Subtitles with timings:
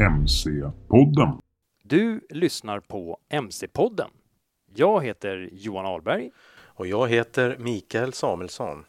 [0.00, 1.40] MC-podden.
[1.82, 4.10] Du lyssnar på MC-podden.
[4.74, 6.30] Jag heter Johan Ahlberg.
[6.64, 8.84] Och jag heter Mikael Samuelsson.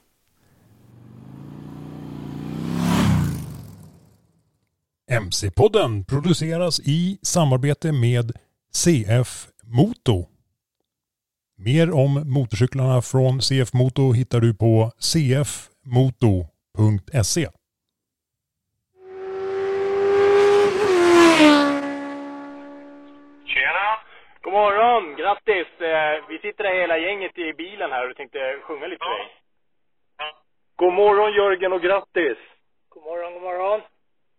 [5.11, 8.31] MC-podden produceras i samarbete med
[8.73, 10.27] CF Moto.
[11.57, 15.47] Mer om motorcyklarna från CF Moto hittar du på cfmoto.se.
[24.43, 25.15] God morgon!
[25.15, 25.81] Grattis!
[25.81, 29.27] Eh, Vi sitter här hela gänget i bilen här och tänkte sjunga lite för dig.
[30.75, 32.37] God morgon Jörgen och grattis!
[32.89, 33.81] God morgon, god morgon.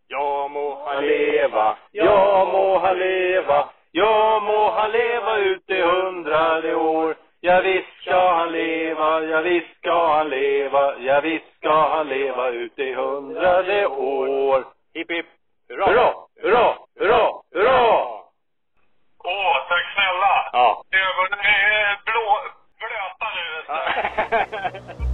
[0.09, 6.75] Ja må han leva, ja må han leva, ja må han leva ut i hundrade
[6.75, 7.17] år.
[7.41, 12.49] Ja visst ska han leva, ja visst ska han leva, ja visst ska han leva
[12.51, 14.65] ut i hundrade år.
[14.95, 15.27] Hipp hipp!
[15.69, 15.87] Hurra!
[15.87, 16.15] Hurra!
[16.43, 16.75] Hurra!
[17.01, 17.31] Hurra!
[17.55, 18.22] Hurra!
[19.25, 20.35] Åh, tack snälla!
[20.53, 20.83] Ja.
[20.91, 22.29] Ögonen är blå,
[22.79, 24.97] blöta nu nästan.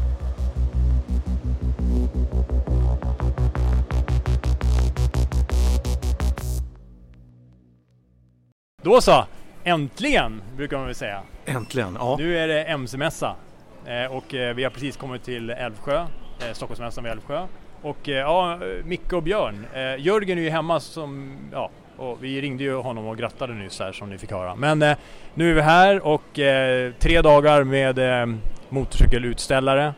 [8.82, 9.24] Då så!
[9.64, 11.22] Äntligen, brukar man väl säga.
[11.46, 12.16] Äntligen, ja.
[12.18, 13.34] Nu är det MC-mässa.
[13.86, 15.96] Eh, Och eh, vi har precis kommit till Älvsjö,
[16.40, 17.46] eh, Stockholmsmässan vid Älvsjö.
[17.82, 19.66] Och ja, Micke och Björn.
[19.98, 23.92] Jörgen är ju hemma som, ja, och vi ringde ju honom och grattade nyss här
[23.92, 24.54] som ni fick höra.
[24.54, 24.96] Men eh,
[25.34, 28.26] nu är vi här och eh, tre dagar med eh,
[28.68, 29.94] motorcykelutställare.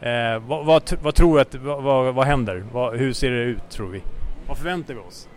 [0.00, 2.64] Eh, vad, vad, vad tror du att, vad, vad, vad händer?
[2.72, 4.02] Vad, hur ser det ut tror vi?
[4.46, 5.28] Vad förväntar vi oss?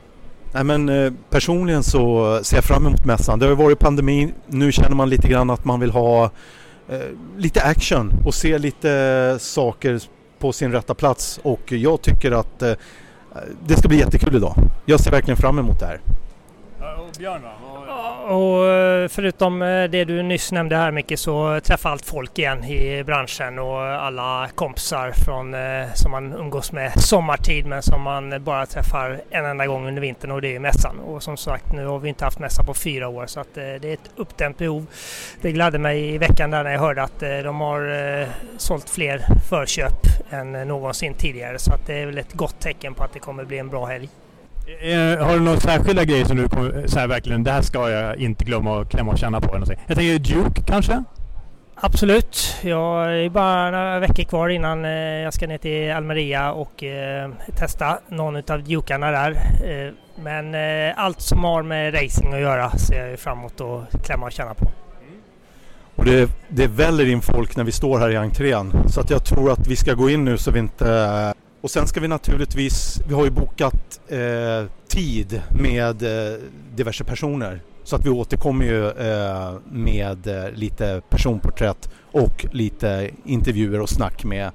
[0.54, 3.40] Nej, men, eh, personligen så ser jag fram emot mässan.
[3.40, 4.34] Det har ju varit pandemi.
[4.48, 6.24] Nu känner man lite grann att man vill ha
[6.90, 7.00] eh,
[7.38, 10.00] lite action och se lite saker
[10.40, 11.40] på sin rätta plats.
[11.44, 12.74] Och jag tycker att eh,
[13.68, 14.56] det ska bli jättekul idag.
[14.86, 16.00] Jag ser verkligen fram emot det här.
[17.22, 18.34] Björn va?
[18.34, 22.64] Och eh, förutom eh, det du nyss nämnde här Micke så träffar allt folk igen
[22.64, 28.44] i branschen och alla kompisar från, eh, som man umgås med sommartid men som man
[28.44, 31.00] bara träffar en enda gång under vintern och det är mässan.
[31.00, 33.64] Och som sagt nu har vi inte haft mässa på fyra år så att det
[33.64, 34.86] är ett uppdämt behov.
[35.42, 38.28] Det gladde mig i veckan där när jag hörde att de har
[38.58, 40.00] sålt fler förköp
[40.30, 43.46] än någonsin tidigare så att det är väl ett gott tecken på att det kommer
[43.46, 44.10] bli en bra helg.
[44.82, 47.90] Eh, har du några särskilda grejer som du kommer, så här verkligen, det här ska
[47.90, 49.56] jag inte glömma att klämma och känna på?
[49.56, 49.78] eller?
[49.88, 51.04] Jag tänker Duke kanske?
[51.76, 52.56] Absolut.
[52.62, 57.30] Jag är bara några veckor kvar innan eh, jag ska ner till Almeria och eh,
[57.56, 59.32] testa någon av dukarna där.
[59.32, 64.06] Eh, Men eh, allt som har med racing att göra ser jag fram emot att
[64.06, 64.72] klämma och känna på.
[65.96, 68.90] Och det, det väller in folk när vi står här i entrén.
[68.90, 71.34] Så att jag tror att vi ska gå in nu så vi inte...
[71.62, 76.40] Och sen ska vi naturligtvis, vi har ju bokat eh, tid med eh,
[76.76, 77.62] diverse personer.
[77.84, 84.24] Så att vi återkommer ju eh, med eh, lite personporträtt och lite intervjuer och snack
[84.24, 84.52] med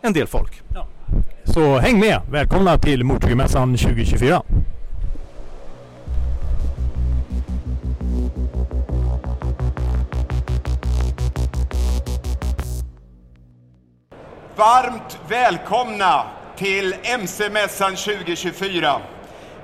[0.00, 0.62] en del folk.
[1.44, 2.20] Så häng med!
[2.30, 4.42] Välkomna till Motorcykelmässan 2024!
[14.58, 16.24] Varmt välkomna
[16.56, 19.00] till MC-mässan 2024.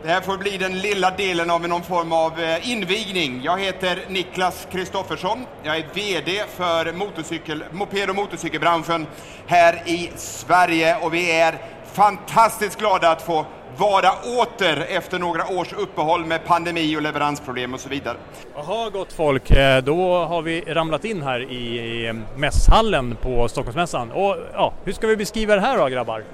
[0.02, 3.40] Det här får bli den lilla delen av någon form av eh, invigning.
[3.44, 5.46] Jag heter Niklas Kristoffersson.
[5.62, 9.06] Jag är VD för motorcykel, moped och motorcykelbranschen
[9.46, 11.58] här i Sverige och vi är
[11.94, 13.46] fantastiskt glada att få
[13.76, 14.10] vara
[14.40, 18.16] åter efter några års uppehåll med pandemi och leveransproblem och så vidare.
[18.54, 24.10] Jaha gott folk, eh, då har vi ramlat in här i i mässhallen på Stockholmsmässan.
[24.10, 26.24] Och ja, hur ska vi beskriva det här då grabbar?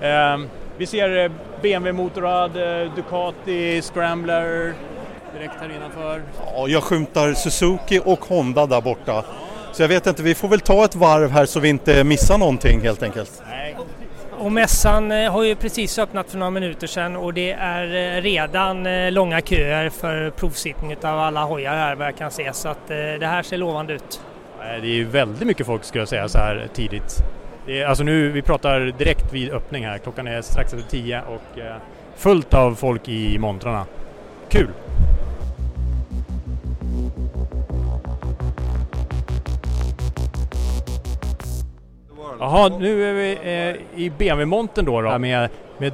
[0.00, 0.38] Eh,
[0.76, 1.30] vi ser eh,
[1.62, 4.74] BMW Motorrad, eh, Ducati, Scrambler
[5.32, 6.22] direkt här innanför.
[6.54, 9.24] Ja, jag skymtar Suzuki och Honda där borta.
[9.72, 12.38] Så jag vet inte, vi får väl ta ett varv här så vi inte missar
[12.38, 13.42] någonting helt enkelt.
[14.40, 18.22] Och mässan eh, har ju precis öppnat för några minuter sedan och det är eh,
[18.22, 22.68] redan eh, långa köer för provsittning av alla hojar här vad jag kan se så
[22.68, 24.20] att det här ser lovande ut.
[24.60, 27.16] Det är ju väldigt mycket folk skulle jag säga så här tidigt.
[27.66, 29.98] Det är, alltså nu, vi pratar direkt vid öppning här.
[29.98, 31.58] Klockan är strax efter tio och
[32.16, 33.86] fullt av folk i montrarna.
[34.48, 34.68] Kul!
[42.40, 45.48] Jaha, nu är vi eh, i BMW-montern då, då med,
[45.78, 45.92] med,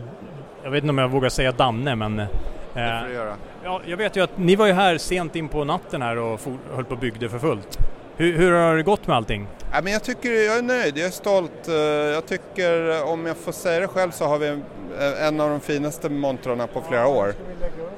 [0.64, 2.18] jag vet inte om jag vågar säga Danne men...
[2.18, 2.26] Eh,
[2.74, 3.34] det får du göra.
[3.64, 6.40] Ja, jag vet ju att ni var ju här sent in på natten här och
[6.40, 7.78] for, höll på och byggde för fullt.
[8.16, 9.46] Hur, hur har det gått med allting?
[9.72, 11.68] Ja, men jag tycker jag är nöjd, jag är stolt.
[11.68, 11.74] Eh,
[12.14, 15.60] Jag tycker, om jag får säga det själv, så har vi eh, en av de
[15.60, 17.28] finaste montrarna på flera år.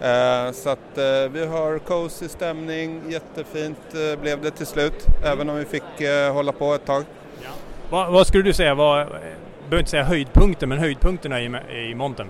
[0.00, 0.98] Eh, Så att
[1.30, 3.78] vi har cozy stämning, jättefint
[4.22, 5.82] blev det till slut, även om vi fick
[6.32, 7.02] hålla på ett tag.
[7.90, 11.44] Vad, vad skulle du säga var, behöver inte säga höjdpunkten, men höjdpunkterna i,
[11.90, 12.28] i montern?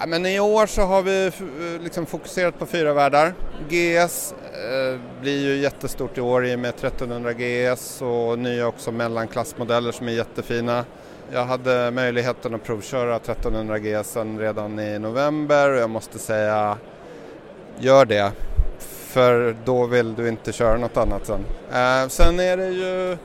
[0.00, 3.34] Ja, men I år så har vi eh, liksom fokuserat på fyra världar.
[3.68, 8.92] GS eh, blir ju jättestort i år i och med 1300 GS och nya också
[8.92, 10.84] mellanklassmodeller som är jättefina.
[11.32, 16.78] Jag hade möjligheten att provköra 1300 GS redan i november och jag måste säga
[17.78, 18.32] gör det
[19.14, 21.44] för då vill du inte köra något annat sen.
[21.72, 23.16] Eh, sen är det ju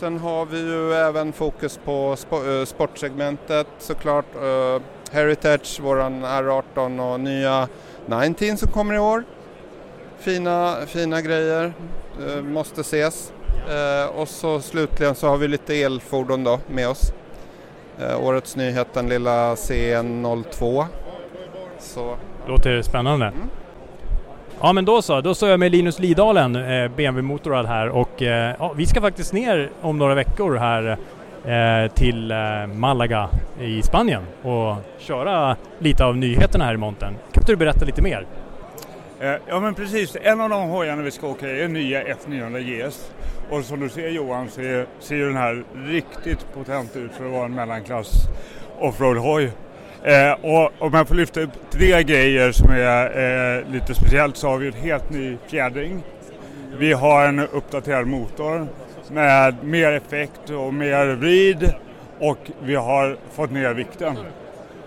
[0.00, 4.24] Sen har vi ju även fokus på eh, sportsegmentet såklart.
[4.34, 7.68] Eh, Heritage, våran R18 och nya
[8.06, 9.24] 19 som kommer i år.
[10.18, 11.72] Fina, fina grejer,
[12.26, 13.32] eh, måste ses.
[14.14, 17.12] Och så slutligen så har vi lite elfordon då med oss.
[18.20, 20.86] Årets nyhet den lilla CN02.
[21.78, 22.16] Så
[22.46, 23.32] Låter spännande.
[24.60, 28.22] Ja men då så, då står jag med Linus Lidalen, eh, BMW Motorrad här och
[28.22, 30.96] eh, ja, vi ska faktiskt ner om några veckor här
[31.44, 33.28] eh, till eh, Malaga
[33.60, 37.14] i Spanien och köra lite av nyheterna här i montern.
[37.32, 38.26] Kan inte du berätta lite mer?
[39.20, 42.60] Eh, Ja men precis, en av de hojarna vi ska åka i är nya F900
[42.88, 43.10] GS.
[43.50, 47.32] Och som du ser Johan så ser, ser den här riktigt potent ut för att
[47.32, 48.12] vara en mellanklass
[48.80, 49.50] offroad-hoj.
[50.04, 54.48] Eh, och om jag får lyfta upp tre grejer som är eh, lite speciellt så
[54.48, 56.02] har vi en helt ny fjädring.
[56.78, 58.66] Vi har en uppdaterad motor
[59.10, 61.72] med mer effekt och mer vrid
[62.18, 64.16] och vi har fått ner vikten.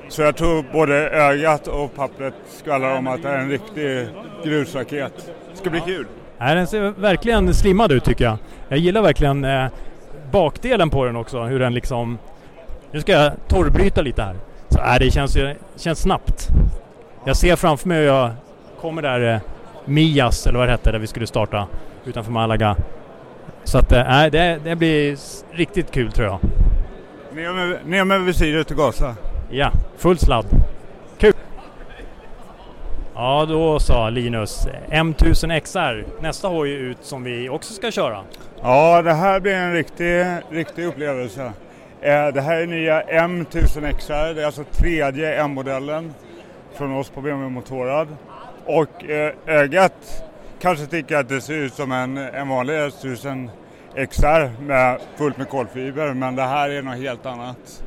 [0.10, 4.08] Så jag tror både ögat och pappret skvallrar om att det är en riktig
[4.44, 5.14] grusraket.
[5.52, 6.06] Det ska bli kul.
[6.38, 8.38] Nej, den ser verkligen slimmad ut tycker jag.
[8.68, 9.66] Jag gillar verkligen eh,
[10.32, 12.18] bakdelen på den också, hur den liksom...
[12.92, 14.36] Nu ska jag torrbryta lite här.
[14.86, 15.38] Äh, det känns,
[15.76, 16.50] känns snabbt.
[17.26, 18.32] Jag ser framför mig hur jag
[18.82, 19.42] kommer där eh,
[19.86, 21.68] Mias, eller vad det hette, där vi skulle starta
[22.06, 22.76] utanför Malaga.
[23.64, 25.18] Så att eh, nej, det, det blir
[25.52, 26.40] riktigt kul tror jag.
[27.36, 29.16] Ner med, ner med visiret och gasa.
[29.50, 30.46] Ja, full sladd.
[31.18, 31.34] Kul!
[33.16, 34.68] Ja, då sa Linus.
[34.90, 38.24] M1000 XR, nästa hoj ut som vi också ska köra.
[38.62, 41.52] Ja, det här blir en riktig, riktig upplevelse.
[42.02, 46.14] Eh, det här är nya M1000 XR, det är alltså tredje M-modellen
[46.74, 48.08] från oss på BMW Motorrad.
[48.66, 50.24] Och eh, ögat
[50.60, 53.50] kanske tycker att det ser ut som en, en vanlig S1000
[54.10, 57.84] XR med fullt med kolfiber, men det här är något helt annat.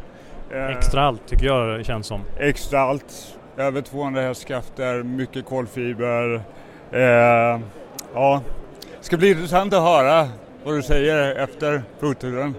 [0.52, 2.20] Eh, Extra allt tycker jag det känns som.
[2.38, 3.36] extra allt.
[3.56, 6.34] Över 200 hästkrafter, mycket kolfiber.
[6.92, 7.60] Eh,
[8.14, 8.40] ja,
[8.98, 10.28] det ska bli intressant att höra
[10.64, 12.54] vad du säger efter provturen.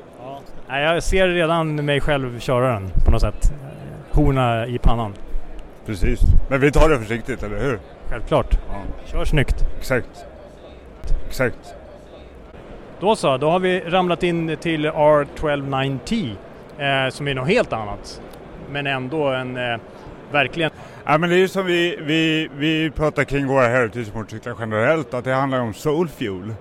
[0.68, 3.54] Nej, jag ser redan mig själv köra den på något sätt.
[4.12, 5.14] Horna i pannan.
[5.86, 6.20] Precis,
[6.50, 7.80] men vi tar det försiktigt, eller hur?
[8.10, 8.58] Självklart.
[8.70, 9.66] Ja, Kör snyggt.
[9.78, 10.26] exakt.
[11.28, 11.76] Exakt.
[13.00, 16.36] Då så, då har vi ramlat in till R1290
[16.78, 18.22] eh, som är något helt annat.
[18.72, 19.78] Men ändå en eh,
[20.32, 20.72] verkligen
[21.06, 25.24] Ja, men det är ju som vi, vi, vi pratar kring våra heritage-motorcyklar generellt, att
[25.24, 26.54] det handlar om soul fuel.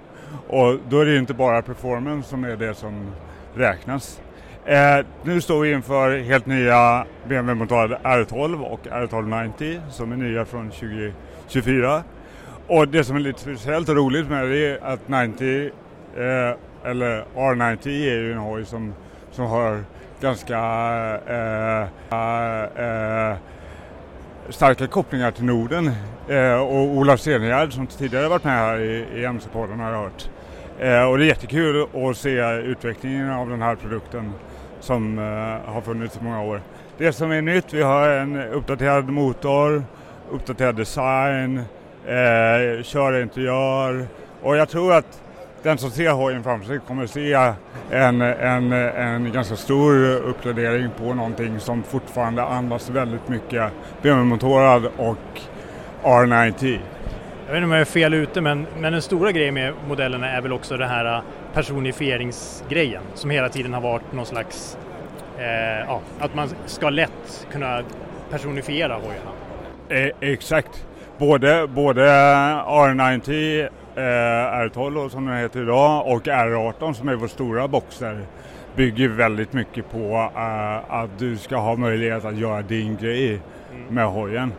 [0.49, 3.07] Och då är det ju inte bara performance som är det som
[3.55, 4.21] räknas.
[4.67, 10.71] Eh, nu står vi inför helt nya BMW-motorade R12 och R1290 som är nya från
[10.71, 12.03] 2024.
[12.67, 15.71] Och det som är lite speciellt och roligt med det är att 90,
[16.17, 18.95] eh, eller R90 är ju en hoj som,
[19.31, 19.85] som har
[20.21, 20.59] ganska
[21.27, 23.37] eh, eh,
[24.49, 25.91] starka kopplingar till Norden.
[26.29, 30.29] Eh, och Ola Stenegärd som tidigare varit med här i, i MC-podden har jag hört.
[30.79, 34.33] Eh, och det är jättekul att se utvecklingen av den här produkten
[34.81, 36.61] som eh, har funnits i många år.
[36.99, 39.85] Det som är nytt, vi har en uppdaterad motor,
[40.31, 41.59] uppdaterad design,
[42.07, 42.85] eh,
[44.43, 45.21] och jag tror att
[45.63, 47.55] den som ser hojen framför sig kommer se
[47.91, 55.41] en, en, en ganska stor uppgradering på någonting som fortfarande andas väldigt mycket BMW-motorad och
[56.03, 56.79] R90.
[57.47, 60.31] Jag vet inte om jag är fel ute men, men den stora grejen med modellerna
[60.31, 61.23] är väl också den här
[61.55, 64.79] personifieringsgrejen som hela tiden har varit någon slags,
[65.39, 67.83] eh, ja, att man ska lätt kunna
[68.31, 69.31] personifiera hojarna.
[69.89, 70.87] Eh, exakt.
[71.19, 72.03] Både, både
[72.67, 78.21] R90, eh, R12 som den heter idag och R18 som är vår stora boxer
[78.77, 83.41] bygger väldigt mycket på eh, att du ska ha möjlighet att göra din grej
[83.89, 84.53] med hojen.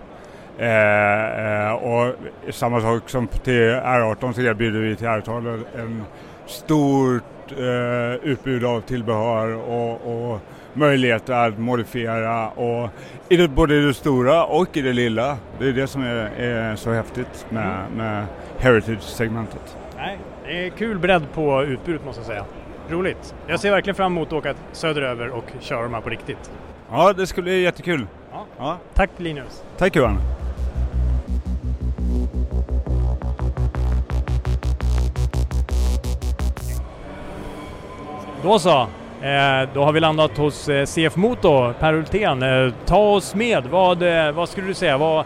[0.58, 2.16] Eh, eh, och
[2.50, 6.04] samma sak som till R18 så erbjuder vi till R12 en
[6.46, 10.40] stort eh, utbud av tillbehör och, och
[10.74, 12.90] möjligheter att modifiera och
[13.30, 15.38] i det, både i det stora och i det lilla.
[15.60, 18.26] Det är det som är, är så häftigt med, med
[18.58, 19.78] Heritage-segmentet.
[19.98, 22.46] Nej, det är kul bredd på utbudet måste jag säga.
[22.90, 23.36] Roligt.
[23.48, 26.52] Jag ser verkligen fram emot att åka söderöver och köra de här på riktigt.
[26.92, 28.08] Ja, det skulle bli jättekul.
[28.32, 28.46] Ja.
[28.58, 28.78] Ja.
[28.94, 29.64] Tack Linus.
[29.78, 30.18] Tack Johan.
[38.46, 38.82] Då så.
[39.22, 42.44] Eh, då har vi landat hos eh, CF Moto, Per Hultén.
[42.44, 43.66] Eh, ta oss med.
[43.66, 44.04] Vad,
[44.36, 44.98] vad skulle du säga?
[44.98, 45.26] Vad,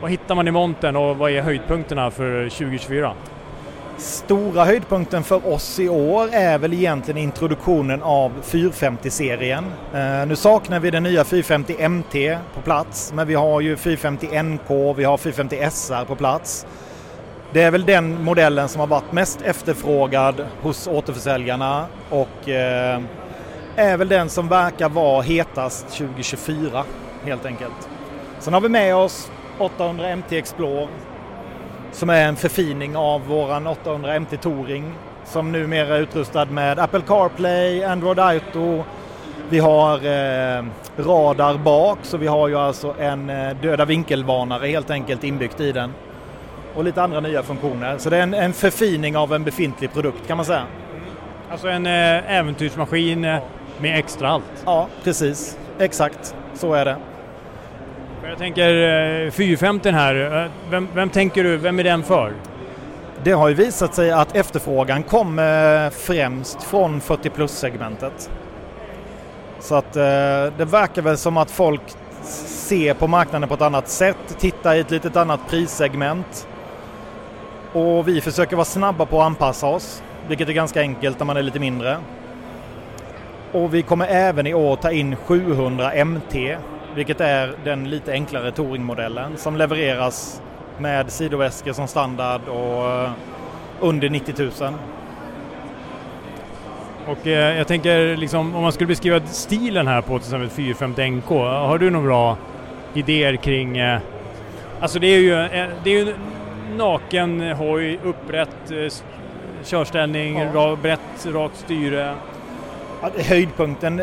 [0.00, 3.12] vad hittar man i montern och vad är höjdpunkterna för 2024?
[3.96, 9.64] Stora höjdpunkten för oss i år är väl egentligen introduktionen av 450-serien.
[10.26, 14.96] Nu saknar vi den nya 450 MT på plats, men vi har ju 450 NK,
[14.96, 16.66] vi har 450 SR på plats.
[17.52, 23.00] Det är väl den modellen som har varit mest efterfrågad hos återförsäljarna och eh,
[23.76, 26.84] är väl den som verkar vara hetast 2024
[27.24, 27.88] helt enkelt.
[28.38, 30.88] Sen har vi med oss 800 MT Explore
[31.92, 34.92] som är en förfining av våran 800 MT Touring
[35.24, 38.84] som numera är utrustad med Apple CarPlay, Android Auto.
[39.48, 40.64] Vi har eh,
[40.96, 45.72] radar bak så vi har ju alltså en eh, döda vinkelvarnare helt enkelt inbyggt i
[45.72, 45.92] den.
[46.74, 47.98] Och lite andra nya funktioner.
[47.98, 50.66] Så det är en, en förfining av en befintlig produkt kan man säga.
[51.50, 53.38] Alltså en eh, äventyrsmaskin eh,
[53.80, 54.62] med extra allt.
[54.64, 55.58] Ja, precis.
[55.78, 56.34] Exakt.
[56.54, 56.96] Så är det.
[58.28, 62.32] Jag tänker eh, 450 här, eh, vem, vem tänker du, vem är den för?
[63.22, 68.30] Det har ju visat sig att efterfrågan kommer främst från 40 plus-segmentet.
[69.60, 71.82] Så att det verkar väl som att folk
[72.22, 76.48] ser på marknaden på ett annat sätt, tittar i ett litet annat prissegment.
[77.72, 81.36] Och vi försöker vara snabba på att anpassa oss, vilket är ganska enkelt när man
[81.36, 81.96] är lite mindre.
[83.52, 86.56] Och vi kommer även i år ta in 700 MT,
[86.94, 90.42] vilket är den lite enklare touringmodellen som levereras
[90.78, 93.10] med sidoväskor som standard och eh,
[93.80, 94.50] under 90 000.
[97.06, 101.10] Och eh, jag tänker liksom om man skulle beskriva stilen här på till exempel 450
[101.10, 102.36] NK, har du några bra
[102.94, 103.78] idéer kring...
[103.78, 104.00] Eh,
[104.80, 106.14] alltså det är ju, eh, det är ju
[106.76, 108.92] naken hoj, upprätt eh,
[109.64, 110.76] körställning, Ja.
[110.82, 112.14] brett, rakt styre.
[113.02, 114.02] Ja, Höjdpunkten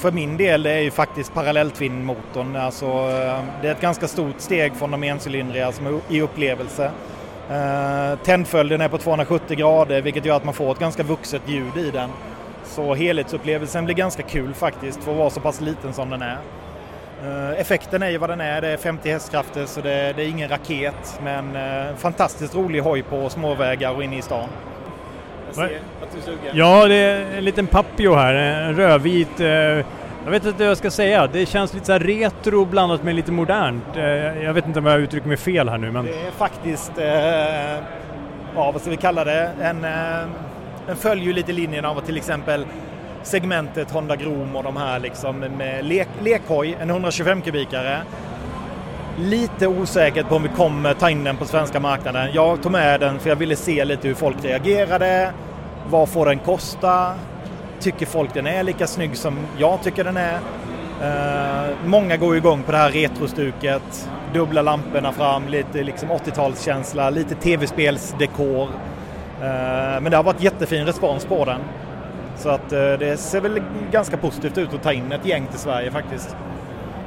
[0.00, 2.56] för min del är ju faktiskt parallelltvinnmotorn.
[2.56, 6.90] Alltså, eh, det är ett ganska stort steg från de encylindriga som i upplevelse.
[7.50, 11.76] Eh, Tändföljden är på 270 grader vilket gör att man får ett ganska vuxet ljud
[11.76, 12.10] i den.
[12.64, 16.38] Så helhetsupplevelsen blir ganska kul faktiskt för att vara så pass liten som den är.
[17.24, 20.28] Eh, Effekten är ju vad den är, det är 50 hästkrafter så det, det är
[20.28, 24.48] ingen raket men eh, fantastiskt rolig hoj på småvägar och inne i stan.
[25.46, 25.68] Jag ser Va-
[26.02, 26.56] att du är sugen.
[26.56, 29.40] Ja, det är en liten Papio här, en rödvit.
[29.40, 29.46] Eh,
[30.24, 33.14] jag vet inte vad jag ska säga, det känns lite så här retro blandat med
[33.14, 33.84] lite modernt.
[33.96, 34.04] Eh,
[34.44, 36.04] jag vet inte om jag uttrycker mig fel här nu men...
[36.04, 37.74] Det är faktiskt, eh,
[38.54, 40.28] ja vad ska vi kalla det, en, eh,
[40.86, 42.66] den följer ju lite linjen av till exempel
[43.22, 48.02] segmentet Honda Grom och de här liksom med lek, lekhoj, en 125 kubikare.
[49.18, 52.28] Lite osäkert på om vi kommer ta in den på svenska marknaden.
[52.32, 55.32] Jag tog med den för jag ville se lite hur folk reagerade.
[55.90, 57.14] Vad får den kosta?
[57.80, 60.38] Tycker folk den är lika snygg som jag tycker den är?
[61.02, 64.08] Eh, många går igång på det här retrostuket.
[64.34, 68.68] Dubbla lamporna fram, lite liksom 80-talskänsla, lite tv-spelsdekor.
[69.42, 71.60] Eh, men det har varit jättefin respons på den.
[72.38, 75.58] Så att eh, det ser väl ganska positivt ut att ta in ett gäng till
[75.58, 76.36] Sverige faktiskt.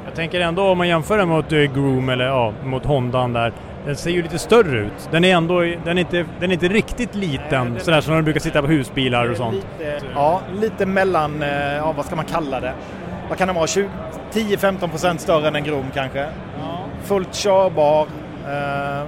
[0.04, 3.52] Jag tänker ändå om man jämför den mot eh, Groom eller ja, mot Hondan där.
[3.86, 5.08] Den ser ju lite större ut.
[5.10, 8.40] Den är ändå, den är inte, den är inte riktigt liten sådär som de brukar
[8.40, 9.54] sitta på husbilar och sånt.
[9.54, 12.72] Lite, ja, lite mellan, eh, ja, vad ska man kalla det?
[13.28, 13.66] Vad kan den vara?
[13.66, 13.88] 20
[14.32, 16.28] 10-15% större än en Grom kanske.
[17.02, 18.06] Fullt körbar.
[18.48, 19.06] Eh,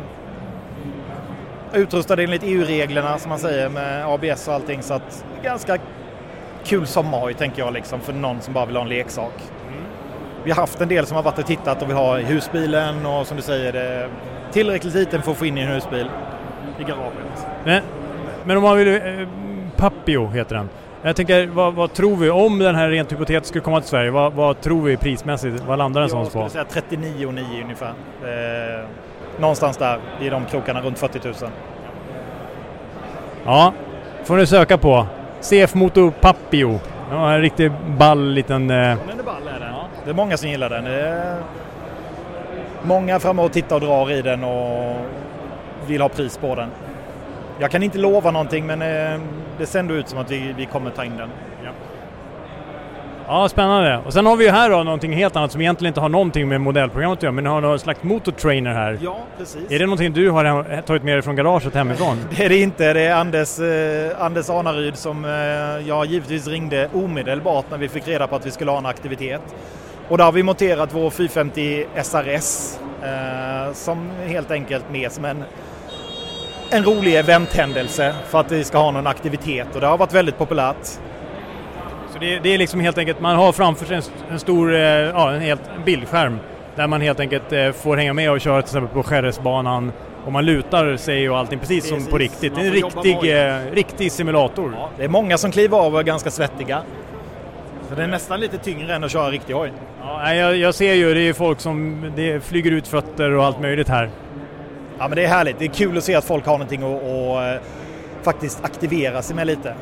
[1.72, 4.82] utrustad enligt EU-reglerna som man säger med ABS och allting.
[4.82, 5.78] Så att ganska
[6.64, 9.32] kul sommarhoj tänker jag liksom för någon som bara vill ha en leksak.
[10.44, 13.06] Vi har haft en del som har varit och tittat och vill ha i husbilen
[13.06, 14.08] och som du säger det
[14.52, 16.10] tillräckligt liten för att få in i en husbil
[16.80, 17.46] i garaget.
[17.64, 17.82] Men,
[18.44, 18.88] men om man vill...
[18.88, 19.28] Eh,
[19.76, 20.68] Papio heter den.
[21.02, 24.10] Jag tänker, vad, vad tror vi om den här rent hypotetiskt skulle komma till Sverige?
[24.10, 25.64] Vad, vad tror vi prismässigt?
[25.66, 26.48] Vad landar den Jag sånt på?
[26.48, 27.92] skulle säga 39 och 9 ungefär.
[28.22, 28.84] Eh,
[29.40, 31.34] någonstans där i de krokarna runt 40 000.
[33.44, 33.72] Ja,
[34.24, 35.06] får ni söka på.
[35.44, 36.80] CF Moto Papio.
[37.10, 38.70] Ja, en riktigt ball liten...
[38.70, 39.74] Eh, Den är ball är den.
[40.04, 40.84] Det är många som gillar den.
[40.84, 41.36] Det är
[42.82, 44.96] många framme och tittar och drar i den och
[45.86, 46.68] vill ha pris på den.
[47.60, 49.20] jag kan inte lova någonting men eh,
[49.58, 51.28] det ser ändå ut som att vi, vi kommer ta in den.
[53.28, 54.00] Ja, spännande.
[54.06, 56.48] Och sen har vi ju här då någonting helt annat som egentligen inte har någonting
[56.48, 58.98] med modellprogrammet att göra, men ni har någon slags motortrainer här.
[59.02, 59.70] Ja, precis.
[59.70, 62.18] Är det någonting du har tagit med dig från garaget hemifrån?
[62.36, 62.92] Det är det inte.
[62.92, 68.08] Det är Anders, eh, Anders Anaryd som eh, jag givetvis ringde omedelbart när vi fick
[68.08, 69.42] reda på att vi skulle ha en aktivitet.
[70.08, 75.44] Och där har vi monterat vår 450 SRS eh, som helt enkelt med som en,
[76.70, 80.38] en rolig eventhändelse för att vi ska ha någon aktivitet och det har varit väldigt
[80.38, 80.98] populärt.
[82.14, 84.80] Så det, det är liksom helt enkelt, man har framför sig en, en stor, eh,
[84.80, 86.38] ja en helt en bildskärm
[86.76, 89.92] där man helt enkelt eh, får hänga med och köra till exempel på Skärresbanan
[90.24, 92.10] och man lutar sig och allting precis, som Precis.
[92.10, 92.54] på riktigt.
[92.54, 94.76] Det är en riktig, eh, riktig simulator.
[94.96, 96.82] Det är många som kliver av och är ganska svettiga.
[97.88, 99.72] Så det är nästan lite tyngre än att köra riktig hoj.
[100.00, 103.60] Ja, jag, jag ser ju, det är folk som det flyger ut fötter och allt
[103.60, 104.10] möjligt här.
[104.98, 105.58] Ja men det är härligt.
[105.58, 107.62] Det är kul att se att folk har någonting att,
[108.22, 109.74] faktiskt aktivera sig med lite.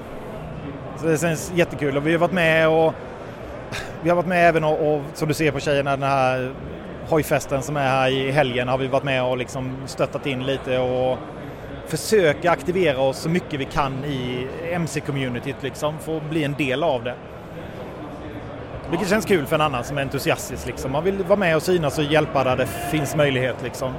[1.05, 2.95] Det känns jättekul och vi har varit med och
[4.03, 6.53] vi har varit med även och, och som du ser på tjejerna den här
[7.09, 10.79] hojfesten som är här i helgen har vi varit med och liksom stöttat in lite
[10.79, 11.19] och
[11.87, 16.83] försöka aktivera oss så mycket vi kan i MC-communityt liksom för att bli en del
[16.83, 17.15] av det.
[18.91, 20.93] Vilket känns kul för en annan som är entusiastisk liksom.
[20.93, 23.93] Man vill vara med och synas och hjälpa där det finns möjlighet liksom.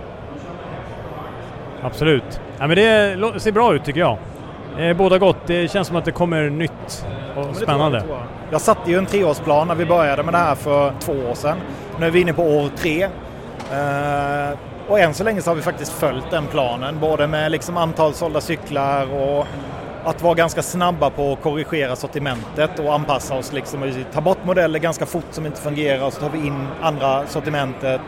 [1.82, 2.42] Absolut.
[2.60, 4.18] Ja, men det ser bra ut tycker jag.
[4.78, 5.38] Eh, båda gott.
[5.46, 8.04] Det känns som att det kommer nytt och spännande.
[8.52, 11.58] Jag satte ju en treårsplan när vi började med det här för två år sedan.
[12.00, 13.04] Nu är vi inne på år tre.
[13.04, 17.78] Eh, och än så länge så har vi faktiskt följt den planen, både med liksom
[17.78, 19.48] antal sålda cyklar och
[20.06, 23.54] att vara ganska snabba på att korrigera sortimentet och anpassa oss.
[23.54, 23.82] Liksom.
[23.82, 27.28] Vi tar bort modeller ganska fort som inte fungerar och så tar vi in andra
[27.28, 28.02] sortimentet.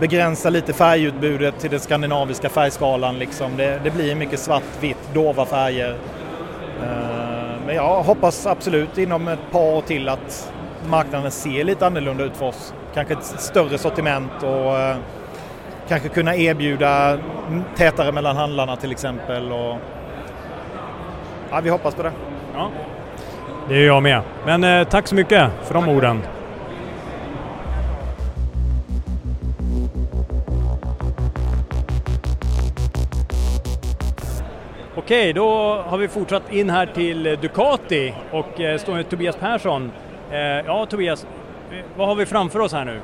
[0.00, 3.18] Begränsa lite färgutbudet till den skandinaviska färgskalan.
[3.18, 3.56] Liksom.
[3.56, 5.90] Det, det blir mycket svart, vitt, dova färger.
[6.82, 10.52] Eh, men jag hoppas absolut inom ett par år till att
[10.88, 12.74] marknaden ser lite annorlunda ut för oss.
[12.94, 14.96] Kanske ett större sortiment och eh,
[15.88, 17.18] kanske kunna erbjuda
[17.76, 19.52] tätare mellan handlarna till exempel.
[19.52, 19.76] Och...
[21.50, 22.12] Ja, vi hoppas på det.
[22.54, 22.70] Ja.
[23.68, 24.22] Det är jag med.
[24.46, 26.22] Men eh, tack så mycket för de orden.
[35.10, 39.92] Okej, då har vi fortsatt in här till Ducati och eh, står med Tobias Persson.
[40.30, 41.26] Eh, ja, Tobias,
[41.96, 43.00] vad har vi framför oss här nu?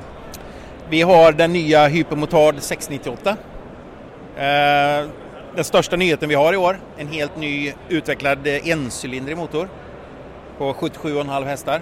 [0.89, 3.29] Vi har den nya Hypermotard 698.
[3.29, 5.09] Eh,
[5.55, 9.69] Den största nyheten vi har i år, en helt ny utvecklad encylindrig motor
[10.57, 11.81] på 77,5 hästar.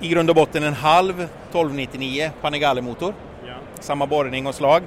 [0.00, 3.14] I grund och botten en halv 1299 Panigale-motor.
[3.80, 4.82] Samma borrning och slag.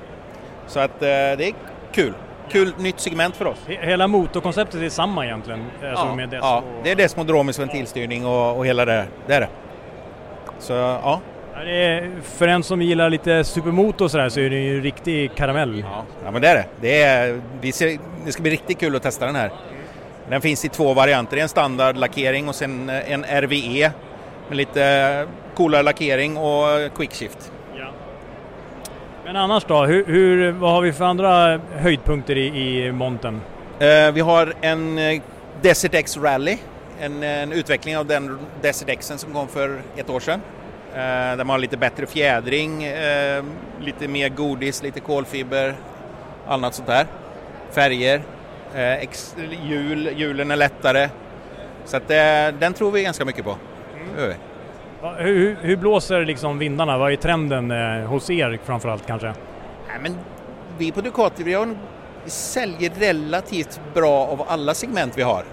[0.68, 1.54] Så att det är
[1.92, 2.14] kul.
[2.52, 3.58] Kul nytt segment för oss.
[3.68, 5.60] He- Hela motorkonceptet är samma egentligen?
[5.90, 9.42] Alltså ja, med dess ja, det är Desmodromisk ventilstyrning och, och hela det, det är
[9.42, 9.50] det.
[10.60, 11.22] Så ja,
[11.56, 14.84] Ja, är, för en som gillar lite supermotor och sådär så är det ju en
[14.84, 15.84] riktig karamell.
[16.26, 16.66] Ja, men det är det.
[16.82, 19.52] Det, är, vi ser, det ska bli riktigt kul att testa den här.
[20.30, 21.38] Den finns i två varianter.
[21.38, 23.92] En standardlackering och sen eh, en RVE
[24.48, 27.52] med lite coolare lackering och quickshift.
[29.30, 33.42] Men annars då, hur, hur, vad har vi för andra höjdpunkter i, i monten?
[33.80, 35.22] Eh, vi har en eh,
[35.62, 36.58] Desert X Rally,
[37.00, 40.42] en, en utveckling av den Desert Xen som kom för ett år sedan.
[40.94, 43.44] Eh, där man har lite bättre fjädring, eh,
[43.82, 45.76] lite mer godis, lite kolfiber,
[46.48, 47.06] annat sånt där.
[47.72, 48.22] Färger,
[48.76, 51.10] eh, ex, hjul, hjulen är lättare.
[51.86, 53.58] Så att, eh, den tror vi ganska mycket på.
[54.18, 54.34] Va-
[55.02, 56.98] hur, hur, hur blåser liksom vindarna?
[56.98, 59.28] Vad är trenden eh, hos er framförallt kanske?
[59.88, 60.16] Nej, men
[60.78, 61.78] vi på Ducati vi, har, en-
[62.24, 65.44] vi säljer relativt bra av alla segment vi har.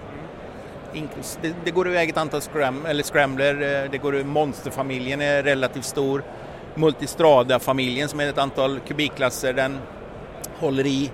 [0.93, 5.43] Inklus- Det, det går iväg ett antal scram, eller scrambler, eh, det går Monsterfamiljen är
[5.43, 6.23] relativt stor.
[6.75, 9.77] Multistrada-familjen som är ett antal kubikklasser, den
[10.59, 11.11] håller i.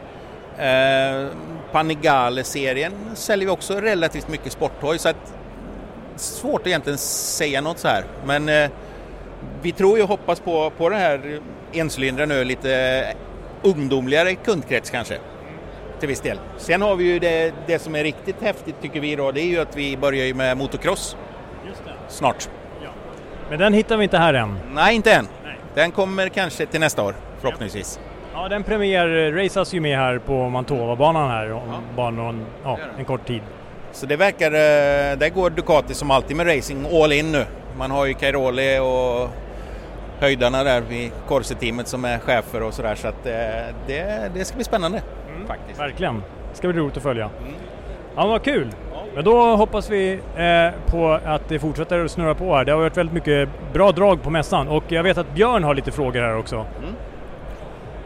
[0.58, 1.28] Eh,
[1.72, 5.34] Panigale-serien säljer vi också relativt mycket sporthoj så att
[6.24, 8.04] svårt att egentligen säga något så här.
[8.26, 8.70] Men eh,
[9.62, 11.40] vi tror ju och hoppas på, på den här
[11.74, 13.06] encylindern nu, lite
[13.62, 15.18] ungdomligare kundkrets kanske.
[16.00, 16.40] Till viss del.
[16.58, 19.46] Sen har vi ju det, det som är riktigt häftigt tycker vi då, det är
[19.46, 21.18] ju att vi börjar ju med motocross.
[22.08, 22.50] Snart.
[23.50, 24.60] Men den hittar vi inte här än.
[24.74, 25.28] Nej, inte än.
[25.76, 28.00] Den kommer kanske till nästa år, förhoppningsvis.
[28.34, 31.62] Ja, den premiär-raceas ju med här på Mantova-banan här om
[31.96, 33.42] bara någon, ja, en kort tid.
[33.94, 37.46] Så det verkar, eh, där går Ducati som alltid med racing all in nu.
[37.78, 39.30] Man har ju Cairoli och
[40.20, 43.34] höjdarna där vid Corse-teamet som är chefer och sådär så att eh,
[43.88, 45.02] det, det ska bli spännande.
[45.48, 45.80] Faktiskt.
[45.80, 46.24] Verkligen.
[46.54, 47.30] ska bli roligt att följa.
[48.16, 48.68] Ja, vad kul!
[49.16, 52.66] Men då hoppas vi eh, på att det fortsätter att snurra på här.
[52.66, 55.76] Det har varit väldigt mycket bra drag på mässan och jag vet att Björn har
[55.76, 56.66] lite frågor här också.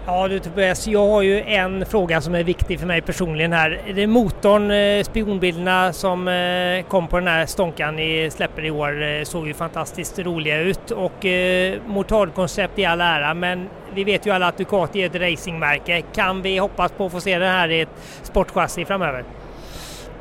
[0.10, 3.82] Ja du Tobias, jag har ju en fråga som är viktig för mig personligen här.
[3.96, 8.72] Det är motorn, eh, spionbilderna som eh, kom på den här stånkan ni släpper i
[8.72, 14.04] år eh, såg ju fantastiskt roliga ut och eh, motardkoncept i all ära men vi
[14.04, 16.02] vet ju alla att Ducati är ett racingmärke.
[16.02, 17.90] Kan vi hoppas på att få se den här i ett
[18.24, 19.24] sportchassi framöver?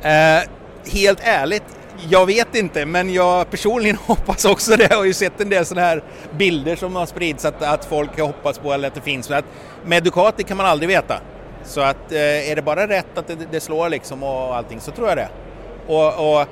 [0.01, 0.49] Eh,
[0.93, 1.63] helt ärligt,
[2.09, 4.87] jag vet inte, men jag personligen hoppas också det.
[4.89, 6.03] Jag har ju sett en del sådana här
[6.37, 9.29] bilder som har spridits att, att folk hoppas på eller att det finns.
[9.29, 9.45] Men att
[9.85, 11.21] med Ducati kan man aldrig veta.
[11.63, 14.91] Så att eh, är det bara rätt att det, det slår liksom och allting så
[14.91, 15.29] tror jag det.
[15.87, 16.47] Och, och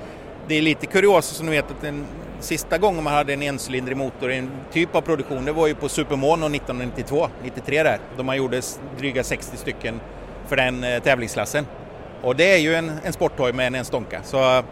[0.47, 2.05] det är lite kuriosa som ni vet att den
[2.39, 5.75] sista gången man hade en encylindrig motor i en typ av produktion det var ju
[5.75, 7.99] på Supermono 1992, 93 där.
[8.17, 8.61] Då man gjorde
[8.97, 9.99] dryga 60 stycken
[10.47, 11.65] för den eh, tävlingsklassen.
[12.21, 14.21] Och det är ju en, en sporthoj med en, enstonka.
[14.23, 14.63] Så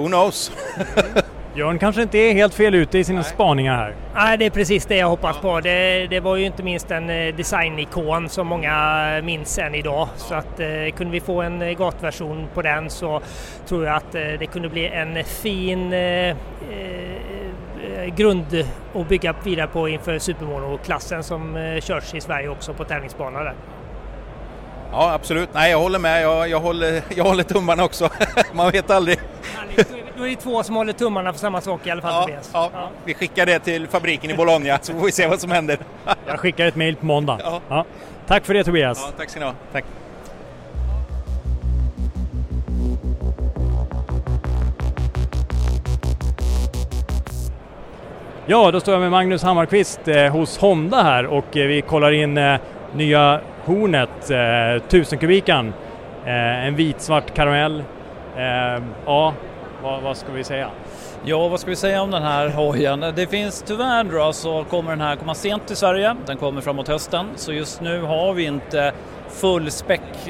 [0.00, 0.52] who knows?
[1.54, 3.94] Björn kanske inte är helt fel ute i sina spaningar här.
[4.14, 5.60] Nej, det är precis det jag hoppas på.
[5.60, 10.08] Det, det var ju inte minst en eh, designikon som många minns än idag.
[10.16, 13.20] Så att eh, kunde vi få en eh, gatversion på den så
[13.66, 16.36] tror jag att eh, det kunde bli en fin eh,
[18.16, 23.54] grund att bygga vidare på inför Supermono-klassen som körs i Sverige också på tävlingsbana där.
[24.92, 25.48] Ja, absolut.
[25.52, 26.22] Nej, jag håller med.
[26.22, 28.08] Jag, jag, håller, jag håller tummarna också.
[28.52, 29.18] Man vet aldrig.
[30.16, 32.50] Då är det två som håller tummarna för samma sak i alla fall Tobias.
[32.52, 32.70] Ja,
[33.04, 35.78] Vi skickar det till fabriken i Bologna så får vi se vad som händer.
[36.26, 37.60] Jag skickar ett mejl på måndag.
[37.68, 37.84] Ja.
[38.26, 38.98] Tack för det Tobias.
[39.06, 39.54] Ja, tack ska ni ha.
[39.72, 39.84] Tack.
[48.46, 52.12] Ja, då står jag med Magnus Hammarkvist eh, hos Honda här och eh, vi kollar
[52.12, 52.60] in eh,
[52.94, 55.72] nya Hornet, eh, kubikan.
[56.24, 57.84] Eh, en vitsvart karamell.
[58.36, 59.34] Eh, ja,
[59.82, 60.70] vad, vad ska vi säga?
[61.24, 63.04] Ja, vad ska vi säga om den här hojen?
[63.16, 66.16] Det finns tyvärr då så kommer den här komma sent till Sverige.
[66.26, 68.92] Den kommer framåt hösten, så just nu har vi inte
[69.28, 69.68] full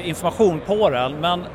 [0.03, 1.13] information på den.
[1.13, 1.45] Men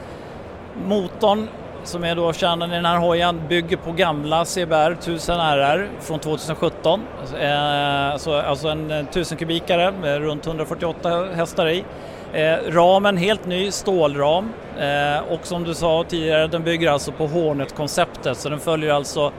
[0.86, 1.48] motorn
[1.86, 6.18] som är då kärnan i den här hojen bygger på gamla CBR 1000 RR från
[6.18, 7.02] 2017.
[7.40, 11.84] Eh, alltså, alltså en eh, 1000 kubikare med runt 148 hästar i.
[12.32, 17.26] Eh, ramen helt ny, stålram eh, och som du sa tidigare den bygger alltså på
[17.26, 19.32] Hornet-konceptet så den följer alltså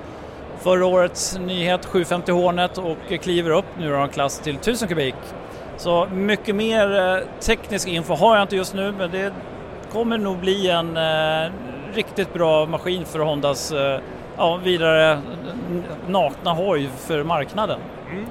[0.60, 5.15] förra årets nyhet 750 Hornet och kliver upp nu då en klass till 1000 kubik.
[5.77, 9.33] Så mycket mer eh, teknisk info har jag inte just nu men det
[9.91, 11.51] kommer nog bli en eh,
[11.97, 13.99] riktigt bra maskin för Hondas eh,
[14.38, 15.19] ja, vidare
[16.07, 17.79] nakna hoj för marknaden.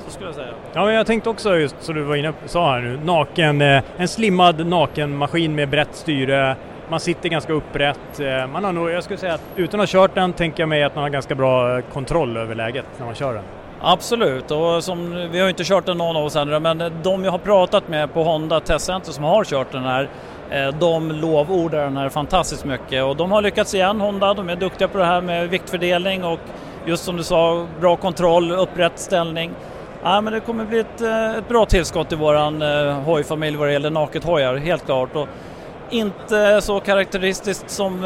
[0.05, 0.49] Så skulle jag säga.
[0.73, 3.63] Ja, men jag tänkte också just som du var inne på, sa här nu, naken,
[3.63, 6.57] eh, en slimmad nakenmaskin med brett styre.
[6.89, 8.21] Man sitter ganska upprätt.
[8.21, 10.69] eh, Man har nog, jag skulle säga att utan att ha kört den tänker jag
[10.69, 13.43] mig att man har ganska bra kontroll över läget när man kör den.
[13.81, 17.31] Absolut, och som, vi har inte kört den någon av oss ännu, men de jag
[17.33, 20.09] har pratat med på Honda Testcenter som har kört den här,
[20.51, 24.57] Eh, de lovordar den här fantastiskt mycket och de har lyckats igen Honda, de är
[24.57, 26.41] duktiga på det här med viktfördelning och
[26.87, 29.51] just som du sa, bra kontroll, upprätt ställning.
[30.03, 33.69] Ja, men det kommer bli ett, eh, ett bra tillskott i våran eh, hojfamilj vad
[33.69, 35.17] det gäller nakethojar, helt klart.
[35.17, 35.29] Och
[35.91, 38.03] inte så karaktäristiskt som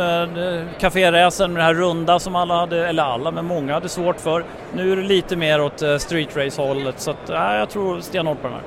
[0.81, 4.21] Café Räsen med det här runda som alla hade, eller alla, men många hade svårt
[4.21, 4.45] för.
[4.75, 8.43] Nu är det lite mer åt eh, street race-hållet så att, ja, jag tror stenhårt
[8.43, 8.65] på den här.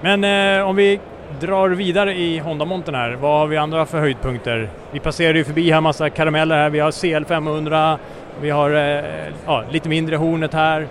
[0.00, 1.00] Men eh, om vi
[1.40, 4.68] drar vidare i Honda-montern här, vad har vi andra för höjdpunkter?
[4.92, 7.96] Vi passerade ju förbi här massa karameller här, vi har CL500,
[8.40, 9.04] vi har eh,
[9.46, 10.88] ja, lite mindre hornet här.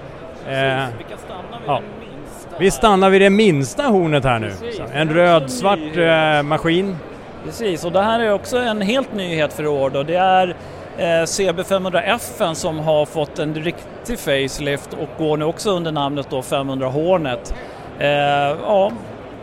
[0.50, 0.84] Eh,
[1.67, 1.82] ja.
[2.60, 4.52] Vi stannar vid det minsta hornet här nu.
[4.71, 6.95] Så, en röd-svart eh, maskin.
[7.45, 10.04] Precis, och det här är också en helt nyhet för i år då.
[10.04, 10.56] Det är
[10.98, 16.41] eh, CB500F som har fått en riktig facelift och går nu också under namnet då
[16.41, 17.56] 500 Hornet.
[18.00, 18.91] Eh, ja,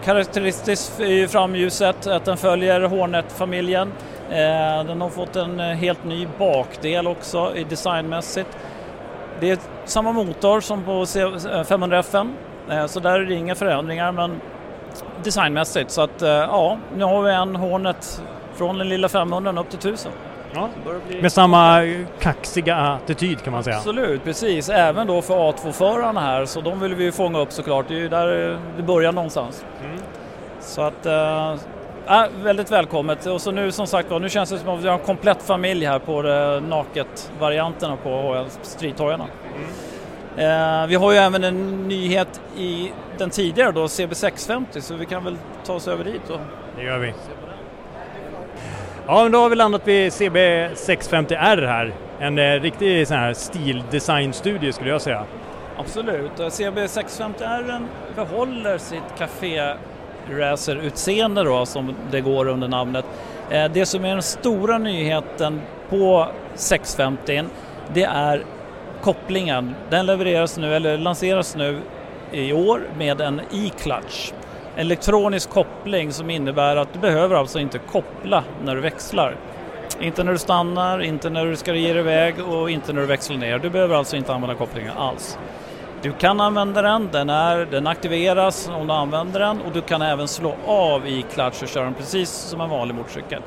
[0.04, 3.92] karaktäristiskt är ju framljuset att den följer Hornet-familjen.
[4.30, 8.58] Eh, den har fått en eh, helt ny bakdel också designmässigt.
[9.40, 12.34] Det är samma motor som på C500F,
[12.70, 14.40] eh, så där är det inga förändringar men
[15.24, 15.90] designmässigt.
[15.90, 18.22] Så att ja, nu har vi en Hornet
[18.54, 20.12] från den lilla 500 upp till 1000.
[20.54, 20.68] Ja.
[21.20, 23.76] Med samma eh, kaxiga attityd kan man säga.
[23.76, 24.68] Absolut, precis.
[24.68, 27.88] Även då för A2-förarna här, så de vill vi ju fånga upp såklart.
[27.88, 29.64] Det är ju där det börjar någonstans.
[30.60, 31.52] Så att, äh,
[32.06, 33.26] äh, väldigt välkommet.
[33.26, 35.86] Och så nu som sagt nu känns det som att vi har en komplett familj
[35.86, 39.26] här på de naket-varianterna på streethojarna.
[40.36, 45.24] Eh, vi har ju även en nyhet i den tidigare då, CB650, så vi kan
[45.24, 46.40] väl ta oss över dit och
[46.76, 47.14] Det gör vi.
[49.06, 51.92] Ja, men då har vi landat vid CB 650R här.
[52.18, 55.24] En eh, riktig sån här stildesignstudie skulle jag säga.
[55.78, 57.86] Absolut, CB 650R
[58.16, 59.74] behåller sitt café
[60.30, 63.04] racer-utseende då som det går under namnet.
[63.50, 67.44] Eh, det som är den stora nyheten på 650
[67.94, 68.44] det är
[69.02, 69.74] kopplingen.
[69.90, 71.80] Den levereras nu, eller lanseras nu
[72.32, 74.32] i år med en e-clutch.
[74.76, 79.36] Elektronisk koppling som innebär att du behöver alltså inte koppla när du växlar.
[80.00, 83.06] Inte när du stannar, inte när du ska ge dig iväg och inte när du
[83.06, 83.58] växlar ner.
[83.58, 85.38] Du behöver alltså inte använda kopplingen alls.
[86.02, 90.02] Du kan använda den, den, är, den aktiveras om du använder den och du kan
[90.02, 93.42] även slå av i klatsch och köra den precis som en vanlig motorcykel.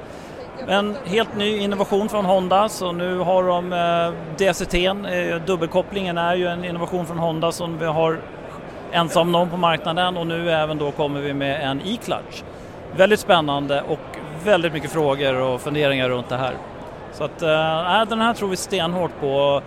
[0.67, 6.35] En helt ny innovation från Honda så nu har de eh, DCT, eh, dubbelkopplingen är
[6.35, 8.19] ju en innovation från Honda som vi har
[8.95, 12.43] ensam någon på marknaden och nu även då kommer vi med en e-clutch.
[12.97, 16.53] Väldigt spännande och väldigt mycket frågor och funderingar runt det här.
[17.13, 19.62] Så att eh, äh, den här tror vi stenhårt på.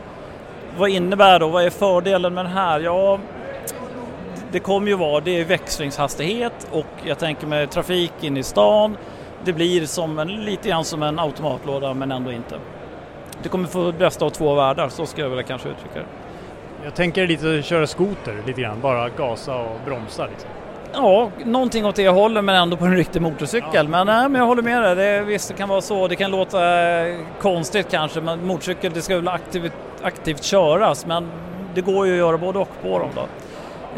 [0.78, 2.80] Vad innebär då, vad är fördelen med den här?
[2.80, 3.18] Ja,
[4.52, 8.96] det kommer ju vara, det är växlingshastighet och jag tänker med trafik in i stan.
[9.44, 12.58] Det blir som en, lite grann som en automatlåda men ändå inte.
[13.42, 16.27] Det kommer få det bästa av två världar, så skulle jag vilja kanske uttrycka det.
[16.84, 20.26] Jag tänker lite köra skoter lite grann, bara gasa och bromsa.
[20.26, 20.50] Liksom.
[20.92, 23.68] Ja, någonting åt det hållet men ändå på en riktig motorcykel.
[23.72, 23.82] Ja.
[23.82, 26.08] Men, nej, men jag håller med dig, det, visst det kan vara så.
[26.08, 31.28] Det kan låta eh, konstigt kanske men motorcykel det ska väl aktivt, aktivt köras men
[31.74, 33.28] det går ju att göra både och på dem då.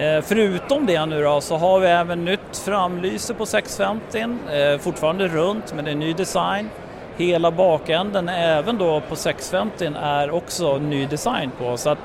[0.03, 4.19] Eh, förutom det nu då så har vi även nytt framlyse på 650,
[4.53, 6.71] eh, fortfarande runt men det är ny design.
[7.17, 11.99] Hela bakänden även då på 650 är också ny design på så att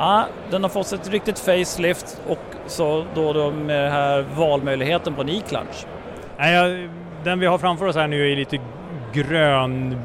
[0.00, 5.14] Ja, den har fått ett riktigt facelift och så då, då med den här valmöjligheten
[5.14, 5.84] på en e-clutch.
[6.38, 6.88] Nej,
[7.24, 8.58] den vi har framför oss här nu är lite
[9.12, 9.96] grön,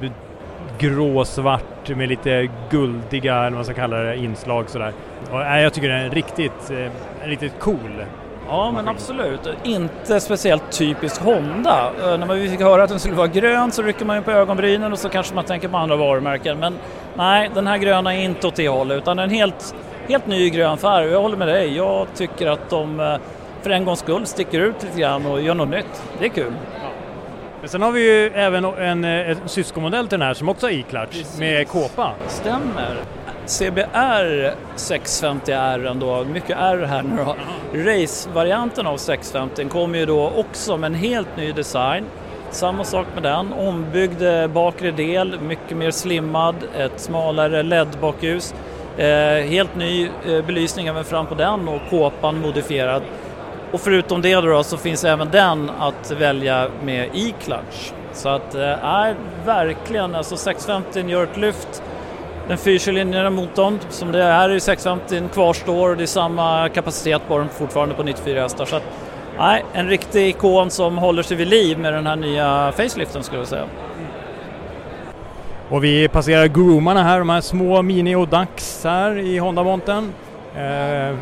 [0.80, 4.94] gråsvart med lite guldiga, eller vad man ska kalla det, inslag sådär.
[5.32, 8.06] Och, nej, jag tycker den är riktigt, eh, riktigt cool.
[8.50, 11.92] Ja men absolut, inte speciellt typiskt Honda.
[12.00, 14.32] Eh, när man fick höra att den skulle vara grön så rycker man ju på
[14.32, 16.60] ögonbrynen och så kanske man tänker på andra varumärken.
[16.60, 16.78] Men
[17.16, 19.76] nej, den här gröna är inte åt det hållet utan en helt,
[20.08, 21.08] helt ny grön färg.
[21.08, 23.16] Jag håller med dig, jag tycker att de eh,
[23.62, 26.04] för en gångs skull sticker ut lite grann och gör något nytt.
[26.20, 26.54] Det är kul.
[27.60, 30.66] Men sen har vi ju även en, eh, en syskonmodell till den här som också
[30.66, 32.12] har e-clutch med kåpa.
[32.28, 32.98] Stämmer.
[33.48, 37.36] CBR 650R ändå, mycket R här nu då.
[37.74, 42.06] Race-varianten av 650 kommer ju då också med en helt ny design.
[42.52, 48.54] Samma sak med den, ombyggd eh, bakre del, mycket mer slimmad, ett smalare LED-bakljus.
[48.98, 49.06] Eh,
[49.50, 53.02] helt ny eh, belysning även fram på den och kåpan modifierad.
[53.72, 57.92] Och förutom det då, så finns även den att välja med e-clutch.
[58.14, 59.14] Så att, eh,
[59.46, 61.84] verkligen, alltså 650 gör ett lyft
[62.48, 67.38] den fyrcylindriga motorn som det är i 650 kvarstår och det är samma kapacitet på
[67.38, 68.66] den fortfarande på 94 hästar.
[68.66, 68.84] Så att,
[69.38, 73.42] nej, en riktig ikon som håller sig vid liv med den här nya faceliften skulle
[73.42, 73.66] jag säga.
[75.70, 80.12] Och vi passerar groomarna här, de här små Mini och Dax här i Honda-montern.
[80.56, 81.18] Eh,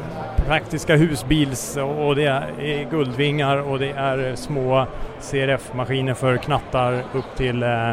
[0.47, 4.85] praktiska husbils och det är guldvingar och det är små
[5.31, 7.91] CRF-maskiner för knattar upp till eh,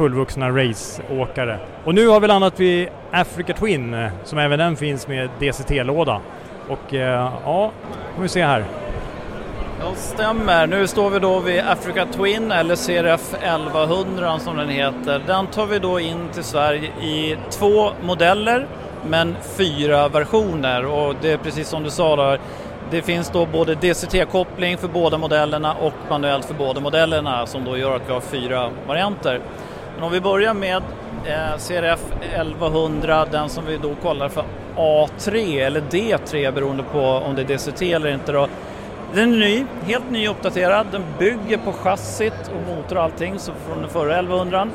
[0.00, 1.58] fullvuxna raceåkare.
[1.84, 6.20] Och nu har vi landat vid Africa Twin eh, som även den finns med DCT-låda.
[6.68, 7.70] Och eh, ja,
[8.16, 8.64] får vi se här.
[9.80, 10.66] Ja, stämmer.
[10.66, 15.22] Nu står vi då vid Africa Twin eller CRF 1100 som den heter.
[15.26, 18.66] Den tar vi då in till Sverige i två modeller
[19.06, 22.40] men fyra versioner och det är precis som du sa där.
[22.90, 27.78] Det finns då både DCT-koppling för båda modellerna och manuellt för båda modellerna som då
[27.78, 29.40] gör att vi har fyra varianter.
[30.00, 30.82] Men om vi börjar med
[31.26, 34.44] eh, CRF 1100, den som vi då kollar för
[34.76, 38.48] A3 eller D3 beroende på om det är DCT eller inte då.
[39.14, 40.86] Den är ny, helt ny uppdaterad.
[40.92, 44.68] Den bygger på chassit och motor och allting så från den förra 1100.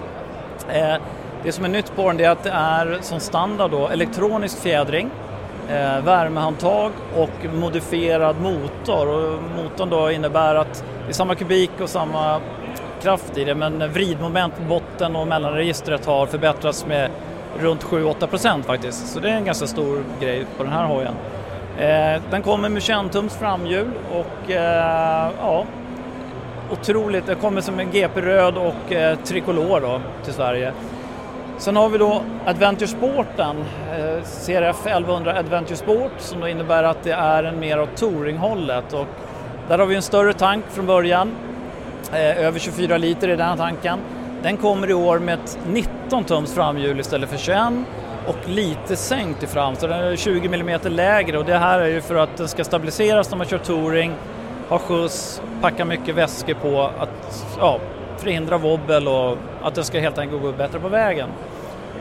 [0.69, 0.95] Eh,
[1.43, 5.09] det som är nytt på den är att det är som standard då elektronisk fjädring,
[5.69, 9.07] eh, värmehandtag och modifierad motor.
[9.07, 12.41] Och motorn då innebär att det är samma kubik och samma
[13.01, 17.09] kraft i det men vridmoment på botten och mellanregistret har förbättrats med
[17.59, 19.07] runt 7-8 procent faktiskt.
[19.07, 21.13] Så det är en ganska stor grej på den här hojen.
[21.77, 25.65] Eh, den kommer med 21 tums framhjul och eh, ja,
[26.71, 27.25] otroligt.
[27.25, 30.73] den kommer som en GP röd och eh, trikolor då till Sverige.
[31.57, 33.55] Sen har vi då Adventure Sporten,
[33.91, 38.93] eh, CRF 1100 Adventure Sport som då innebär att det är en mer åt touringhållet
[38.93, 39.07] och
[39.67, 41.31] där har vi en större tank från början
[42.13, 43.99] Eh, över 24 liter i den här tanken.
[44.43, 47.59] Den kommer i år med ett 19 tums framhjul istället för 21
[48.27, 51.87] och lite sänkt i fram, så den är 20 mm lägre och det här är
[51.87, 54.13] ju för att den ska stabiliseras när man kör touring,
[54.69, 57.79] ha skjuts, packa mycket väskor på, att ja,
[58.17, 61.29] förhindra wobbel och att den ska helt enkelt gå bättre på vägen.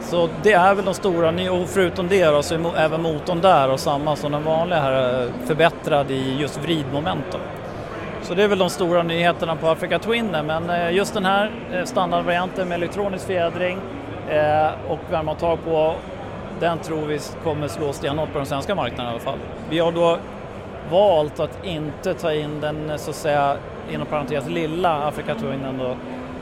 [0.01, 3.71] Så det är väl de stora, och förutom det då, så är även motorn där
[3.71, 7.41] och samma som den vanliga här eh, förbättrad i just vridmomentum.
[8.25, 11.51] Så det är väl de stora nyheterna på Africa Twin men eh, just den här
[11.73, 13.79] eh, standardvarianten med elektronisk fjädring
[14.29, 15.95] eh, och värmeavtag på
[16.61, 19.39] den tror vi kommer slå stenhårt på den svenska marknaden i alla fall.
[19.71, 20.19] Vi har då
[20.91, 23.57] valt att inte ta in den så att säga
[23.93, 25.97] inom parentes lilla Africa Twinen då,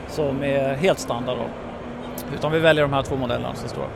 [0.07, 1.45] som är helt standard då.
[2.37, 3.87] Utan vi väljer de här två modellerna som står.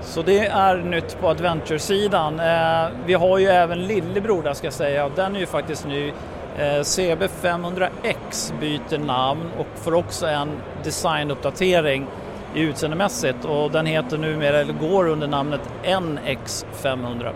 [0.00, 2.40] Så det är nytt på Adventure-sidan.
[2.40, 5.86] Eh, vi har ju även lillebror där ska jag säga och den är ju faktiskt
[5.86, 6.12] ny.
[6.56, 10.48] Eh, CB500X byter namn och får också en
[10.84, 12.06] designuppdatering
[12.54, 17.26] utseendemässigt och den heter numera, eller går under namnet NX500.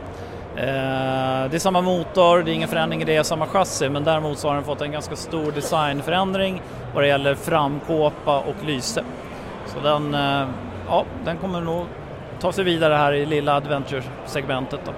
[0.57, 4.39] Eh, det är samma motor, det är ingen förändring i det, samma chassi men däremot
[4.39, 6.63] så har den fått en ganska stor designförändring
[6.95, 9.05] vad det gäller framkåpa och lyse.
[9.67, 10.49] Så den, eh,
[10.89, 11.87] ja, den kommer nog
[12.41, 14.81] ta sig vidare här i lilla adventure-segmentet.
[14.85, 14.93] Då.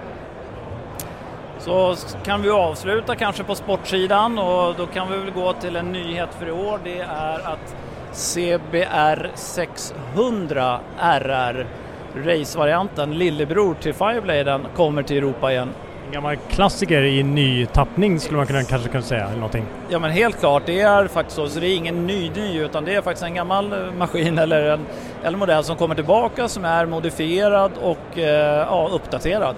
[1.69, 5.93] Så kan vi avsluta kanske på sportsidan och då kan vi väl gå till en
[5.93, 6.81] nyhet för i år.
[6.85, 7.77] Det är att
[8.13, 11.67] CBR 600 RR
[12.15, 15.69] racevarianten, lillebror till Firebladen, kommer till Europa igen.
[16.07, 19.65] En gammal klassiker i ny tappning skulle man kunna, kanske kunna säga, eller någonting.
[19.89, 21.49] Ja men helt klart, det är faktiskt så.
[21.49, 24.71] Så det är ingen ny ny utan det är faktiskt en gammal eh, maskin eller
[24.71, 24.81] en
[25.25, 29.57] eller modell som kommer tillbaka som är modifierad och eh, ja, uppdaterad.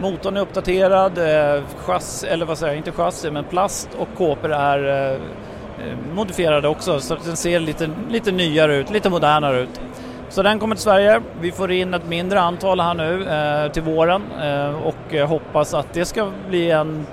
[0.00, 4.84] Motorn är uppdaterad, eh, eller vad säger jag, inte chassi men plast och kåpor är
[4.88, 9.80] eh, eh modifierade också så att den ser lite, lite nyare ut, lite modernare ut.
[10.32, 11.20] Så den kommer till Sverige.
[11.40, 15.74] Vi får in ett mindre antal här nu eh, till våren eh, och eh, hoppas
[15.74, 17.06] att det ska bli en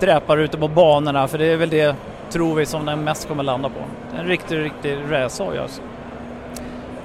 [0.00, 1.96] dräpare ute på banorna för det är väl det,
[2.30, 3.80] tror vi, som den mest kommer landa på.
[4.18, 5.82] En riktig, riktig räshoj alltså.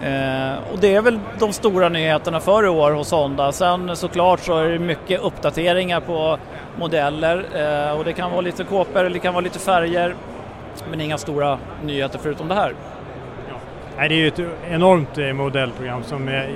[0.03, 3.51] Eh, och det är väl de stora nyheterna för i år hos Honda.
[3.51, 6.37] Sen såklart så är det mycket uppdateringar på
[6.79, 10.15] modeller eh, och det kan vara lite kåpor, det kan vara lite färger
[10.89, 12.73] men inga stora nyheter förutom det här.
[13.97, 16.49] Nej, det är ju ett enormt eh, modellprogram som är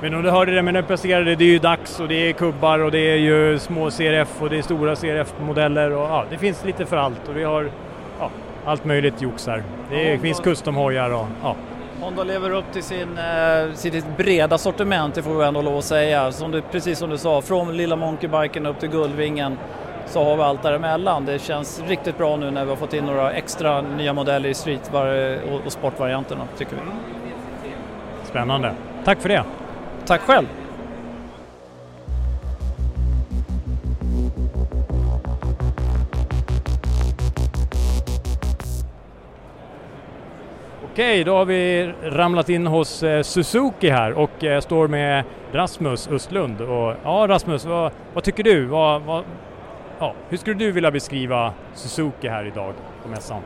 [0.00, 2.32] men om du hörde det, men nu presenterade det är ju dags och det är
[2.32, 6.38] kubbar och det är ju små CRF och det är stora CRF-modeller och ja, det
[6.38, 7.70] finns lite för allt och vi har
[8.20, 8.30] ja,
[8.64, 9.62] allt möjligt jox här.
[9.90, 11.56] Det är, finns customhojar och ja.
[12.00, 15.84] Honda lever upp till sin, eh, sitt breda sortiment, det får vi ändå lov att
[15.84, 16.32] säga.
[16.32, 19.58] Som du, precis som du sa, från lilla monkeybiken upp till Guldvingen
[20.06, 21.26] så har vi allt däremellan.
[21.26, 24.54] Det känns riktigt bra nu när vi har fått in några extra nya modeller i
[24.54, 24.90] street
[25.64, 26.82] och sportvarianterna tycker vi.
[28.24, 28.74] Spännande.
[29.04, 29.44] Tack för det.
[30.06, 30.46] Tack själv.
[40.98, 46.08] Okej, då har vi ramlat in hos eh, Suzuki här och eh, står med Rasmus
[46.08, 46.60] Östlund.
[46.60, 48.64] Och, ja, Rasmus, vad, vad tycker du?
[48.64, 49.24] Vad, vad,
[49.98, 53.42] ja, hur skulle du vilja beskriva Suzuki här idag på mässan?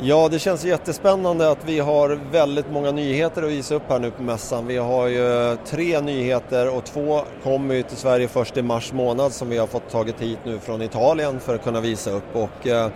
[0.00, 4.10] Ja, det känns jättespännande att vi har väldigt många nyheter att visa upp här nu
[4.10, 4.66] på mässan.
[4.66, 9.32] Vi har ju tre nyheter och två kommer ju till Sverige först i mars månad
[9.32, 12.36] som vi har fått tagit hit nu från Italien för att kunna visa upp.
[12.36, 12.88] Och, eh,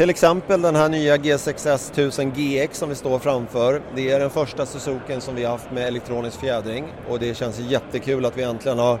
[0.00, 3.82] till exempel den här nya G6S 1000 GX som vi står framför.
[3.94, 7.58] Det är den första Suzuken som vi har haft med elektronisk fjädring och det känns
[7.58, 8.98] jättekul att vi äntligen har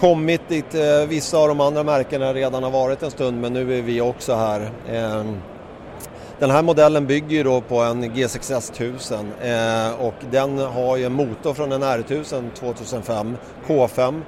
[0.00, 3.78] kommit dit eh, vissa av de andra märkena redan har varit en stund men nu
[3.78, 4.70] är vi också här.
[4.90, 5.36] Ehm,
[6.38, 11.04] den här modellen bygger ju då på en G6S 1000 eh, och den har ju
[11.04, 13.36] en motor från en R1000 2005
[13.66, 14.22] K5.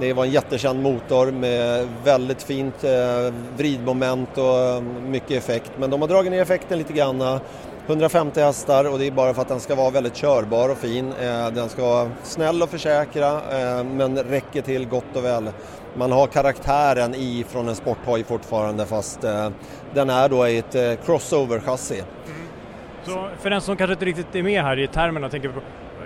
[0.00, 5.90] Det var en jättekänd motor med väldigt fint eh, vridmoment och eh, mycket effekt men
[5.90, 7.40] de har dragit ner effekten lite grann
[7.86, 11.12] 150 hästar och det är bara för att den ska vara väldigt körbar och fin.
[11.20, 15.50] Eh, den ska vara snäll och försäkra eh, men räcker till gott och väl.
[15.96, 19.50] Man har karaktären i från en sporthoj fortfarande fast eh,
[19.94, 21.94] den är då i ett eh, crossover-chassi.
[21.94, 22.48] Mm.
[23.04, 25.60] Så för den som kanske inte riktigt är med här i termerna, tänker på,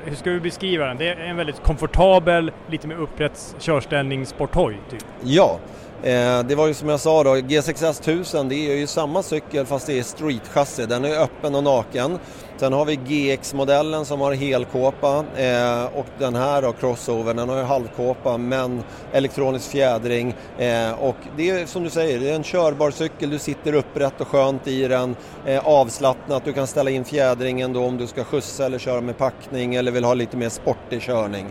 [0.04, 0.96] hur ska vi beskriva den?
[0.96, 4.80] Det är en väldigt komfortabel, lite mer upprätt körställning sporthoj?
[4.90, 5.04] Typ.
[5.22, 5.58] Ja,
[6.02, 9.66] Eh, det var ju som jag sa då, G6S 1000 det är ju samma cykel
[9.66, 10.86] fast det är streetchassi.
[10.86, 12.18] Den är öppen och naken.
[12.58, 17.56] Sen har vi GX-modellen som har helkåpa eh, och den här då, Crossover, den har
[17.56, 18.82] ju halvkåpa men
[19.12, 20.34] elektronisk fjädring.
[20.58, 24.20] Eh, och det är som du säger, det är en körbar cykel, du sitter upprätt
[24.20, 28.24] och skönt i den, eh, avslappnat, du kan ställa in fjädringen då om du ska
[28.24, 31.46] skjutsa eller köra med packning eller vill ha lite mer sportig körning.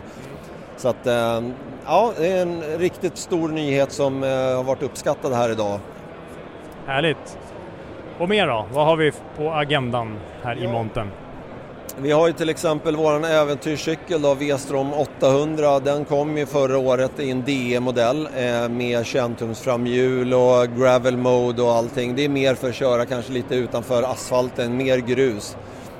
[0.76, 1.42] Så att, eh,
[1.86, 5.80] ja, det är en riktigt stor nyhet som eh, har varit uppskattad här idag.
[6.86, 7.38] Härligt.
[8.18, 8.66] Och mer då?
[8.72, 11.10] Vad har vi på agendan här i montern?
[12.00, 15.80] Vi har ju till exempel vår äventyrscykel då, V-Strom 800.
[15.80, 21.62] Den kom ju förra året i en DE-modell eh, med 21-tums framhjul och gravel mode
[21.62, 22.16] och allting.
[22.16, 25.56] Det är mer för att köra kanske lite utanför asfalten, mer grus.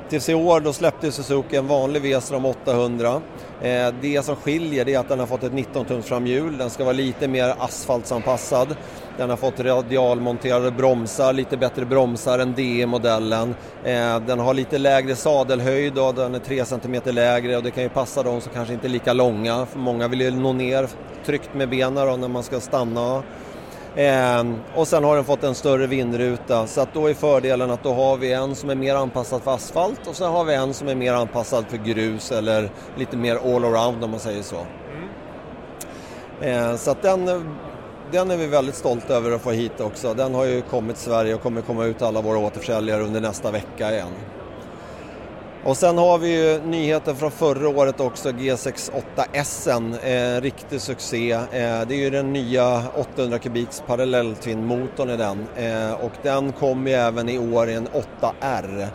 [0.09, 3.21] Tills i år då släppte Suzuki en vanlig V-Strom 800.
[3.63, 6.59] Eh, det som skiljer är att den har fått ett 19-tums framhjul.
[6.59, 8.77] Den ska vara lite mer asfaltsanpassad.
[9.19, 13.55] Den har fått radialmonterade bromsar, lite bättre bromsar än DE-modellen.
[13.85, 17.83] Eh, den har lite lägre sadelhöjd och den är 3 cm lägre och det kan
[17.83, 19.67] ju passa de som kanske inte är lika långa.
[19.67, 20.89] För många vill ju nå ner
[21.27, 23.23] tryckt med benen när man ska stanna.
[23.95, 24.45] Eh,
[24.75, 27.93] och sen har den fått en större vindruta så att då är fördelen att då
[27.93, 30.89] har vi en som är mer anpassad för asfalt och sen har vi en som
[30.89, 34.67] är mer anpassad för grus eller lite mer all-around om man säger så.
[36.41, 37.45] Eh, så att den,
[38.13, 40.15] den är vi väldigt stolta över att få hit också.
[40.15, 43.21] Den har ju kommit till Sverige och kommer komma ut till alla våra återförsäljare under
[43.21, 44.13] nästa vecka igen.
[45.65, 49.69] Och sen har vi ju nyheten från förra året också, G68S,
[50.05, 51.33] eh, riktig succé.
[51.33, 56.91] Eh, det är ju den nya 800 kubiks parallelltvinnmotorn i den eh, och den kommer
[56.91, 57.89] ju även i år i en
[58.21, 58.89] 8R.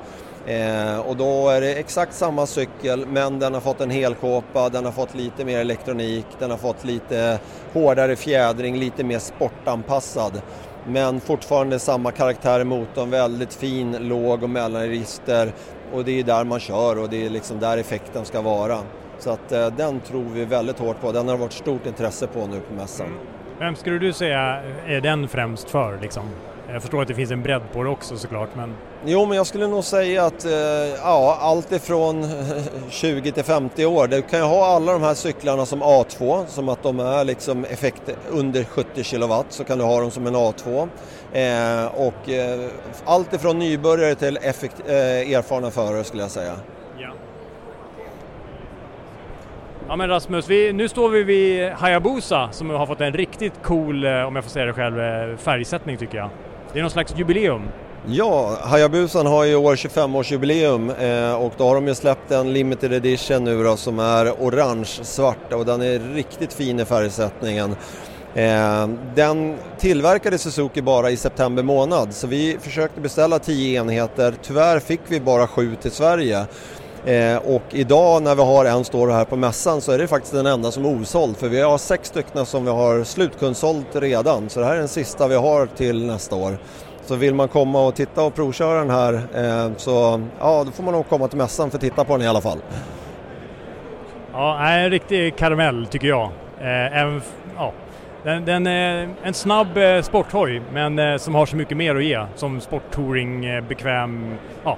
[0.47, 4.85] Eh, och då är det exakt samma cykel men den har fått en helkåpa, den
[4.85, 7.39] har fått lite mer elektronik, den har fått lite
[7.73, 10.41] hårdare fjädring, lite mer sportanpassad.
[10.87, 15.51] Men fortfarande samma karaktär i motorn, väldigt fin låg och mellanregister
[15.93, 18.79] och det är där man kör och det är liksom där effekten ska vara.
[19.19, 22.47] Så att eh, den tror vi väldigt hårt på, den har varit stort intresse på
[22.47, 23.07] nu på mässan.
[23.59, 24.39] Vem skulle du säga
[24.87, 26.23] är den främst för liksom?
[26.69, 28.73] Jag förstår att det finns en bredd på det också såklart men...
[29.05, 30.51] Jo men jag skulle nog säga att eh,
[31.03, 32.25] ja, allt ifrån
[32.89, 34.07] 20 till 50 år.
[34.07, 37.65] Du kan ju ha alla de här cyklarna som A2 som att de är liksom
[37.65, 40.87] effekt under 70 kilowatt så kan du ha dem som en A2.
[41.33, 42.69] Eh, och eh,
[43.05, 46.53] allt ifrån nybörjare till effekt, eh, erfarna förare skulle jag säga.
[46.99, 47.09] Ja.
[49.87, 54.05] Ja men Rasmus, vi, nu står vi vid Hayabusa som har fått en riktigt cool,
[54.05, 56.29] eh, om jag får säga det själv, eh, färgsättning tycker jag.
[56.73, 57.61] Det är någon slags jubileum.
[58.07, 62.53] Ja, Hayabusan har ju i år 25-årsjubileum eh, och då har de ju släppt en
[62.53, 67.75] limited edition nu då som är orange-svart och den är riktigt fin i färgsättningen.
[68.35, 74.79] Eh, den tillverkade Suzuki bara i september månad så vi försökte beställa 10 enheter, tyvärr
[74.79, 76.45] fick vi bara 7 till Sverige.
[77.05, 80.33] Eh, och idag när vi har en står här på mässan så är det faktiskt
[80.33, 84.49] den enda som är osåld för vi har sex stycken som vi har slutkundsålt redan
[84.49, 86.57] så det här är den sista vi har till nästa år.
[87.05, 90.83] Så vill man komma och titta och provköra den här eh, så ja, då får
[90.83, 92.57] man nog komma till mässan för att titta på den i alla fall.
[94.33, 96.31] Ja, en riktig karamell tycker jag.
[96.59, 97.21] Eh, även,
[97.55, 97.73] ja,
[98.23, 102.03] den, den är en snabb eh, sporthoj men eh, som har så mycket mer att
[102.03, 104.77] ge som sporttouring, eh, bekväm, ja.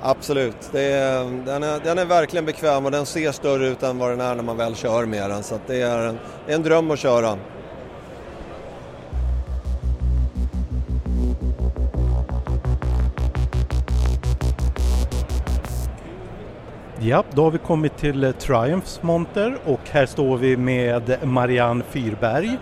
[0.00, 3.98] Absolut, det är, den, är, den är verkligen bekväm och den ser större ut än
[3.98, 6.14] vad den är när man väl kör med den så det, är
[6.46, 7.38] det är en dröm att köra.
[17.08, 21.84] Ja, då har vi kommit till eh, Triumphs monter och här står vi med Marianne
[21.84, 22.58] Fyrberg.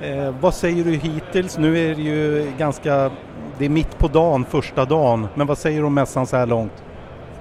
[0.00, 1.58] Eh, vad säger du hittills?
[1.58, 3.10] Nu är det ju ganska,
[3.58, 6.46] det är mitt på dagen, första dagen, men vad säger du om mässan så här
[6.46, 6.72] långt?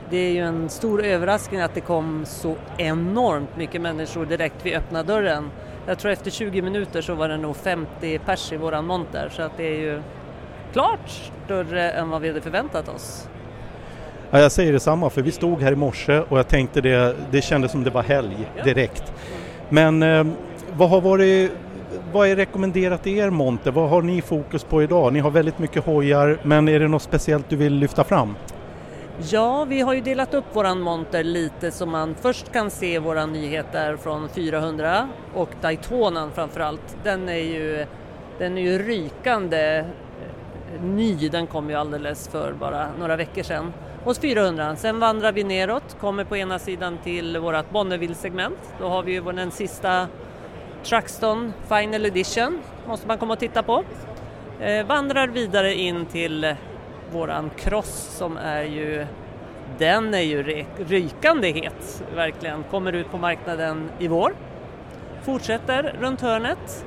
[0.10, 4.76] Det är ju en stor överraskning att det kom så enormt mycket människor direkt vid
[4.76, 5.50] öppna dörren.
[5.88, 9.42] Jag tror efter 20 minuter så var det nog 50 pers i våran monter så
[9.42, 10.02] att det är ju
[10.74, 13.30] klart större än vad vi hade förväntat oss.
[14.32, 17.42] Ja, jag säger detsamma för vi stod här i morse och jag tänkte det, det
[17.42, 19.14] kändes som det var helg direkt.
[19.70, 20.26] Men eh,
[20.74, 21.52] vad har varit,
[22.14, 23.72] vad är rekommenderat i er monter?
[23.72, 25.14] Vad har ni fokus på idag?
[25.14, 28.36] Ni har väldigt mycket hojar men är det något speciellt du vill lyfta fram?
[29.32, 33.26] Ja, vi har ju delat upp våran monter lite så man först kan se våra
[33.26, 36.98] nyheter från 400 och Daytonan framförallt.
[37.04, 37.86] Den är ju,
[38.40, 43.74] den är ju rykande eh, ny, den kom ju alldeles för bara några veckor sedan
[44.08, 44.76] hos 400.
[44.76, 48.60] Sen vandrar vi neråt, kommer på ena sidan till vårt Bonneville-segment.
[48.80, 50.08] Då har vi ju den sista
[50.84, 53.84] Truxton Final Edition måste man komma och titta på.
[54.60, 56.56] Eh, vandrar vidare in till
[57.12, 59.06] våran cross som är ju
[59.78, 62.64] den är ju rykande het, verkligen.
[62.64, 64.34] Kommer ut på marknaden i vår.
[65.24, 66.86] Fortsätter runt hörnet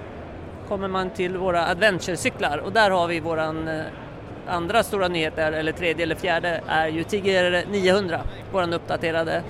[0.69, 3.85] kommer man till våra adventurecyklar och där har vi våran eh,
[4.51, 8.21] andra stora nyheter, eller tredje eller fjärde, är ju Tiger 900,
[8.53, 9.43] våran uppdaterade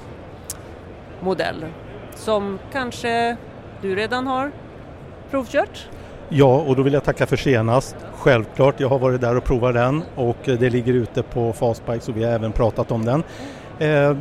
[1.20, 1.64] modell
[2.14, 3.36] som kanske
[3.82, 4.52] du redan har
[5.30, 5.88] provkört?
[6.28, 7.96] Ja, och då vill jag tacka för senast.
[8.14, 12.00] Självklart, jag har varit där och provat den och eh, det ligger ute på Fastbike
[12.00, 13.22] så vi har även pratat om den.
[13.78, 14.16] Eh,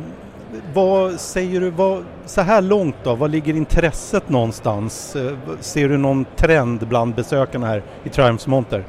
[0.74, 5.16] vad säger du, vad, så här långt då, vad ligger intresset någonstans?
[5.16, 8.84] Eh, ser du någon trend bland besökarna här i Triumphs monter?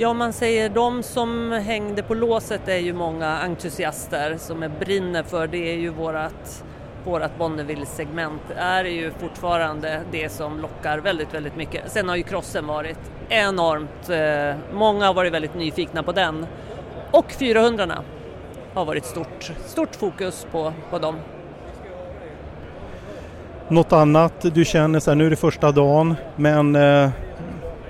[0.00, 5.22] Ja, man säger de som hängde på låset är ju många entusiaster som är brinner
[5.22, 6.64] för det är ju vårat
[7.04, 11.92] vårat Bonneville-segment är ju fortfarande det som lockar väldigt, väldigt mycket.
[11.92, 16.46] Sen har ju crossen varit enormt, eh, många har varit väldigt nyfikna på den.
[17.10, 17.86] Och 400
[18.74, 21.16] har varit stort, stort fokus på, på dem.
[23.68, 27.10] Något annat du känner så här, nu är det första dagen, men eh,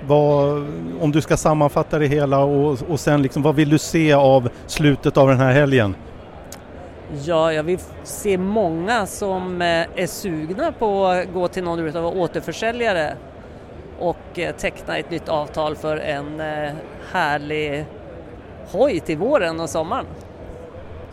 [0.09, 0.67] vad,
[1.01, 4.49] om du ska sammanfatta det hela och, och sen liksom, vad vill du se av
[4.67, 5.95] slutet av den här helgen?
[7.25, 12.05] Ja, jag vill se många som eh, är sugna på att gå till någon av
[12.05, 13.13] återförsäljare
[13.99, 16.71] och eh, teckna ett nytt avtal för en eh,
[17.11, 17.85] härlig
[18.71, 20.05] hoj till våren och sommaren.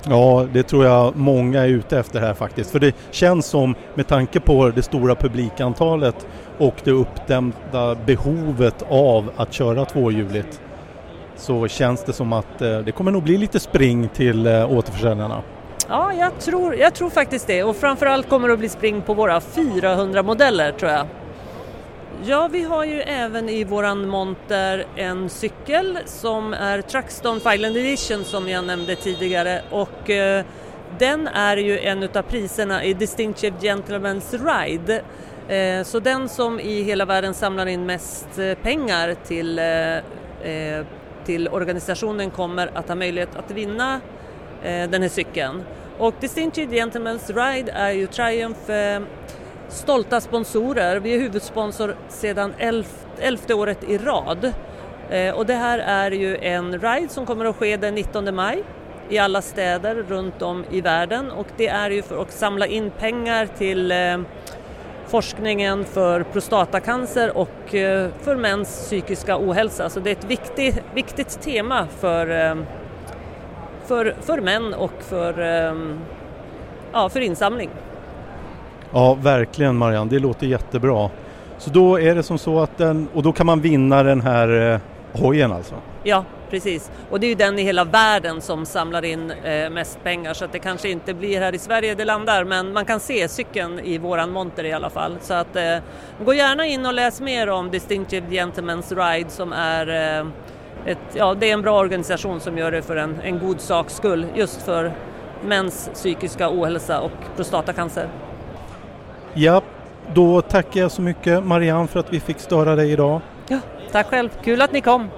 [0.09, 2.71] Ja, det tror jag många är ute efter här faktiskt.
[2.71, 6.27] För det känns som, med tanke på det stora publikantalet
[6.59, 10.61] och det uppdämda behovet av att köra tvåhjuligt,
[11.37, 15.43] så känns det som att eh, det kommer nog bli lite spring till eh, återförsäljarna.
[15.89, 19.15] Ja, jag tror, jag tror faktiskt det och framförallt kommer det att bli spring på
[19.15, 21.07] våra 400 modeller tror jag.
[22.25, 28.25] Ja, vi har ju även i våran monter en cykel som är Truckstone Fireland Edition
[28.25, 30.45] som jag nämnde tidigare och eh,
[30.99, 35.03] den är ju en utav priserna i Distinctive Gentlemen's Ride.
[35.49, 40.87] Eh, så den som i hela världen samlar in mest eh, pengar till, eh,
[41.25, 44.01] till organisationen kommer att ha möjlighet att vinna
[44.63, 45.63] den här cykeln.
[45.99, 48.71] Och Distinctive Gentlemen's Ride är ju Triumph
[49.69, 51.01] stolta sponsorer.
[51.01, 52.55] Vi är huvudsponsor sedan
[53.19, 54.53] elfte året i rad.
[55.35, 58.65] Och det här är ju en ride som kommer att ske den 19 maj
[59.09, 62.91] i alla städer runt om i världen och det är ju för att samla in
[62.91, 63.93] pengar till
[65.07, 67.71] forskningen för prostatacancer och
[68.21, 69.91] för mäns psykiska ohälsa.
[69.91, 72.27] Så det är ett viktigt, viktigt tema för
[73.87, 75.99] för, för män och för, ehm,
[76.93, 77.71] ja, för insamling.
[78.93, 81.11] Ja, verkligen Marianne, det låter jättebra.
[81.59, 84.73] Så då är det som så att den, och då kan man vinna den här
[84.73, 84.81] eh,
[85.21, 85.75] hojen alltså?
[86.03, 86.91] Ja, precis.
[87.11, 90.45] Och det är ju den i hela världen som samlar in eh, mest pengar så
[90.45, 93.81] att det kanske inte blir här i Sverige det landar men man kan se cykeln
[93.81, 95.17] i våran monter i alla fall.
[95.21, 95.77] Så att eh,
[96.25, 100.27] gå gärna in och läs mer om Distinctive Gentlemen's Ride som är eh,
[100.87, 103.97] ett, ja, det är en bra organisation som gör det för en, en god saks
[103.97, 104.93] skull just för
[105.45, 108.09] mäns psykiska ohälsa och prostatacancer.
[109.35, 109.63] Ja,
[110.15, 113.21] då tackar jag så mycket Marianne för att vi fick störa dig idag.
[113.49, 113.59] Ja,
[113.93, 115.09] tack själv, kul att ni kom.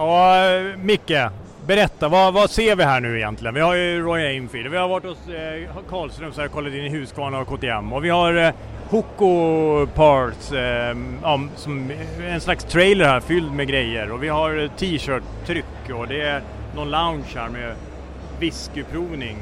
[0.00, 0.34] Ja,
[0.82, 1.30] Micke,
[1.66, 3.54] Berätta, vad, vad ser vi här nu egentligen?
[3.54, 6.88] Vi har ju Roy Aimfield, vi har varit hos eh, Karlström och kollat in i
[6.88, 8.54] Husqvarna och KTM och vi har eh,
[8.88, 11.90] Hoco Parts, eh, ja, som
[12.22, 16.42] en slags trailer här fylld med grejer och vi har eh, t-shirt-tryck och det är
[16.76, 17.74] någon lounge här med
[18.38, 19.36] whiskyprovning.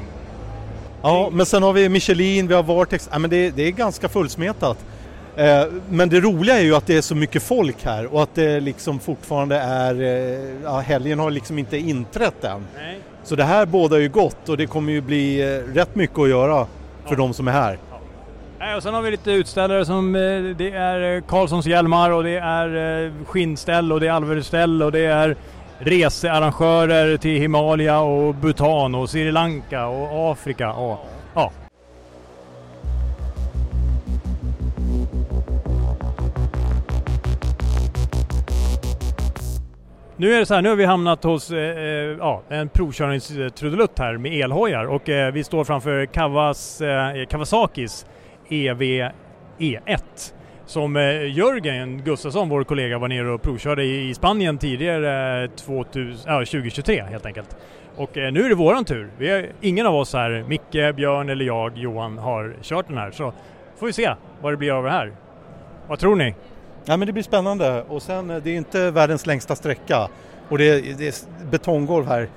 [1.01, 4.09] Ja, men sen har vi Michelin, vi har Vortex, ja, men det, det är ganska
[4.09, 4.85] fullsmetat.
[5.39, 8.35] Eh, men det roliga är ju att det är så mycket folk här och att
[8.35, 12.65] det liksom fortfarande är, eh, ja, helgen har liksom inte inträtt än.
[12.75, 12.99] Nej.
[13.23, 16.29] Så det här bådar ju gott och det kommer ju bli eh, rätt mycket att
[16.29, 16.65] göra
[17.05, 17.17] för ja.
[17.17, 17.77] de som är här.
[18.59, 18.75] Ja.
[18.75, 20.13] Och sen har vi lite utställare som
[20.57, 25.35] det är Karlssons hjälmar och det är skinnställ och det är alverställ och det är
[25.79, 30.73] researrangörer till Himalaya och Bhutan och Sri Lanka och Afrika.
[30.73, 31.09] Och,
[40.19, 41.85] Nu är det så här, nu har vi hamnat hos eh, eh
[42.19, 48.05] ja, en provkörningstrudelutt här med elhojar och eh, vi står framför Kawas, eh, Kawasakis
[48.49, 48.81] EV
[49.59, 50.33] E1
[50.65, 55.49] som eh, Jörgen Gustafsson, vår kollega, var nere och provkörde i, i Spanien tidigare eh,
[55.49, 57.57] 2000, ja, 2023 helt enkelt.
[57.95, 59.11] Och eh, nu är det våran tur.
[59.17, 63.11] Vi är, ingen av oss här, Micke, Björn eller jag, Johan, har kört den här.
[63.11, 63.33] Så
[63.77, 65.13] får vi se vad det blir av det här.
[65.87, 66.35] Vad tror ni?
[66.85, 70.07] Ja, men det blir spännande och sen eh, det är inte världens längsta sträcka
[70.49, 72.29] och det är, det är betonggolv här.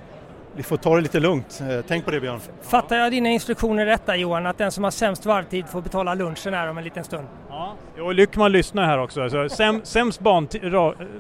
[0.57, 1.63] Vi får ta det lite lugnt.
[1.71, 2.41] Eh, Tänk på det Björn.
[2.63, 6.15] Fattar jag dina instruktioner rätt där Johan, att den som har sämst varvtid får betala
[6.15, 7.27] lunchen här om en liten stund?
[7.49, 7.75] Ja.
[7.99, 9.31] Jo, Lyckman lyssnar här också.
[9.31, 10.21] Så säm, sämst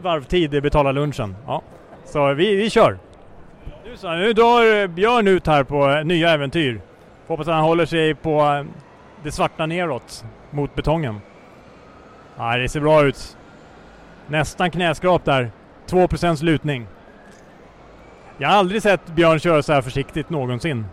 [0.03, 1.37] varvtid betalar lunchen.
[1.47, 1.63] Ja.
[2.05, 2.99] Så vi, vi kör!
[3.85, 6.81] Nu, så, nu drar Björn ut här på eh, nya äventyr.
[7.27, 8.65] Får hoppas att han håller sig på eh,
[9.23, 11.21] det svarta neråt mot betongen.
[12.37, 13.37] Ja, det ser bra ut.
[14.27, 15.51] Nästan knäskrap där.
[15.87, 16.87] 2% lutning.
[18.39, 20.87] Jag har aldrig sett Björn köra så här försiktigt någonsin.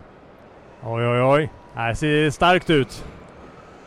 [0.82, 1.50] Oj, oj, oj.
[1.76, 3.04] Det ser starkt ut.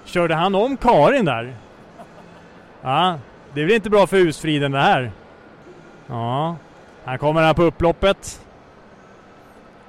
[0.05, 1.55] Körde han om Karin där?
[2.81, 3.19] Ja,
[3.53, 5.11] det är väl inte bra för husfriden det här.
[6.07, 6.55] Ja,
[7.05, 8.41] här kommer han på upploppet.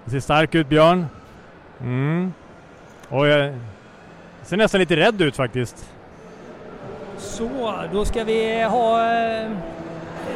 [0.05, 1.07] Det ser stark ut Björn.
[1.81, 2.33] Mm.
[3.11, 3.55] Oj, jag
[4.43, 5.94] ser nästan lite rädd ut faktiskt.
[7.25, 9.51] Så, då ska vi ha eh,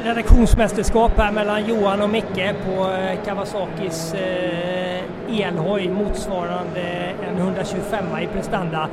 [0.02, 6.80] redaktionsmästerskap här mellan Johan och Micke på eh, Kawasakis eh, elhoj motsvarande
[7.28, 8.88] en 125 i prestanda.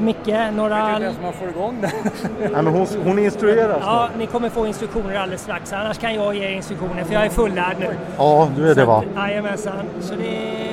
[0.00, 0.96] Micke, några...
[0.96, 1.78] som man får igång.
[1.80, 5.72] Nej, men hon, hon instrueras Ja, ni kommer få instruktioner alldeles strax.
[5.72, 7.90] Annars kan jag ge er instruktioner för jag är fullärd nu.
[8.18, 9.04] Ja, du är det va?
[9.16, 9.84] Jajamensan.
[10.00, 10.68] Så det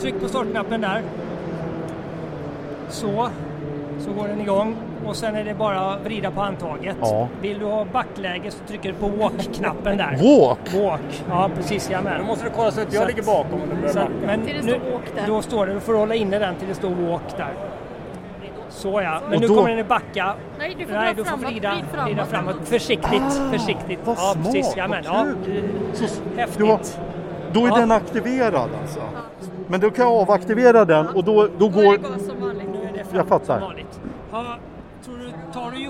[0.00, 1.02] tryck på startknappen där.
[2.88, 3.28] Så.
[4.00, 4.76] Så går den igång.
[5.06, 6.96] Och sen är det bara att vrida på handtaget.
[7.00, 7.28] Ja.
[7.40, 10.10] Vill du ha backläge så trycker du på walk-knappen där.
[10.10, 10.74] Walk?
[10.84, 11.24] Walk.
[11.28, 11.90] Ja, precis.
[11.90, 12.20] Jajamän.
[12.20, 14.10] Då måste du kolla så att jag ligger bakom om du börjar så, backa.
[14.26, 14.80] Men det nu.
[15.26, 17.52] Då står det, du får hålla inne den till det står walk där.
[18.68, 20.34] Så ja, men Och nu då- kommer den att backa.
[20.58, 21.46] Nej, du får Nej, du får framåt.
[21.50, 22.06] vrida, framåt.
[22.10, 22.56] vrida framåt.
[22.64, 23.98] Försiktigt, Ah, försiktigt.
[24.04, 24.66] vad ja, smart, precis.
[24.66, 25.02] vad Jajamän.
[25.04, 25.62] Ja, kul.
[25.92, 26.04] Så
[26.36, 26.58] häftigt.
[26.58, 26.80] du har,
[27.52, 27.76] då är Ja.
[27.76, 29.00] den aktiverad alltså?
[29.68, 31.98] Men då kan jag avaktivera den och då, då går...
[33.14, 33.60] Jag fattar.
[33.60, 33.82] Ja, tror du,
[34.30, 34.71] tar du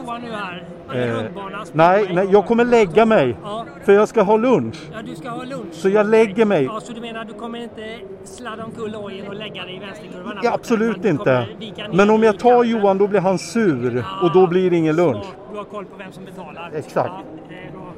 [0.03, 0.65] Johan nu här?
[0.95, 1.25] Eh,
[1.73, 3.37] nej, nej, jag kommer lägga mig.
[3.43, 3.67] Ja.
[3.85, 4.77] För jag ska ha lunch.
[4.93, 5.73] Ja, du ska ha lunch.
[5.73, 6.65] Så jag lägger mig.
[6.65, 10.39] Ja, så du menar du kommer inte sladda omkull hojen och lägga dig i vänsterkurvan?
[10.43, 11.47] Ja, absolut inte.
[11.93, 15.27] Men om jag tar Johan då blir han sur och då blir det ingen lunch.
[15.53, 16.71] Du har koll på vem som betalar?
[16.75, 16.97] Exakt.
[16.97, 17.93] Ja, bra.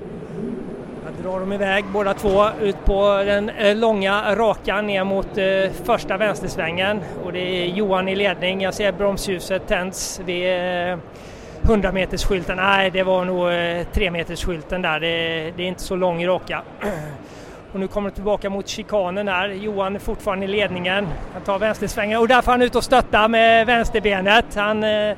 [1.06, 5.84] Jag drar dem iväg båda två ut på den eh, långa raka ner mot eh,
[5.84, 8.60] första vänstersvängen och det är Johan i ledning.
[8.60, 10.46] Jag ser bromsljuset tänds vid
[10.90, 10.98] eh,
[11.64, 12.56] 100 meters skylten.
[12.56, 15.00] Nej, det var nog eh, 3 meters skylten där.
[15.00, 16.62] Det, det är inte så lång raka.
[17.72, 19.48] Och nu kommer det tillbaka mot chikanen här.
[19.48, 21.08] Johan är fortfarande i ledningen.
[21.32, 24.54] Han tar vänstersvängen och där får han ut och stötta med vänsterbenet.
[24.54, 25.16] Han eh,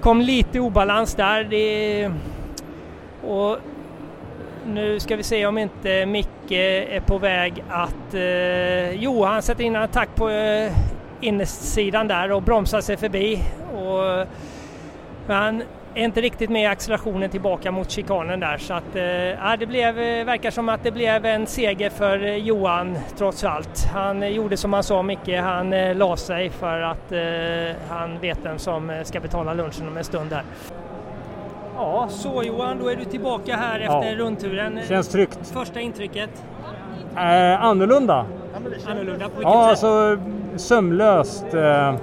[0.00, 1.44] kom lite i obalans där.
[1.44, 2.10] Det,
[3.22, 3.58] och
[4.66, 8.14] nu ska vi se om inte Micke är på väg att...
[8.14, 10.72] Eh, jo, han sätter in en attack på eh,
[11.20, 13.42] innersidan där och bromsar sig förbi.
[13.76, 14.26] Och,
[15.26, 15.62] men han
[15.94, 19.66] är inte riktigt med i accelerationen tillbaka mot chikanen där så att eh, ja, det
[19.66, 23.84] blev, eh, verkar som att det blev en seger för eh, Johan trots allt.
[23.94, 28.18] Han eh, gjorde som han sa Micke, han eh, la sig för att eh, han
[28.20, 30.42] vet vem som ska betala lunchen om en stund här.
[31.76, 33.98] Ja, så Johan, då är du tillbaka här Ja.
[34.02, 34.80] efter rundturen.
[34.88, 35.38] Känns tryggt.
[35.52, 36.30] Första intrycket?
[37.16, 38.26] Eh, annorlunda.
[38.86, 39.84] Annorlunda på vilket Ja, sätt?
[39.84, 40.18] alltså
[40.56, 41.54] sömlöst.
[41.54, 41.94] Eh,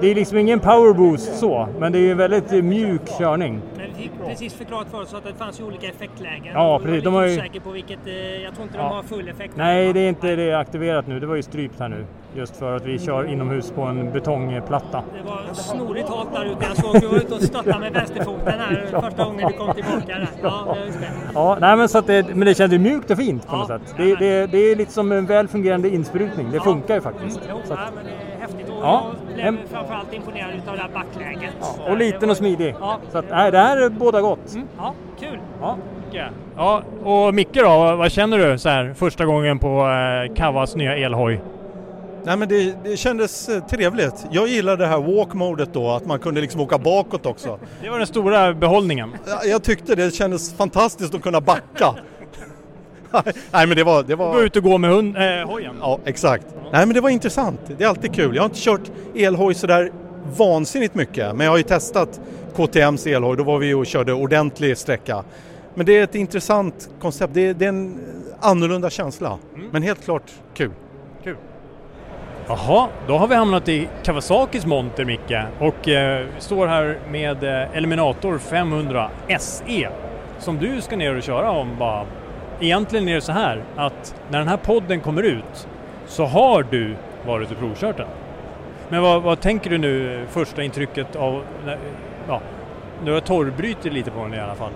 [0.00, 3.60] det är liksom ingen powerboost så, men det är ju väldigt mjuk körning.
[3.76, 6.52] Men vi precis förklarat för oss att det fanns ju olika effektlägen.
[6.54, 7.04] Ja, precis.
[7.04, 8.88] De har ju- osäker på vilket, eh, jag tror inte de Ja.
[8.94, 9.52] har full effekt.
[9.56, 11.20] Nej, det är inte det aktiverat nu.
[11.20, 12.04] Det var ju strypt här nu.
[12.36, 15.02] Just för att vi kör inomhus på en betongplatta.
[15.22, 16.66] Det var snorigt halt där ute.
[16.68, 20.06] Jag såg du var ute och stöttade med vänsterfoten här första gången du kom tillbaka.
[20.06, 20.28] Där.
[20.42, 21.06] Ja, just det.
[21.34, 23.94] Ja, nej, men, så att det, men det kändes mjukt och fint på något sätt.
[23.96, 26.50] Det, det, det är lite som en väl fungerande insprutning.
[26.52, 27.40] Det funkar ju faktiskt.
[27.50, 28.00] Jo, Så att, ja,
[28.82, 31.54] Ja, jag blev en- framförallt imponerad utav det här backläget.
[31.88, 32.74] och liten och smidig.
[32.80, 32.98] Ja.
[33.12, 34.56] Så att, nej, det här är båda gott.
[34.78, 35.38] Ja, kul.
[35.60, 35.76] Ja.
[36.56, 39.88] Ja, och Micke då, vad känner du så här första gången på
[40.28, 41.40] eh, Kavas nya elhoj?
[42.24, 44.26] Nej men det, det kändes eh, trevligt.
[44.30, 47.58] Jag gillade det här walk-modet då, att man kunde liksom åka bakåt också.
[47.82, 49.14] Det var den stora behållningen.
[49.26, 51.94] Ja, Jag tyckte det kändes fantastiskt att kunna backa.
[53.50, 54.02] Nej men det var...
[54.02, 54.32] Det var...
[54.32, 55.76] Gå ut och gå med hund, eh, hojen.
[55.80, 56.46] Ja, exakt.
[56.72, 57.60] Nej men det var intressant.
[57.78, 58.34] Det är alltid kul.
[58.34, 59.92] Jag har inte kört elhoj sådär
[60.36, 62.20] vansinnigt mycket, men jag har ju testat
[62.56, 63.36] KTMs elhoj.
[63.36, 65.24] Då var vi och körde ordentlig sträcka.
[65.74, 67.34] Men det är ett intressant koncept.
[67.34, 68.00] Det är, det är en
[68.40, 69.38] annorlunda känsla.
[69.70, 70.70] Men helt klart kul.
[71.24, 71.36] Kul.
[72.48, 77.76] Jaha, då har vi hamnat i Kawasakis monter Micke och eh, står här med eh,
[77.76, 79.88] Eliminator 500 SE
[80.38, 82.06] som du ska ner och köra om bara.
[82.60, 85.68] Egentligen är det så här att när den här podden kommer ut
[86.06, 86.96] så har du
[87.26, 88.08] varit och provkört den.
[88.88, 91.42] Men vad, vad tänker du nu, första intrycket av,
[92.28, 92.40] ja,
[93.04, 94.72] du har torrbryter lite på den i alla fall.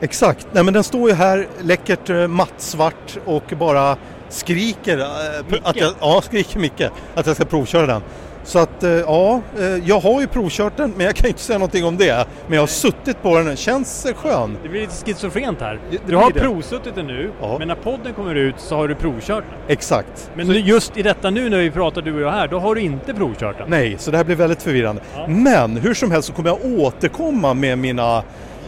[0.00, 3.96] Exakt, nej men den står ju här läckert eh, mattsvart och bara
[4.28, 8.02] skriker eh, att jag, ja, skriker mycket att jag ska provköra den.
[8.44, 11.58] Så att eh, ja, eh, jag har ju provkört den men jag kan inte säga
[11.58, 12.26] någonting om det.
[12.46, 14.56] Men jag har suttit på den, den känns eh, skön.
[14.62, 15.80] Det blir lite schizofrent här.
[16.06, 19.58] Du har provsuttit den nu, men när podden kommer ut så har du provkört den.
[19.68, 20.30] Exakt.
[20.34, 22.74] Men nu, just i detta nu när vi pratar du och jag här, då har
[22.74, 23.70] du inte provkört den.
[23.70, 25.02] Nej, så det här blir väldigt förvirrande.
[25.28, 28.16] Men hur som helst så kommer jag återkomma med mina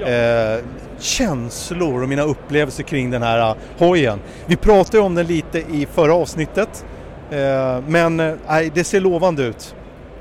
[0.01, 0.65] eh,
[0.99, 4.19] känslor och mina upplevelser kring den här hojen.
[4.47, 6.85] Vi pratade om den lite i förra avsnittet.
[7.31, 9.75] Eh, men eh, nej, det ser lovande ut.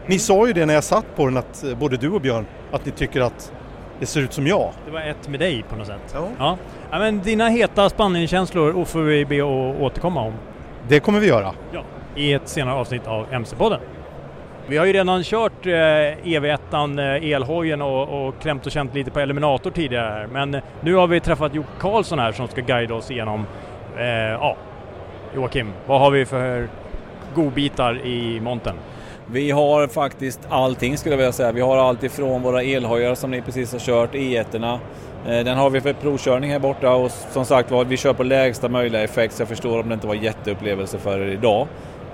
[0.08, 2.46] Ni sa ju det när jag satt på den, att, eh, både du och Björn,
[2.72, 3.52] att ni tycker att
[4.00, 4.72] det ser ut som jag.
[4.86, 6.14] Det var ett med dig på något sätt.
[6.14, 6.28] Ja.
[6.92, 7.00] ja.
[7.00, 10.34] men dina heta Spanienskänslor får vi be att återkomma om.
[10.88, 11.52] Det kommer vi göra.
[11.72, 11.84] Ja,
[12.16, 13.80] i ett senare avsnitt av MC-podden.
[14.68, 15.72] Vi har ju redan kört eh,
[16.24, 20.28] EV1 eh, elhojen och, och klämt och känt lite på Eliminator tidigare här.
[20.28, 23.46] Men nu har vi träffat Jocke Karlsson här som ska guida oss igenom,
[23.98, 24.56] eh, ja,
[25.36, 26.68] Joakim, vad har vi för
[27.36, 28.76] godbitar i monten?
[29.32, 31.52] Vi har faktiskt allting skulle jag vilja säga.
[31.52, 34.80] Vi har allt ifrån våra elhojar som ni precis har kört, e 1 eh,
[35.24, 38.70] Den har vi för provkörning här borta och som sagt var, vi kör på lägsta
[38.70, 41.68] möjliga effekt så jag förstår om det inte var jätteupplevelse för er idag.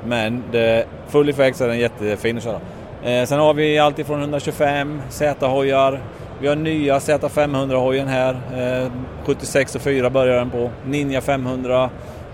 [0.06, 2.60] Men det, full effekt så är den jättefin att köra.
[3.04, 6.02] Eh, Sen har vi allt ifrån 125 Z-hojar.
[6.42, 8.34] Vi har nya Z500-hojen här.
[8.84, 8.92] Eh,
[9.26, 10.70] 76 och 4 börjar den på.
[10.86, 11.90] Ninja 500.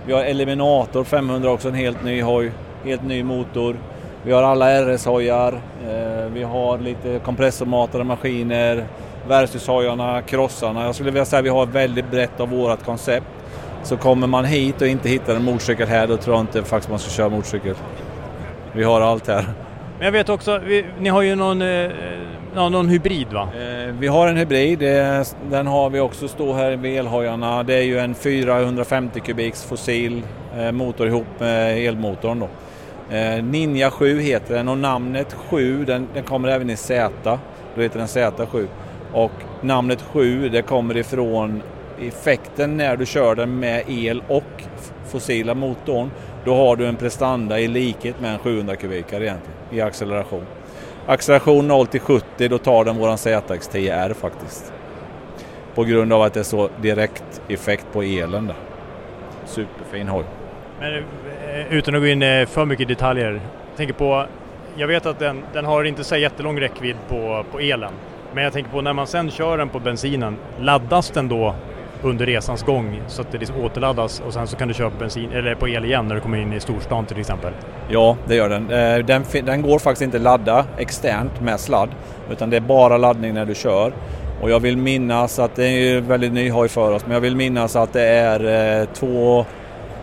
[0.05, 2.51] Vi har Eliminator 500 också, en helt ny hoj.
[2.85, 3.75] Helt ny motor.
[4.23, 5.53] Vi har alla RS-hojar.
[5.89, 8.85] Eh, vi har lite kompressormatade maskiner.
[9.27, 10.85] Versushojarna, krossarna.
[10.85, 13.25] Jag skulle vilja säga att vi har väldigt brett av vårat koncept.
[13.83, 16.89] Så kommer man hit och inte hittar en motorcykel här, då tror jag inte faktiskt
[16.89, 17.75] man ska köra motorcykel.
[18.73, 19.45] Vi har allt här.
[19.97, 21.89] Men jag vet också, vi, ni har ju någon, eh,
[22.55, 23.41] någon hybrid va?
[23.55, 27.63] Eh, Vi har en hybrid, det- den har vi också stå här vid elhojarna.
[27.63, 30.21] Det är ju en 450 kubiks fossil
[30.57, 32.47] eh, motor ihop med elmotorn då.
[33.09, 37.39] Eh, Ninja 7 heter den och namnet 7 den, den kommer även i Z.
[37.75, 38.67] Då heter den Z7.
[39.13, 39.31] Och
[39.61, 41.61] namnet 7 det kommer ifrån
[42.01, 44.63] effekten när du kör den med el och
[45.05, 46.11] fossila motorn.
[46.45, 50.45] Då har du en prestanda i likhet med en 700 kubikare egentligen i acceleration.
[51.07, 54.73] Acceleration 0 till 70 då tar den våran ZX10R faktiskt.
[55.75, 58.55] På grund av att det är så direkt effekt på elen där.
[59.45, 60.23] Superfin hoj.
[60.79, 61.03] Men
[61.57, 63.31] Eh, utan att gå in eh, för mycket i detaljer.
[63.31, 64.25] Jag tänker på,
[64.75, 67.91] jag vet att den, den har inte så jättelång räckvidd på, på elen.
[68.33, 71.55] Men jag tänker på när man sen kör den på bensinen, laddas den då
[72.01, 74.97] under resans gång så att det liksom återladdas och sen så kan du köra på,
[74.99, 77.53] bensin, eller på el igen när du kommer in i storstan till exempel?
[77.89, 78.71] Ja, det gör den.
[78.71, 81.89] Eh, den, den går faktiskt inte ladda externt med sladd.
[82.31, 83.93] Utan det är bara laddning när du kör.
[84.41, 87.21] Och jag vill minnas att det är ju väldigt ny hoj för oss, men jag
[87.21, 89.45] vill minnas att det är två,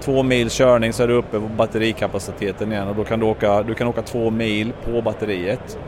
[0.05, 3.63] två mils körning så är du uppe på batterikapaciteten igen och då kan du åka,
[3.63, 5.79] du kan åka två mil på batteriet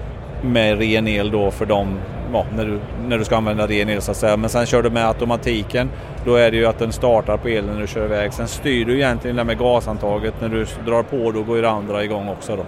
[0.42, 1.98] med ren el då för dem,
[2.32, 4.36] ja, när, du, när du ska använda ren el så att säga.
[4.36, 5.90] Men sen kör du med automatiken,
[6.24, 8.32] då är det ju att den startar på elen när du kör iväg.
[8.32, 10.40] Sen styr du egentligen det med gasantaget.
[10.40, 12.66] när du drar på då går det andra igång också då.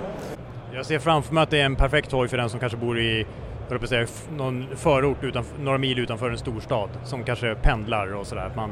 [0.74, 3.00] Jag ser framför mig att det är en perfekt hoj för den som kanske bor
[3.00, 3.26] i
[3.84, 8.46] säga, någon förort utan, några mil utanför en storstad som kanske pendlar och sådär.
[8.46, 8.70] Att man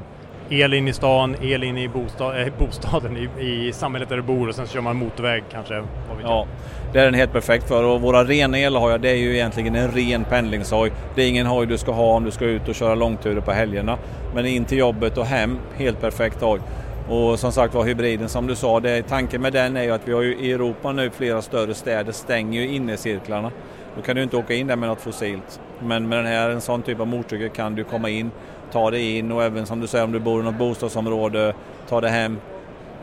[0.51, 4.23] El in i stan, el in i bostad, eh, bostaden, i, i samhället där du
[4.23, 5.83] bor och sen så kör man motorväg kanske.
[6.23, 6.47] Ja,
[6.93, 9.91] det är den helt perfekt för och våra rena elhojar det är ju egentligen en
[9.91, 10.93] ren pendlingshoj.
[11.15, 13.53] Det är ingen hoj du ska ha om du ska ut och köra långturer på
[13.53, 13.99] helgerna.
[14.35, 16.61] Men in till jobbet och hem, helt perfekt hoj.
[17.09, 20.09] Och som sagt var hybriden som du sa, det, tanken med den är ju att
[20.09, 23.51] vi har ju i Europa nu flera större städer stänger ju innecirklarna.
[23.97, 25.61] Då kan du inte åka in där med något fossilt.
[25.83, 28.31] Men med den här, en sån typ av motorcykel kan du komma in,
[28.73, 31.55] ta dig in och även som du säger om du bor i något bostadsområde,
[31.89, 32.39] ta dig hem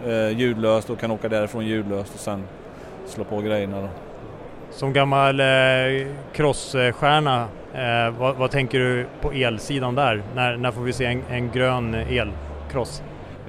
[0.06, 2.44] eh, ljudlöst och kan åka därifrån ljudlöst och sen
[3.06, 3.88] slå på grejerna då.
[4.72, 5.46] Som gammal eh,
[6.34, 10.24] crossstjärna, eh, vad, vad tänker du på elsidan där?
[10.36, 13.04] När, när får vi se en, en grön elcross?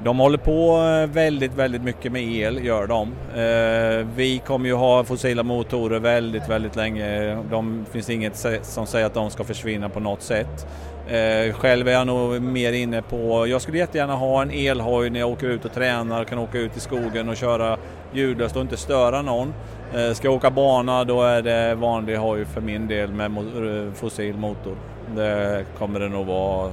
[0.05, 3.13] De håller på eh, väldigt, väldigt mycket med el, gör de.
[3.35, 7.35] Eh, vi kommer ju ha fossila motorer väldigt, väldigt länge.
[7.51, 10.67] Det finns inget som säger att de ska försvinna på något sätt.
[11.09, 15.21] Eh, själv är jag nog mer inne på, jag skulle jättegärna ha en elhoj när
[15.21, 17.79] jag åker ut och tränar, och kan åka ut i skogen och köra
[18.13, 19.55] ljudlöst och inte störa någon.
[19.95, 23.93] Eh, ska jag åka bana då är det vanlig hoj för min del med eh,
[23.93, 24.77] fossil motor.
[25.17, 26.73] Det kommer det nog vara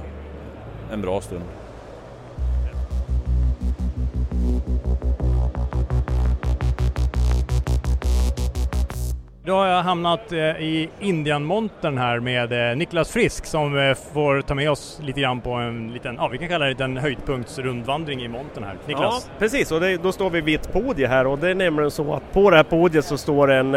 [0.92, 1.44] en bra stund.
[9.44, 14.40] Då har jag hamnat eh, i Indianmontern här med eh, Niklas Frisk som eh, får
[14.40, 18.22] ta med oss lite grann på en liten, ja vi kan kalla det en höjdpunktsrundvandring
[18.22, 18.76] i montern här.
[18.86, 19.26] Niklas?
[19.28, 21.90] Ja, precis och det, då står vi vid ett podie här och det är nämligen
[21.90, 23.74] så att på det här podiet så står en,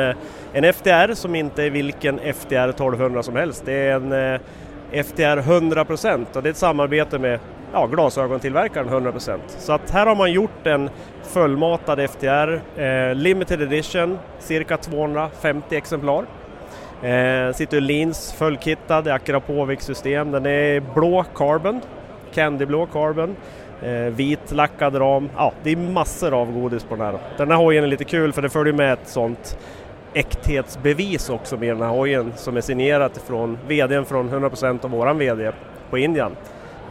[0.54, 3.64] en FDR som inte är vilken FDR 1200 som helst.
[3.66, 4.40] Det är en
[5.04, 7.40] FDR 100% och det är ett samarbete med
[7.74, 9.40] ja, glasögontillverkaren 100%.
[9.48, 10.90] Så att här har man gjort en
[11.24, 16.26] fullmatad FDR, eh, limited edition, cirka 250 exemplar.
[17.02, 20.32] Eh, sitter Lins fullkittad i Akrapovic-system.
[20.32, 21.82] Den är blå carbon,
[22.34, 23.36] candyblå carbon.
[23.82, 25.30] Eh, vit lackad ram.
[25.36, 27.20] Ja, det är massor av godis på den här.
[27.38, 29.58] Den här hojen är lite kul för det följer med ett sånt
[30.16, 35.18] äkthetsbevis också med den här hojen som är signerat från VDn från 100% av våran
[35.18, 35.52] VD
[35.90, 36.36] på Indian.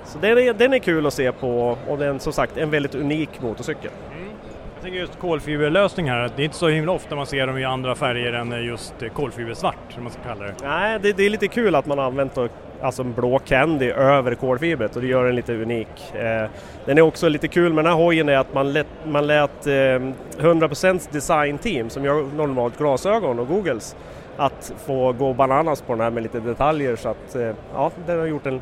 [0.04, 2.94] Så den är, den är kul att se på och den som sagt en väldigt
[2.94, 3.90] unik motorcykel.
[4.16, 4.28] Mm.
[4.74, 7.64] Jag tänker just kolfiberlösning här, det är inte så himla ofta man ser dem i
[7.64, 10.54] andra färger än just kolfibersvart, som man ska kalla det.
[10.62, 12.38] Nej, det, det är lite kul att man har använt
[12.84, 16.14] alltså en blå candy över kolfibret och det gör den lite unik.
[16.14, 16.48] Eh,
[16.84, 19.66] den är också lite kul med den här hojen är att man lät, man lät
[19.66, 23.96] eh, 100% designteam som gör normalt glasögon och Googles
[24.36, 28.18] att få gå bananas på den här med lite detaljer så att eh, ja, den
[28.18, 28.60] har gjort en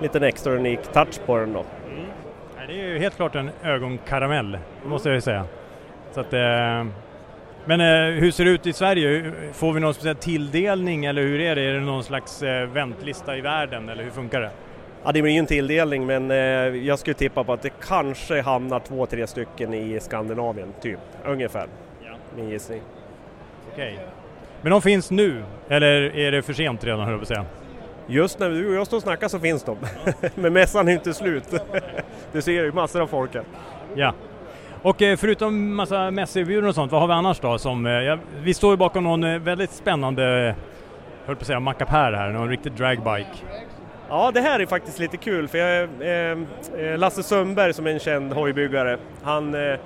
[0.00, 1.64] liten extra unik touch på den då.
[1.90, 2.06] Mm.
[2.68, 5.44] Det är ju helt klart en ögonkaramell, måste jag ju säga.
[6.12, 6.84] Så att, eh,
[7.64, 9.32] men eh, hur ser det ut i Sverige?
[9.52, 11.62] Får vi någon speciell tilldelning eller hur är det?
[11.62, 14.50] Är det någon slags eh, väntlista i världen eller hur funkar det?
[15.04, 16.36] Ja, det blir ju en tilldelning men eh,
[16.86, 21.66] jag skulle tippa på att det kanske hamnar två, tre stycken i Skandinavien, typ, ungefär.
[22.04, 22.10] Ja.
[22.36, 22.80] Min gissning.
[23.72, 23.98] Okej.
[24.62, 27.44] Men de finns nu, eller är det för sent redan, höll jag säga?
[28.06, 29.76] Just när du och jag står och snackar så finns de.
[30.34, 31.44] Men mässan är inte slut.
[32.32, 33.44] Du ser ju massor av folk här.
[33.94, 34.14] Ja.
[34.84, 37.58] Och eh, förutom massa mässerbjudanden och sånt, vad har vi annars då?
[37.58, 40.54] Som, eh, ja, vi står ju bakom någon eh, väldigt spännande,
[41.26, 43.28] höll på att säga mackapär här, någon riktig dragbike.
[44.08, 47.98] Ja, det här är faktiskt lite kul för jag, eh, Lasse Sundberg som är en
[47.98, 49.78] känd hojbyggare, han eh,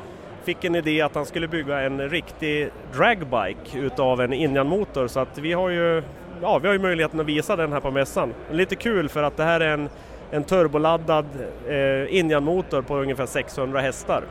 [0.45, 5.39] fick en idé att han skulle bygga en riktig dragbike utav en Indian-motor så att
[5.39, 6.03] vi har ju
[6.43, 8.35] ja, vi har ju möjligheten att visa den här på mässan.
[8.51, 9.89] Lite kul för att det här är en,
[10.31, 11.27] en turboladdad
[11.69, 14.23] eh, Indian-motor på ungefär 600 hästar.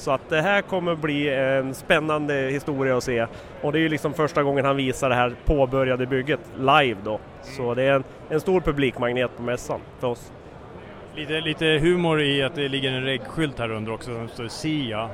[0.00, 3.26] Så att det här kommer bli en spännande historia att se.
[3.62, 7.20] Och det är ju liksom första gången han visar det här påbörjade bygget live då.
[7.42, 10.32] Så det är en, en stor publikmagnet på mässan för oss.
[11.16, 15.08] Lite, lite humor i att det ligger en reggskylt här under också som står SIA.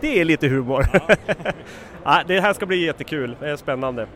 [0.00, 0.84] Det är lite humor.
[0.92, 1.00] Ja.
[2.04, 4.06] ja, det här ska bli jättekul, det är spännande.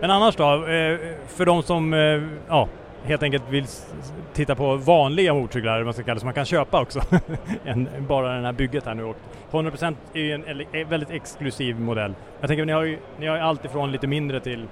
[0.00, 2.68] Men annars då, eh, för de som eh, ja,
[3.04, 3.66] helt enkelt vill
[4.32, 7.00] titta på vanliga motorcyklar, man ska kalla det, som man kan köpa också,
[7.64, 9.14] än bara det här bygget här nu.
[9.50, 12.14] 100% är ju en väldigt exklusiv modell.
[12.40, 14.66] Jag tänker, ni har ju, ni har ju allt ifrån lite mindre till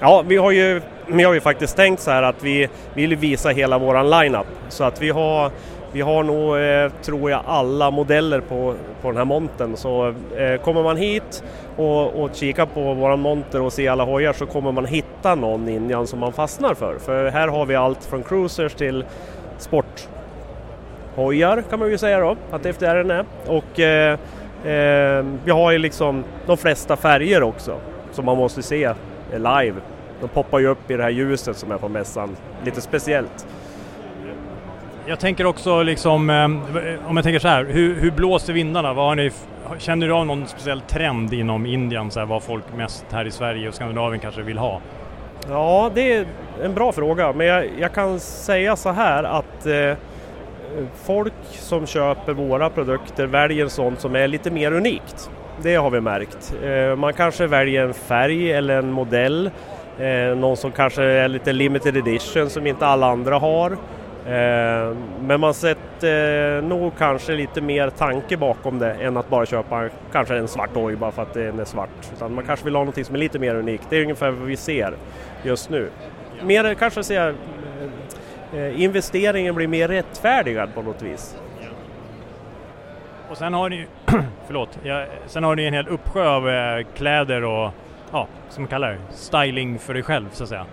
[0.00, 3.48] Ja, vi har ju, vi har ju faktiskt tänkt så här att vi vill visa
[3.48, 4.46] hela våran lineup.
[4.68, 5.50] Så att vi har
[5.92, 9.76] vi har nog, eh, tror jag, alla modeller på, på den här montern.
[9.76, 11.44] Så eh, kommer man hit
[11.80, 15.68] och, och kikar på våran monter och ser alla hojar så kommer man hitta någon
[15.68, 16.98] Indian som man fastnar för.
[16.98, 19.04] För här har vi allt från cruisers till
[19.58, 23.24] sporthojar kan man ju säga då, att det är.
[23.46, 24.18] Och eh,
[24.64, 27.78] eh, vi har ju liksom de flesta färger också
[28.12, 28.92] som man måste se
[29.32, 29.74] live.
[30.20, 33.46] De poppar ju upp i det här ljuset som är på mässan, lite speciellt.
[35.06, 36.44] Jag tänker också liksom, eh,
[37.08, 38.92] om jag tänker så här, hur, hur blåser vindarna?
[38.92, 39.30] Vad har ni,
[39.78, 43.30] känner du av någon speciell trend inom Indien, så här, vad folk mest här i
[43.30, 44.80] Sverige och Skandinavien kanske vill ha?
[45.48, 46.26] Ja, det är
[46.62, 49.96] en bra fråga, men jag, jag kan säga så här att eh,
[51.04, 55.30] folk som köper våra produkter väljer sånt som är lite mer unikt.
[55.62, 56.54] Det har vi märkt.
[56.62, 59.50] Eh, man kanske väljer en färg eller en modell,
[59.98, 63.70] eh, någon som kanske är lite limited edition som inte alla andra har.
[64.26, 65.54] Eh, men man
[66.04, 70.70] eh, nog kanske lite mer tanke bakom det än att bara köpa kanske en svart
[70.74, 72.10] oj bara för att den är svart.
[72.16, 73.86] Utan man kanske vill ha något som är lite mer unikt.
[73.90, 74.94] Det är ungefär vad vi ser
[75.42, 75.90] just nu.
[76.42, 77.34] Mer kanske säga
[78.54, 81.36] eh, investeringen blir mer rättfärdigad på något vis.
[83.30, 83.86] Och sen har ni
[84.46, 87.70] förlåt, ja, sen har ni en hel uppsjö av eh, kläder och
[88.12, 90.66] ja, som man kallar det, styling för dig själv så att säga.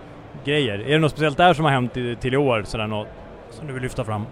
[0.44, 0.78] Grejer.
[0.78, 3.08] Är det något speciellt där som har hänt i, till i år sådär något
[3.50, 4.26] som du vill lyfta fram?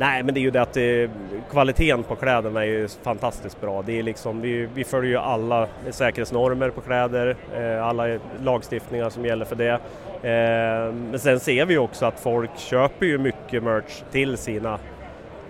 [0.00, 1.10] Nej, men det är ju det att eh,
[1.50, 3.82] kvaliteten på kläderna är ju fantastiskt bra.
[3.82, 9.24] Det är liksom, vi, vi följer ju alla säkerhetsnormer på kläder, eh, alla lagstiftningar som
[9.24, 9.72] gäller för det.
[10.22, 14.78] Eh, men sen ser vi också att folk köper ju mycket merch till sina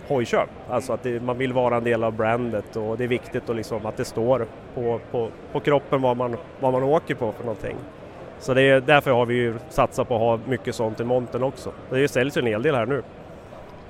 [0.09, 0.49] hojköp.
[0.69, 3.57] Alltså att det, man vill vara en del av brandet och det är viktigt att,
[3.57, 7.45] liksom att det står på, på, på kroppen vad man, vad man åker på för
[7.45, 7.77] någonting.
[8.39, 11.43] Så det är, därför har vi ju satsat på att ha mycket sånt i montern
[11.43, 11.73] också.
[11.91, 13.03] Det säljs ju en hel del här nu.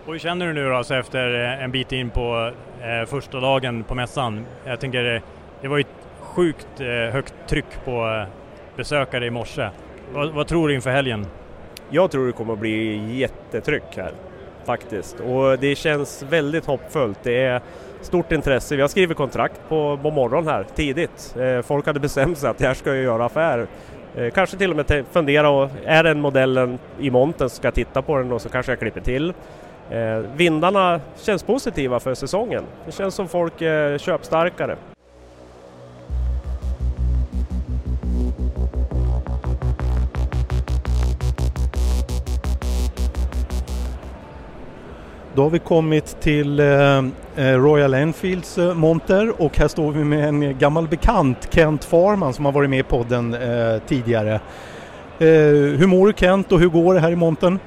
[0.09, 2.53] Och hur känner du nu då, alltså efter eh, en bit in på
[2.83, 4.47] eh, första dagen på mässan?
[4.65, 5.23] Jag tänker, eh,
[5.61, 8.29] det var ju ett sjukt eh, högt tryck på eh,
[8.77, 9.69] besökare i morse.
[10.13, 11.27] Vad, vad tror du inför helgen?
[11.91, 14.13] Jag tror det kommer att bli jättetryck här
[14.65, 17.19] faktiskt och det känns väldigt hoppfullt.
[17.23, 17.61] Det är
[18.01, 18.77] stort intresse.
[18.77, 21.37] Vi har skrivit kontrakt på, på morgonen här tidigt.
[21.39, 23.67] Eh, folk hade bestämt sig att här ska jag göra affär.
[24.17, 27.75] Eh, kanske till och med fundera och är den modellen i monten så ska jag
[27.75, 29.35] titta på den och så kanske jag klipper till.
[29.91, 32.65] Eh, vindarna känns positiva för säsongen.
[32.87, 34.77] Det känns som folk är köpstarkare.
[45.39, 47.03] Då har vi kommit till eh, eh,
[47.37, 52.45] Royal Enfields eh, monter och här står vi med en gammal bekant, Kent Farman, som
[52.45, 53.37] har varit med i podden
[53.87, 54.41] tidigare.
[55.19, 57.59] Hur mår du Kent och hur går det här i montern?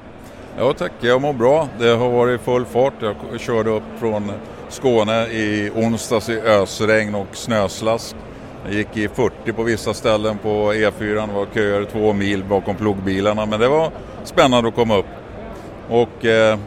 [0.58, 1.68] Ja tack, jag mår bra.
[1.78, 2.94] Det har varit full fart.
[3.30, 4.32] Jag körde upp från
[4.68, 8.16] Skåne i onsdags i ösregn och snöslask.
[8.64, 11.26] Jag gick i 40 på vissa ställen på E4.
[11.26, 13.90] Det var köer två mil bakom plogbilarna men det var
[14.24, 15.06] spännande att komma upp.
[15.88, 16.58] Och eh,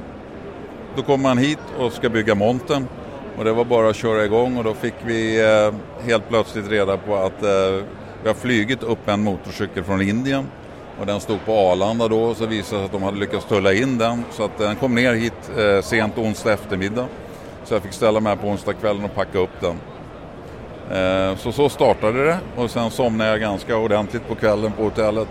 [0.95, 2.87] då kom man hit och ska bygga monten
[3.37, 5.73] och det var bara att köra igång och då fick vi eh,
[6.07, 7.83] helt plötsligt reda på att eh,
[8.23, 10.47] vi har flygit upp en motorcykel från Indien
[10.99, 13.45] och den stod på Arlanda då och så visade det sig att de hade lyckats
[13.45, 17.05] tulla in den så att den kom ner hit eh, sent onsdag eftermiddag.
[17.63, 19.79] Så jag fick ställa mig här på onsdagskvällen och packa upp den.
[20.97, 25.27] Eh, så så startade det och sen somnade jag ganska ordentligt på kvällen på hotellet.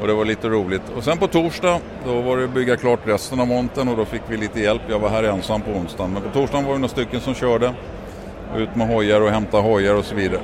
[0.00, 0.82] Och det var lite roligt.
[0.96, 4.04] Och sen på torsdag, då var det att bygga klart resten av montern och då
[4.04, 4.82] fick vi lite hjälp.
[4.88, 6.12] Jag var här ensam på onsdagen.
[6.12, 7.74] Men på torsdagen var det några stycken som körde.
[8.56, 10.40] Ut med hojar och hämta hojar och så vidare.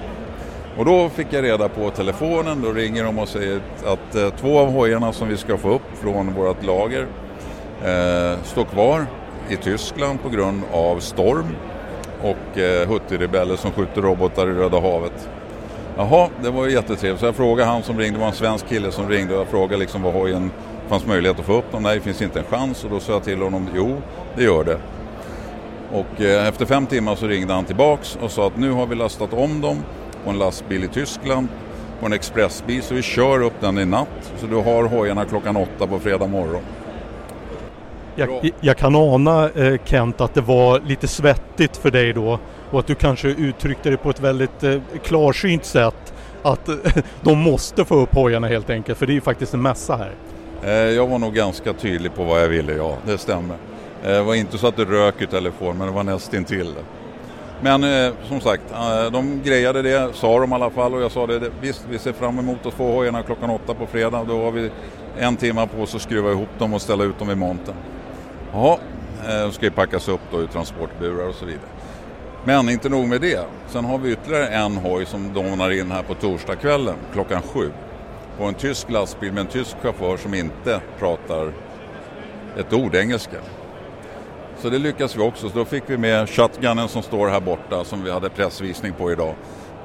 [0.79, 4.59] Och då fick jag reda på telefonen, då ringer de och säger att eh, två
[4.59, 7.07] av hojarna som vi ska få upp från vårt lager
[7.85, 9.07] eh, står kvar
[9.49, 11.47] i Tyskland på grund av storm
[12.23, 15.29] och eh, Huttirebeller som skjuter robotar i Röda havet.
[15.97, 17.21] Jaha, det var ju jättetrevligt.
[17.21, 19.49] Så jag frågade han som ringde, det var en svensk kille som ringde och jag
[19.49, 20.51] frågade liksom vad hojen
[20.89, 21.83] fanns möjlighet att få upp dem.
[21.83, 23.97] Nej, det finns inte en chans och då sa jag till honom, jo
[24.37, 24.79] det gör det.
[25.93, 28.95] Och eh, efter fem timmar så ringde han tillbaks och sa att nu har vi
[28.95, 29.77] lastat om dem
[30.25, 31.49] på en lastbil i Tyskland
[32.01, 35.57] på en expressbil så vi kör upp den i natt så du har hojarna klockan
[35.57, 36.63] åtta på fredag morgon.
[38.17, 42.39] Jag, jag kan ana eh, Kent att det var lite svettigt för dig då
[42.71, 46.75] och att du kanske uttryckte det på ett väldigt eh, klarsynt sätt att eh,
[47.21, 50.13] de måste få upp hojarna helt enkelt för det är ju faktiskt en mässa här.
[50.65, 53.57] Eh, jag var nog ganska tydlig på vad jag ville, ja det stämmer.
[54.03, 56.75] Eh, det var inte så att det rök i telefon men det var nästintill.
[57.65, 61.13] Men eh, som sagt, eh, de grejade det, sa de i alla fall och jag
[61.13, 64.25] sa det, visst vi ser fram emot att få hojarna klockan åtta på fredag.
[64.29, 64.71] Då har vi
[65.19, 67.75] en timme på oss att skruva ihop dem och ställa ut dem i monten.
[68.53, 68.79] Ja,
[69.27, 71.69] de ska ju packas upp då i transportburar och så vidare.
[72.45, 73.41] Men inte nog med det.
[73.69, 77.71] Sen har vi ytterligare en hoj som donar in här på torsdagskvällen klockan sju.
[78.39, 81.53] På en tysk lastbil med en tysk chaufför som inte pratar
[82.59, 83.37] ett ord engelska.
[84.65, 85.49] Så det lyckas vi också.
[85.49, 89.13] Så då fick vi med shotgunen som står här borta som vi hade pressvisning på
[89.13, 89.35] idag.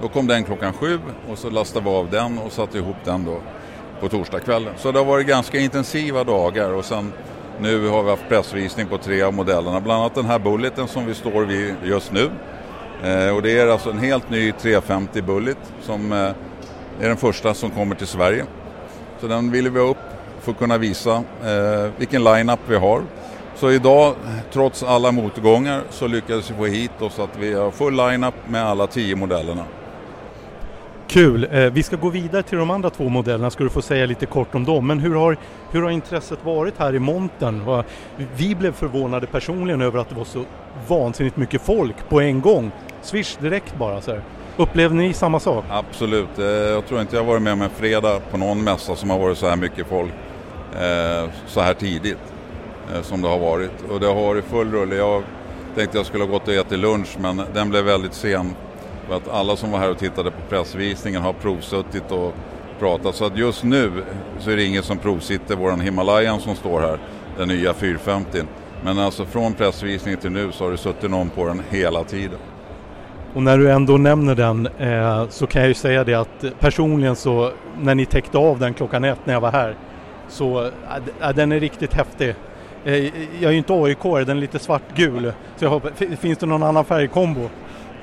[0.01, 0.99] Då kom den klockan sju
[1.31, 3.41] och så lastade vi av den och satte ihop den då
[3.99, 4.73] på torsdagskvällen.
[4.77, 7.13] Så det har varit ganska intensiva dagar och sen
[7.59, 11.05] nu har vi haft pressvisning på tre av modellerna, bland annat den här Bulleten som
[11.05, 12.29] vi står vid just nu.
[13.03, 16.17] Eh, och det är alltså en helt ny 350 Bullet som eh,
[16.99, 18.45] är den första som kommer till Sverige.
[19.21, 19.97] Så den ville vi ha upp
[20.41, 23.01] för att kunna visa eh, vilken line-up vi har.
[23.59, 24.15] Så idag,
[24.51, 28.65] trots alla motgångar, så lyckades vi få hit oss att vi har full line-up med
[28.65, 29.63] alla tio modellerna.
[31.07, 31.47] Kul!
[31.51, 34.25] Eh, vi ska gå vidare till de andra två modellerna, ska du få säga lite
[34.25, 34.87] kort om dem.
[34.87, 35.37] Men hur har,
[35.71, 37.83] hur har intresset varit här i montern?
[38.35, 40.43] Vi blev förvånade personligen över att det var så
[40.87, 42.71] vansinnigt mycket folk på en gång.
[43.01, 44.21] Swish direkt bara så här.
[44.57, 45.65] Upplevde ni samma sak?
[45.69, 49.09] Absolut, Eh, jag tror inte jag varit med om en fredag på någon mässa som
[49.09, 50.11] har varit så här mycket folk
[50.73, 52.38] eh, så här tidigt
[52.95, 53.81] Eh, som det har varit.
[53.89, 54.95] Och det har varit full rulle.
[54.95, 55.23] Jag,
[55.75, 58.55] Tänkte jag skulle ha gått och ätit lunch men den blev väldigt sen.
[59.07, 62.33] För att alla som var här och tittade på pressvisningen har provsuttit och
[62.79, 63.15] pratat.
[63.15, 63.91] Så att just nu
[64.39, 66.99] så är det ingen som provsitter våran Himalayan som står här,
[67.37, 68.41] den nya 450.
[68.83, 72.39] Men alltså från pressvisningen till nu så har det suttit någon på den hela tiden.
[73.33, 77.15] Och när du ändå nämner den eh, så kan jag ju säga det att personligen
[77.15, 79.75] så när ni täckte av den klockan ett när jag var här
[80.29, 80.65] så
[81.21, 82.35] äh, den är riktigt häftig.
[82.85, 85.33] Eh, jag är ju inte aik den är lite svartgul.
[85.55, 87.49] Så jag hoppas, finns det någon annan färgkombo?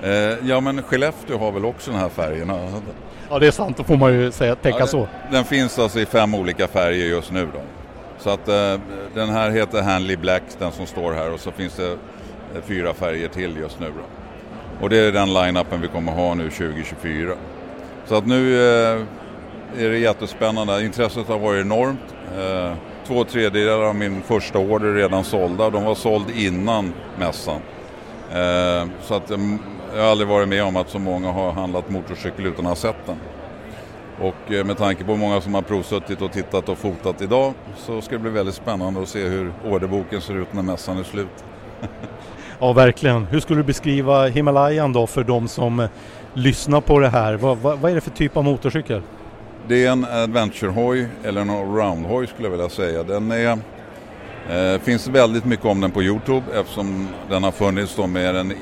[0.03, 0.11] Eh,
[0.49, 2.59] ja men Skellefteå har väl också den här färgerna?
[3.31, 5.09] Ja det är sant, då får man ju säga, tänka ja, så.
[5.31, 7.61] Den finns alltså i fem olika färger just nu då.
[8.19, 8.81] Så att eh,
[9.15, 11.97] den här heter Hanley Black, den som står här och så finns det
[12.63, 14.05] fyra färger till just nu då.
[14.81, 17.33] Och det är den line-upen vi kommer ha nu 2024.
[18.07, 18.61] Så att nu
[19.79, 20.85] är det jättespännande.
[20.85, 22.01] Intresset har varit enormt.
[23.07, 25.71] Två tredjedelar av min första order är redan sålda.
[25.71, 27.61] De var såld innan mässan.
[28.33, 29.59] Eh, så att mm,
[29.95, 32.77] jag har aldrig varit med om att så många har handlat motorcykel utan att ha
[32.77, 33.17] sett den.
[34.21, 37.53] Och eh, med tanke på hur många som har provsuttit och tittat och fotat idag
[37.77, 41.05] så ska det bli väldigt spännande att se hur orderboken ser ut när mässan är
[41.05, 41.45] slut.
[42.59, 43.25] Ja, verkligen.
[43.25, 45.89] Hur skulle du beskriva Himalayan då för de som eh,
[46.35, 47.35] lyssnar på det här?
[47.35, 49.03] Vad, vad, vad är det för typ av motorcykel?
[49.69, 53.03] Det är en adventurehoj eller en allroundhoj skulle jag vilja säga.
[53.03, 53.59] Den är,
[54.51, 58.53] eh, finns väldigt mycket om den på Youtube eftersom den har funnits då med den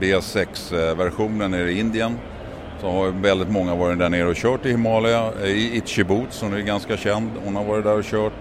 [0.00, 2.18] B6-versionen nere i Indien.
[2.80, 5.32] Så har väldigt många varit där nere och kört i Himalaya.
[5.42, 8.32] Eh, I Itchy som är ganska känd, hon har varit där och kört.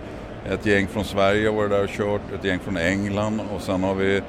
[0.49, 3.83] Ett gäng från Sverige har varit där och kört, ett gäng från England och sen
[3.83, 4.21] har vi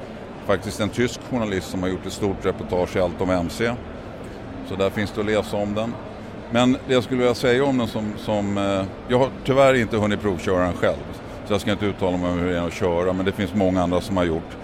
[0.47, 3.73] faktiskt en tysk journalist som har gjort ett stort reportage i allt om MC.
[4.69, 5.93] Så där finns det att läsa om den.
[6.51, 9.97] Men det jag skulle vilja säga om den som, som eh, jag har tyvärr inte
[9.97, 10.97] hunnit provköra den själv.
[11.47, 13.55] Så jag ska inte uttala mig om hur det är att köra men det finns
[13.55, 14.57] många andra som har gjort.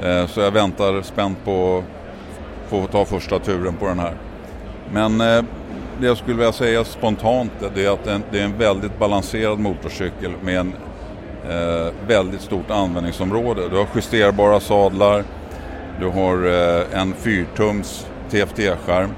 [0.00, 4.14] Eh, så jag väntar spänt på att få ta första turen på den här.
[4.92, 5.44] Men eh,
[6.00, 10.32] det jag skulle vilja säga spontant det är att det är en väldigt balanserad motorcykel
[10.42, 10.72] med en
[11.48, 13.68] eh, väldigt stort användningsområde.
[13.68, 15.24] Du har justerbara sadlar,
[16.00, 19.10] du har eh, en 4-tums TFT-skärm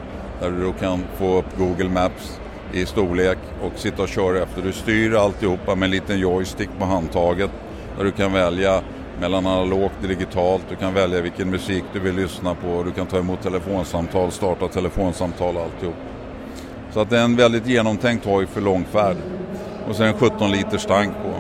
[0.43, 2.41] där du då kan få upp Google Maps
[2.73, 4.63] i storlek och sitta och köra efter.
[4.63, 7.51] Du styr alltihopa med en liten joystick på handtaget
[7.99, 8.81] där du kan välja
[9.21, 10.63] mellan analogt och digitalt.
[10.69, 12.83] Du kan välja vilken musik du vill lyssna på.
[12.83, 15.95] Du kan ta emot telefonsamtal, starta telefonsamtal och alltihop.
[16.91, 19.17] Så att det är en väldigt genomtänkt hoj för långfärd.
[19.89, 21.31] Och sen 17 liters tank på.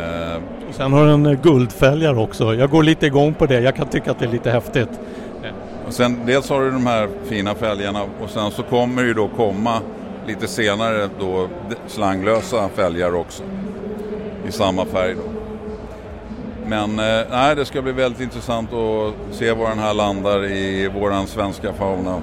[0.00, 2.54] Eh, sen har den guldfälgar också.
[2.54, 3.60] Jag går lite igång på det.
[3.60, 5.00] Jag kan tycka att det är lite häftigt.
[5.86, 9.14] Och sen, dels har du de här fina fälgarna och sen så kommer det ju
[9.14, 9.80] då komma
[10.26, 11.48] lite senare då
[11.86, 13.42] slanglösa fälgar också.
[14.48, 15.34] I samma färg då.
[16.66, 20.88] Men eh, nej, det ska bli väldigt intressant att se var den här landar i
[20.88, 22.22] våran svenska fauna.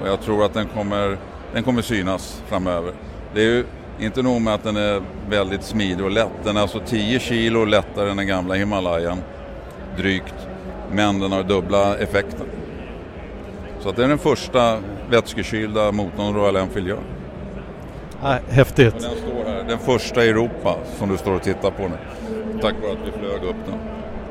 [0.00, 1.18] Och jag tror att den kommer,
[1.52, 2.92] den kommer synas framöver.
[3.34, 3.64] Det är ju
[3.98, 6.44] inte nog med att den är väldigt smidig och lätt.
[6.44, 9.18] Den är alltså 10 kilo lättare än den gamla Himalayan.
[9.96, 10.34] Drygt.
[10.92, 12.46] Men den har dubbla effekten.
[13.84, 14.78] Så det är den första
[15.10, 16.98] vätskekylda motorn Royal Enfield gör.
[18.22, 18.94] Ah, häftigt.
[18.94, 21.96] Och den står här, den första i Europa som du står och tittar på nu.
[22.60, 23.78] Tack vare att vi flög upp den.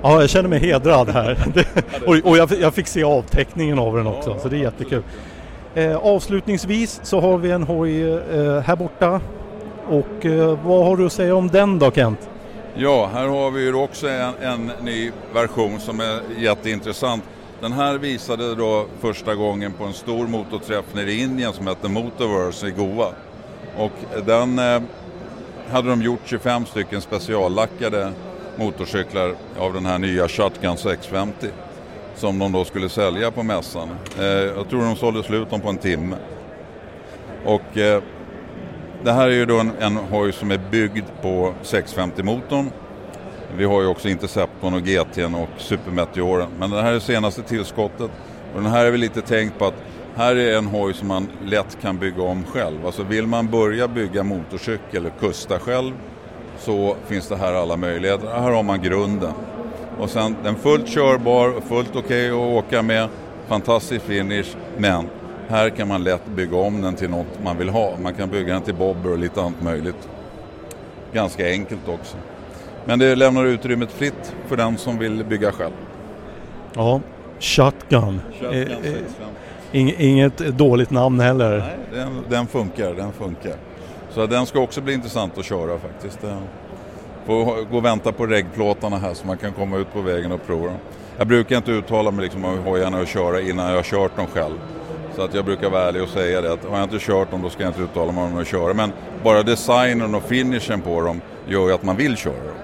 [0.02, 1.38] Ja, jag känner mig hedrad här.
[2.06, 5.04] och, och jag, jag, fick se avteckningen av den också, ja, så det är jättekul.
[5.76, 9.22] Eh, avslutningsvis så har vi en hoj eh, här borta.
[9.90, 12.30] Och eh, vad har du att säga om den då Kent?
[12.76, 17.24] Ja, här har vi ju också en, en ny version som är jätteintressant.
[17.64, 21.90] Den här visade då första gången på en stor motorträff nere i Indien som hette
[21.90, 23.08] Motorverse i Goa.
[23.78, 23.92] Och
[24.26, 24.82] den eh,
[25.72, 28.12] hade de gjort 25 stycken speciallackade
[28.56, 31.48] motorcyklar av den här nya Shotgun 650
[32.16, 33.90] som de då skulle sälja på mässan.
[34.20, 36.16] Eh, jag tror de sålde slut dem på en timme.
[37.46, 38.04] Och eh,
[39.04, 42.72] det här är ju då en, en hoj som är byggd på 650-motorn.
[43.58, 46.50] Vi har ju också Interceptorn och GT'n och Supermeteoren.
[46.60, 48.12] Men det här är det senaste tillskottet.
[48.56, 49.74] Och den här är väl lite tänkt på att
[50.16, 52.86] här är en hoj som man lätt kan bygga om själv.
[52.86, 55.94] Alltså vill man börja bygga motorcykel eller kusta själv
[56.58, 58.28] så finns det här alla möjligheter.
[58.28, 59.34] Här har man grunden.
[60.00, 63.10] Och sen den fullt körbar, fullt okej okay att åka med,
[63.48, 65.06] fantastisk finish, men
[65.48, 67.98] här kan man lätt bygga om den till något man vill ha.
[68.04, 70.10] Man kan bygga den till bobber och lite annat möjligt.
[71.14, 72.18] Ganska enkelt också.
[72.86, 75.74] Men det lämnar utrymmet fritt för den som vill bygga själv.
[76.74, 77.02] Ja,
[77.40, 78.22] Shotgun.
[78.40, 81.58] Shotgun eh, eh, inget dåligt namn heller.
[81.58, 83.56] Nej, den, den, funkar, den funkar.
[84.10, 86.20] Så den ska också bli intressant att köra faktiskt.
[87.26, 90.46] Får gå och vänta på reggplåtarna här så man kan komma ut på vägen och
[90.48, 90.78] prova dem.
[91.18, 94.28] jag brukar inte uttala mig liksom om hojarna att köra innan jag har kört dem
[94.28, 94.56] själv.
[95.16, 97.42] Så att jag brukar vara ärlig och säga det att har jag inte kört dem
[97.42, 98.74] då ska jag inte uttala mig om att köra.
[98.74, 98.92] Men
[99.24, 102.56] bara designen och finishen på dem gör ju att man vill köra dem.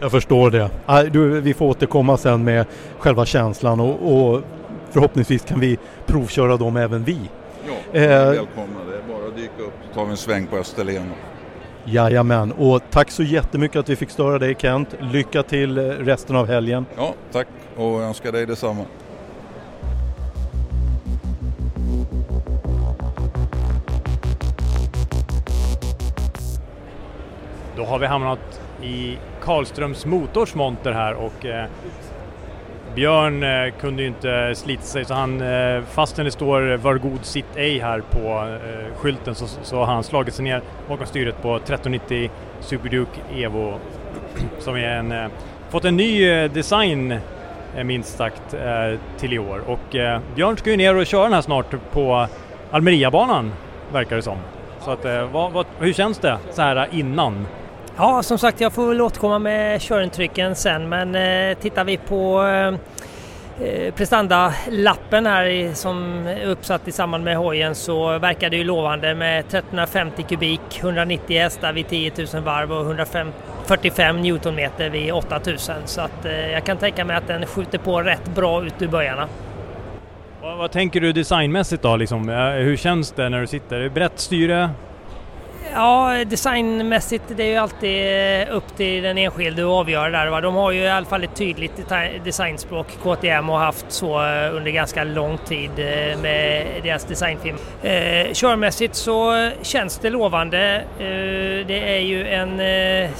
[0.00, 0.70] Jag förstår det.
[1.10, 2.66] Du, vi får återkomma sen med
[2.98, 4.42] själva känslan och, och
[4.90, 7.18] förhoppningsvis kan vi provköra dem även vi.
[7.66, 8.80] Ja, Eh, välkomna.
[8.90, 11.10] Det är bara att dyka upp så tar vi en sväng på Österlen.
[11.84, 14.88] Jajamän, och tack så jättemycket att vi fick störa dig Kent.
[15.00, 16.86] Lycka till eh, resten av helgen.
[16.96, 17.46] Ja, tack
[17.76, 18.84] och jag önskar dig detsamma.
[27.76, 31.66] Då har vi hamnat i Karlströms Motors monter här och eh,
[32.94, 37.24] Björn eh, kunde ju inte slita sig så han, eh, fastän det står Var god
[37.24, 41.42] sitt ej här på eh, skylten så, så har han slagit sig ner bakom styret
[41.42, 42.30] på 1390
[42.60, 43.78] Super Duke Evo
[44.58, 45.26] som är en, eh,
[45.70, 47.12] fått en ny eh, design
[47.76, 51.22] eh, minst sagt eh, till i år och eh, Björn ska ju ner och köra
[51.22, 52.26] den här snart på
[52.70, 53.52] Almeriabanan
[53.92, 54.38] verkar det som.
[54.80, 57.46] Så att, eh, vad, vad, hur känns det så här innan?
[57.96, 62.42] Ja, som sagt, jag får väl återkomma med körintrycken sen, men eh, tittar vi på
[62.42, 62.74] eh,
[63.66, 68.64] eh, prestandalappen här i, som är uppsatt i samband med hojen så verkar det ju
[68.64, 75.74] lovande med 1350 kubik, 190 hästar vid 10 000 varv och 145 newtonmeter vid 8000
[75.84, 78.88] så att eh, jag kan tänka mig att den skjuter på rätt bra ut ur
[78.88, 79.28] böjarna.
[80.42, 81.96] Vad, vad tänker du designmässigt då?
[81.96, 82.28] Liksom?
[82.28, 83.76] Eh, hur känns det när du sitter?
[83.76, 84.70] Är det brett styre?
[85.76, 88.06] Ja, designmässigt det är ju alltid
[88.48, 90.26] eh, upp till den enskilde att avgöra där.
[90.26, 90.40] Va?
[90.40, 91.72] De har ju i alla fall ett tydligt
[92.24, 97.56] designspråk, KTM, och haft så eh, under ganska lång tid eh, med deras designfilm.
[97.82, 100.74] Eh, körmässigt så känns det lovande.
[100.98, 103.10] Eh, det är ju en eh,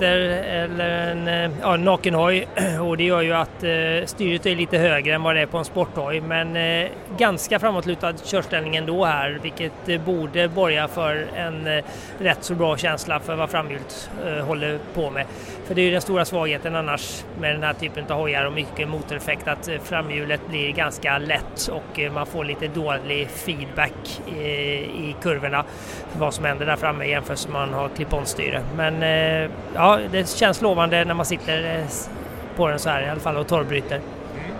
[0.00, 2.48] eller en eh, ja, nakenhoj
[2.88, 5.58] och det gör ju att eh, styret är lite högre än vad det är på
[5.58, 6.88] en sporthoj men eh,
[7.18, 11.84] ganska framåtlutad körställning ändå här vilket borde borga för en eh,
[12.18, 15.26] rätt så bra känsla för vad framhjulet eh, håller på med.
[15.66, 18.52] För det är ju den stora svagheten annars med den här typen av hojar och
[18.52, 24.20] mycket motoreffekt att eh, framhjulet blir ganska lätt och eh, man får lite dålig feedback
[24.36, 25.64] i, i kurvorna
[26.12, 28.62] för vad som händer där framme jämfört med om man har clip-on-styre.
[28.76, 31.86] Men eh, ja, det känns lovande när man sitter eh,
[32.56, 33.96] på den så här i alla fall och torrbryter.
[33.96, 34.56] Mm.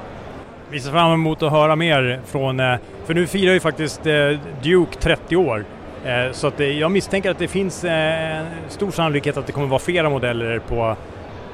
[0.71, 2.77] Vi ser fram emot att höra mer från, eh,
[3.07, 5.65] för nu firar ju faktiskt eh, Duke 30 år.
[6.09, 9.79] Eh, så att jag misstänker att det finns eh, stor sannolikhet att det kommer vara
[9.79, 10.97] flera modeller på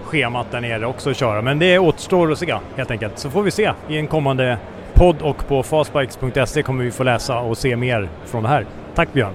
[0.05, 1.43] schemat där nere också att köra.
[1.43, 3.19] Men det återstår att se helt enkelt.
[3.19, 4.59] Så får vi se i en kommande
[4.95, 8.67] podd och på fastbikes.se kommer vi få läsa och se mer från det här.
[8.95, 9.33] Tack Björn!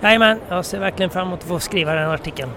[0.00, 2.50] Jajamän, jag ser verkligen fram emot att få skriva den artikeln.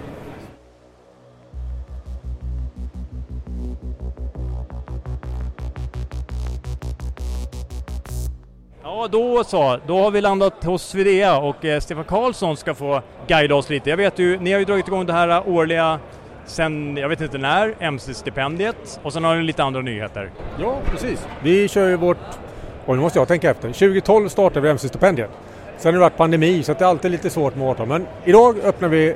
[9.00, 9.78] Ja, då så.
[9.86, 13.90] Då har vi landat hos Svidea och eh, Stefan Karlsson ska få guida oss lite.
[13.90, 16.00] Jag vet ju, ni har ju dragit igång det här årliga
[16.46, 20.30] sen, jag vet inte när, MC-stipendiet och sen har ni lite andra nyheter.
[20.60, 21.26] Ja, precis.
[21.42, 22.16] Vi kör ju vårt...
[22.86, 23.68] Oj, nu måste jag tänka efter.
[23.68, 25.30] 2012 startade vi MC-stipendiet.
[25.76, 27.86] Sen har det varit pandemi så det är alltid lite svårt med årtal.
[27.86, 29.14] Men idag öppnar vi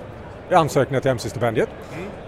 [0.51, 1.69] ansökningar till MC-stipendiet.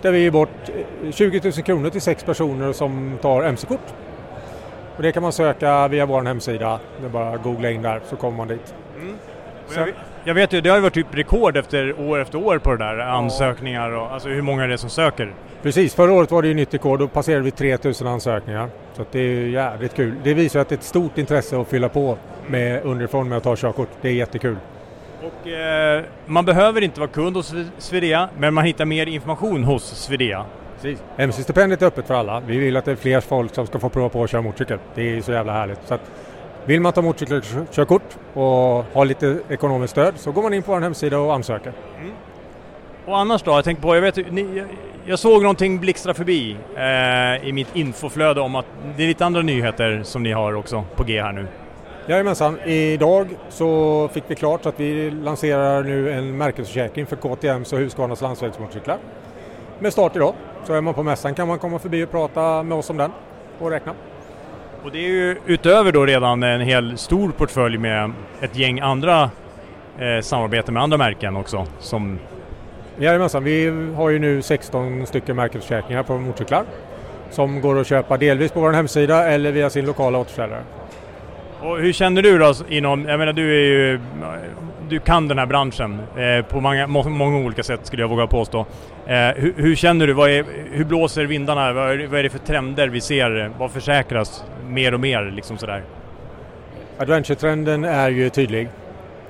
[0.02, 0.70] Där vi ger bort
[1.04, 3.94] eh, 20 000 kronor till sex personer som tar MC-kort.
[4.96, 6.80] Och det kan man söka via vår hemsida.
[7.00, 8.74] Det är bara att googla in där så kommer man dit.
[9.68, 9.94] Och Jag, vet-
[10.24, 12.76] jag vet ju, det har ju varit typ rekord efter år efter år på det
[12.84, 15.32] där, ansökningar och alltså hur många det är som söker.
[15.62, 16.98] Precis, förra året var det ju nytt rekord.
[16.98, 18.68] Då passerade vi 3000 ansökningar.
[18.96, 20.14] Så det är ju jävligt kul.
[20.24, 22.16] Det visar att det är ett stort intresse att fylla på
[22.46, 23.88] med underifrån med att ta körkort.
[24.00, 24.56] Det är jättekul.
[25.22, 29.84] Och eh, man behöver inte vara kund hos Svidea, men man hittar mer information hos
[29.84, 30.44] Svidea.
[30.84, 31.02] Precis.
[31.16, 32.40] MC-stipendiet är öppet för alla.
[32.40, 34.78] Vi vill att det är fler folk som ska få prova på att köra motorcykel.
[34.94, 35.78] Det är så jävla härligt.
[35.84, 36.10] Så att
[36.64, 40.80] vill man ta motorcykelkörkort och ha lite ekonomiskt stöd så går man in på vår
[40.80, 41.72] hemsida och ansöker.
[43.06, 43.50] Och annars då?
[43.50, 44.66] Jag tänkte på, jag vet ni, jag,
[45.04, 48.66] jag såg någonting blixtra förbi eh, i mitt infoflöde om att
[48.96, 51.46] det är lite andra nyheter som ni har också på G här nu.
[52.08, 57.78] Jajamensan, idag så fick vi klart att vi lanserar nu en märkesförsäkring för KTMs och
[57.78, 58.98] Husqvarnas landsvägsmotorcyklar.
[59.78, 60.34] Med start idag.
[60.64, 63.10] Så är man på mässan kan man komma förbi och prata med oss om den
[63.58, 63.92] och räkna.
[64.84, 69.30] Och det är ju utöver då redan en hel stor portfölj med ett gäng andra
[69.98, 71.66] eh, samarbeten med andra märken också.
[71.78, 72.18] Som,
[72.98, 76.64] Jajamensan, vi har ju nu 16 stycken märkesförsäkringar på motorcyklar
[77.30, 80.62] som går att köpa delvis på vår hemsida eller via sin lokala återförsäljare.
[81.60, 84.00] och hur känner du då inom, jag menar du är ju
[84.88, 88.26] du kan den här branschen eh, på många, må, många olika sätt skulle jag våga
[88.26, 88.66] påstå.
[89.06, 90.12] Eh, hur, hur, känner du?
[90.12, 91.72] Vad är, hur blåser vindarna?
[91.72, 93.50] Vad är, vad är, det för trender vi ser?
[93.58, 95.24] Vad försäkras mer och mer?
[95.24, 95.82] Liksom sådär?
[96.98, 98.68] Adventure-trenden är ju tydlig.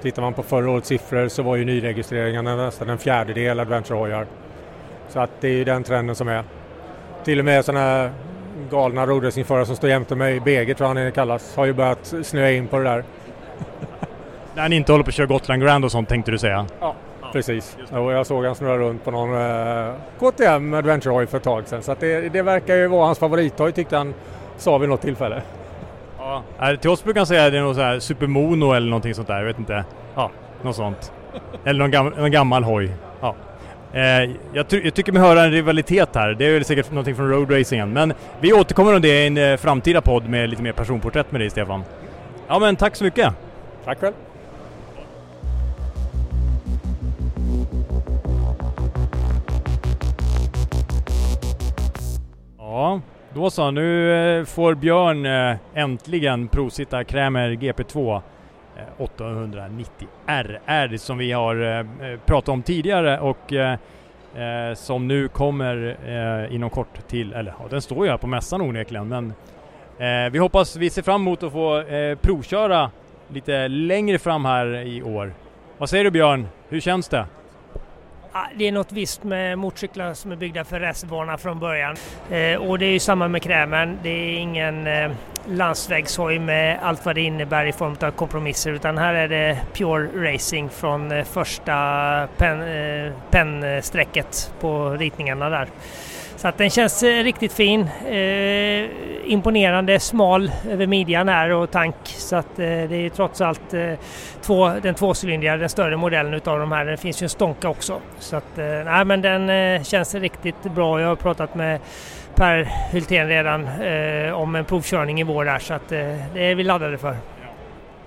[0.03, 4.27] Tittar man på förra årets siffror så var ju nyregistreringarna nästan en fjärdedel adventure-hojar.
[5.09, 6.45] Så att det är ju den trenden som är.
[7.25, 8.11] Till och med sådana här
[8.71, 12.51] galna rodracinförare som står jämte mig, BG tror jag han kallas, har ju börjat snöa
[12.51, 13.05] in på det där.
[14.55, 16.67] När ni inte håller på att köra Gotland Grand och sånt tänkte du säga?
[16.81, 16.95] Ja,
[17.33, 17.77] precis.
[17.91, 21.69] Och jag såg han snurra runt på någon eh, KTM Adventure Hoj för ett tag
[21.69, 21.83] sedan.
[21.83, 24.15] Så att det, det verkar ju vara hans favorithoj tyckte han
[24.57, 25.43] sa vid något tillfälle.
[26.19, 28.89] Ja, äh, till oss brukar han säga att det är något så här Supermono eller
[28.89, 29.85] någonting sånt där, jag vet inte.
[30.15, 30.31] Ja,
[30.63, 31.13] något sånt.
[31.65, 32.91] eller någon, gam någon gammal hoj.
[33.21, 33.35] Ja.
[33.93, 37.17] Eh, jag, ty jag, tycker mig höra en rivalitet här, det är väl säkert någonting
[37.17, 37.93] från roadracingen.
[37.93, 41.41] Men vi återkommer om det i en eh, framtida podd med lite mer personporträtt med
[41.41, 41.85] dig Stefan.
[42.49, 43.33] Ja men tack så mycket!
[43.85, 44.15] Tack själv!
[52.75, 53.01] Ja,
[53.35, 53.71] då så.
[53.71, 58.21] Nu eh, får Björn eh, äntligen provsitta Krämer GP2
[58.99, 63.53] 890 RR som vi har eh, pratat om tidigare och
[64.75, 65.97] som nu kommer
[66.53, 69.33] inom kort till, eller ja, den står ju här på mässan onekligen men
[70.33, 71.85] vi hoppas, vi ser fram emot att få
[72.23, 72.91] provköra
[73.29, 75.35] lite längre fram här i år.
[75.79, 76.49] Vad säger du Björn?
[76.69, 77.27] Hur känns det?
[78.37, 81.97] Ah, det är något visst med motorcyklar som är byggda för racerbana från början.
[82.31, 83.99] Eh, och det är ju samma med krämen.
[84.03, 85.11] Det är ingen eh,
[85.49, 90.33] landsvägshoj med allt vad det innebär i form av kompromisser utan här är det pure
[90.33, 93.83] racing från eh, första pen, eh,
[94.61, 95.69] på ritningarna där.
[96.45, 97.89] Så att den känns eh, riktigt fin.
[98.07, 98.91] Eh,
[99.25, 101.95] imponerande smal över midjan här och tank.
[102.05, 103.93] Så att eh, det är trots allt eh,
[104.43, 106.85] två, den tvåcylindriga, den större modellen utav de här.
[106.85, 108.01] Det finns ju en Stonka också.
[108.19, 111.01] Så att, eh, nej, men den eh, känns riktigt bra.
[111.01, 111.81] Jag har pratat med
[112.35, 113.69] Per Hultén redan
[114.35, 117.17] om en provkörning i vår där så att det är vi laddade för.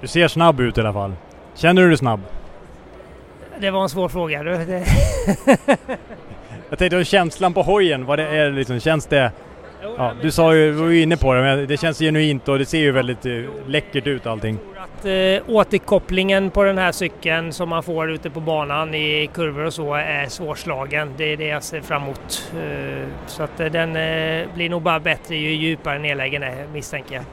[0.02, 1.14] Du ser snabb ut i alla fall.
[1.56, 2.22] Känner du dig snabb?
[3.60, 4.44] Det var en svår fråga.
[6.70, 9.32] Jag tänkte känslan på hojen, vad det är liksom, känns det...
[9.98, 12.66] Ja, du sa ju, var ju inne på det, men det känns genuint och det
[12.66, 13.34] ser ju väldigt eh,
[13.68, 14.58] läckert ut allting.
[14.78, 19.66] Att, eh, återkopplingen på den här cykeln som man får ute på banan i kurvor
[19.66, 21.14] och så är svårslagen.
[21.18, 22.52] Det är det jag ser fram emot.
[22.54, 27.16] Eh, så att eh, den eh, blir nog bara bättre ju djupare nedläggen är misstänker
[27.16, 27.24] jag.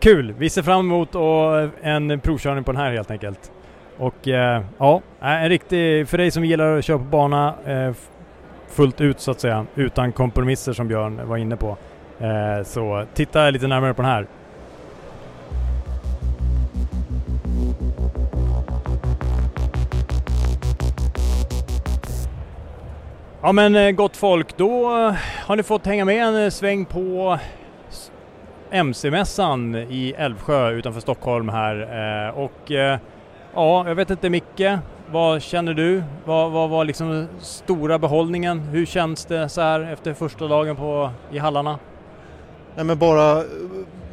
[0.00, 0.34] Kul!
[0.38, 3.52] Vi ser fram emot och en provkörning på den här helt enkelt.
[3.98, 7.54] Och eh, ja, en riktig, för dig som gillar att köra på bana,
[8.70, 11.76] fullt ut så att säga, utan kompromisser som Björn var inne på.
[12.20, 14.26] Eh, så titta lite närmare på den här.
[23.42, 25.14] Ja men eh, gott folk, då eh,
[25.46, 27.38] har ni fått hänga med en sväng på
[28.70, 32.32] MC-mässan i Älvsjö utanför Stockholm här.
[32.36, 32.70] Och
[33.54, 34.60] ja, jag vet inte Micke,
[35.12, 36.02] vad känner du?
[36.24, 38.60] Vad var liksom stora behållningen?
[38.60, 41.78] Hur känns det så här efter första dagen på, i hallarna?
[42.76, 43.44] Nej, men bara,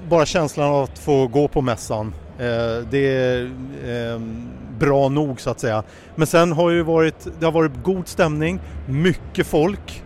[0.09, 2.13] bara känslan av att få gå på mässan.
[2.39, 3.45] Eh, det är
[3.85, 4.21] eh,
[4.79, 5.83] bra nog så att säga.
[6.15, 10.03] Men sen har ju varit, det har varit god stämning, mycket folk.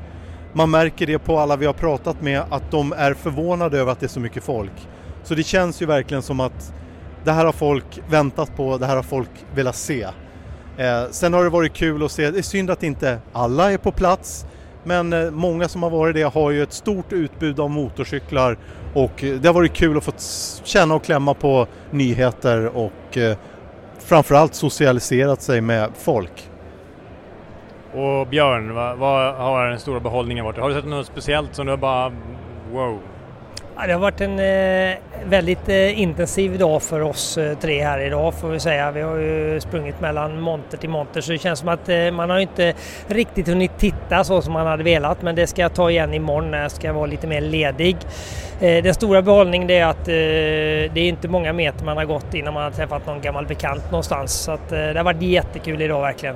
[0.54, 4.00] Man märker det på alla vi har pratat med att de är förvånade över att
[4.00, 4.88] det är så mycket folk.
[5.24, 6.74] Så det känns ju verkligen som att
[7.24, 10.08] det här har folk väntat på, det här har folk velat se.
[10.78, 13.78] Eh, sen har det varit kul att se, det är synd att inte alla är
[13.78, 14.46] på plats
[14.84, 18.58] men eh, många som har varit det har ju ett stort utbud av motorcyklar
[18.94, 19.12] och
[19.42, 20.12] det har varit kul att få
[20.64, 23.38] känna och klämma på nyheter och eh,
[24.00, 26.50] framförallt socialiserat sig med folk.
[27.94, 30.58] Och Björn, vad, vad, har den stora behållningen varit?
[30.58, 32.12] Har du sett något speciellt som du bara
[32.72, 33.00] wow?
[33.82, 38.00] Ja, det har varit en eh, väldigt eh, intensiv dag för oss eh, tre här
[38.00, 38.92] idag får vi säga.
[38.92, 42.30] Vi har ju sprungit mellan monter till monter så det känns som att eh, man
[42.30, 42.74] har inte
[43.08, 46.52] riktigt hunnit titta så som man hade velat men det ska jag ta igen imorgon
[46.52, 47.98] när jag ska vara lite mer ledig.
[48.60, 50.14] Eh, den stora behållningen är att eh,
[50.94, 53.92] det är inte många meter man har gått innan man har träffat någon gammal bekant
[53.92, 56.36] någonstans så att, eh, det har varit jättekul idag verkligen.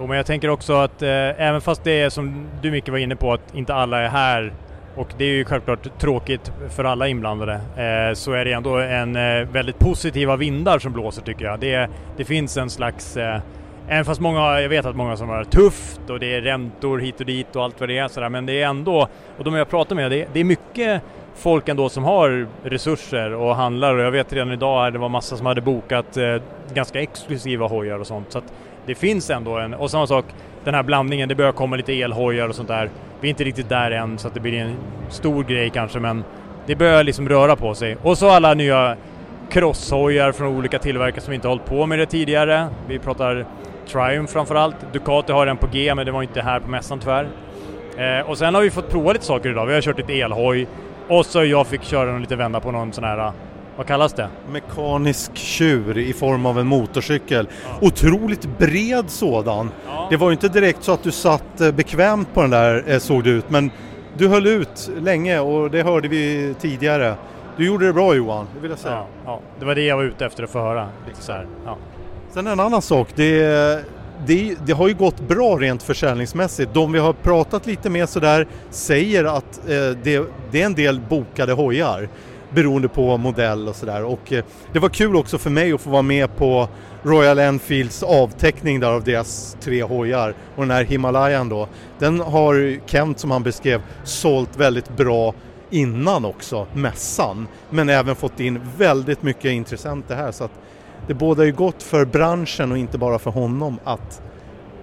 [0.00, 1.08] Jo, men jag tänker också att eh,
[1.40, 4.52] även fast det är som du mycket var inne på att inte alla är här
[4.96, 7.52] och det är ju självklart tråkigt för alla inblandade.
[7.54, 11.60] Eh, så är det ändå en eh, väldigt positiva vindar som blåser tycker jag.
[11.60, 13.40] Det, det finns en slags, eh,
[13.88, 17.20] även fast många, jag vet att många som har tufft och det är räntor hit
[17.20, 19.08] och dit och allt vad det är sådär, men det är ändå,
[19.38, 21.02] och de jag pratar med, det, det är mycket
[21.34, 25.08] folk ändå som har resurser och handlar och jag vet redan idag att det var
[25.08, 26.36] massa som hade bokat eh,
[26.74, 28.32] ganska exklusiva hojar och sånt.
[28.32, 28.52] Så att
[28.86, 30.24] det finns ändå en, och samma sak,
[30.64, 32.90] den här blandningen, det börjar komma lite elhojar och sånt där.
[33.20, 34.76] Vi är inte riktigt där än så att det blir en
[35.08, 36.24] stor grej kanske men
[36.66, 37.96] det börjar liksom röra på sig.
[38.02, 38.96] Och så alla nya
[39.50, 42.68] crosshojar från olika tillverkare som inte hållit på med det tidigare.
[42.88, 43.46] Vi pratar
[43.86, 44.76] Triumph framförallt.
[44.92, 47.28] Ducati har en på G men det var inte här på mässan tyvärr.
[47.96, 49.66] Eh, och sen har vi fått prova lite saker idag.
[49.66, 50.66] Vi har kört lite elhoj
[51.08, 53.32] och så jag fick köra en liten vända på någon sån här,
[53.76, 54.28] vad kallas det?
[54.52, 57.48] Mekanisk tjur i form av en motorcykel.
[57.64, 57.86] Ja.
[57.86, 59.70] Otroligt bred sådan.
[59.86, 60.06] Ja.
[60.10, 62.98] Det var ju inte direkt så att du satt eh, bekvämt på den där eh,
[62.98, 63.70] såg det ut men
[64.16, 67.14] du höll ut länge och det hörde vi tidigare.
[67.56, 68.94] Du gjorde det bra Johan, det vill jag säga.
[68.94, 69.40] Ja, ja.
[69.58, 70.88] det var det jag var ute efter att få höra.
[71.20, 71.46] Så här.
[71.64, 71.76] Ja.
[72.30, 73.84] Sen en annan sak, det,
[74.26, 76.74] det, det, har ju gått bra rent försäljningsmässigt.
[76.74, 81.00] De vi har pratat lite med sådär säger att eh, det, det, är en del
[81.00, 82.08] bokade hojar
[82.54, 84.04] beroende på modell och sådär.
[84.04, 86.68] Och eh, det var kul också för mig att få vara med på
[87.02, 90.34] Royal Enfields avteckning där av deras tre hojar.
[90.56, 91.68] Och den här Himalayan då,
[91.98, 95.34] den har Kent som han beskrev sålt väldigt bra
[95.70, 97.48] innan också, mässan.
[97.70, 100.60] Men även fått in väldigt mycket intressenter här så att
[101.06, 104.22] det båda ju gott för branschen och inte bara för honom att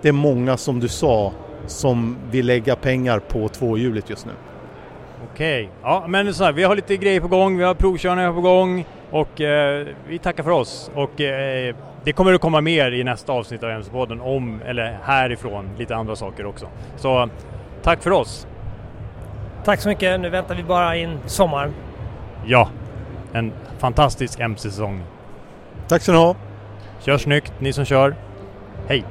[0.02, 1.34] det är många som du sa
[1.68, 4.32] som vill lägga pengar på tvåhjuligt just nu.
[5.34, 8.42] Okej, ja men så här, vi har lite grejer på gång, vi har provkörningar på
[8.42, 13.04] gång och eh, vi tackar för oss och eh, det kommer att komma mer i
[13.04, 16.68] nästa avsnitt av MC-podden om, eller härifrån, lite andra saker också.
[16.96, 17.30] Så
[17.82, 18.48] tack för oss!
[19.64, 21.74] Tack så mycket, nu väntar vi bara in sommaren.
[22.46, 22.70] Ja,
[23.34, 25.04] en fantastisk MC-säsong.
[25.88, 26.36] Tack ska ni ha!
[27.00, 28.16] Kör snyggt, ni som kör.
[28.88, 29.06] Hej!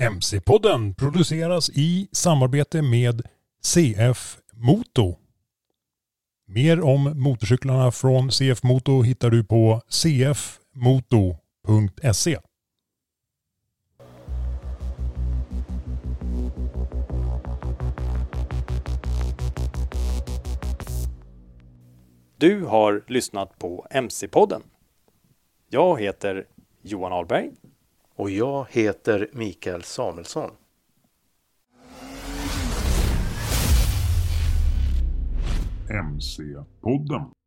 [0.00, 3.22] MC-podden produceras i samarbete med
[3.64, 5.16] CF Moto.
[6.46, 11.38] Mer om motorcyklarna från CF Moto hittar du på cfmoto.se.
[22.36, 24.62] Du har lyssnat på MC-podden.
[25.68, 26.46] Jag heter
[26.82, 27.50] Johan Ahlberg.
[28.18, 30.50] Och jag heter Mikael Samuelsson.
[35.90, 37.37] MC-podden.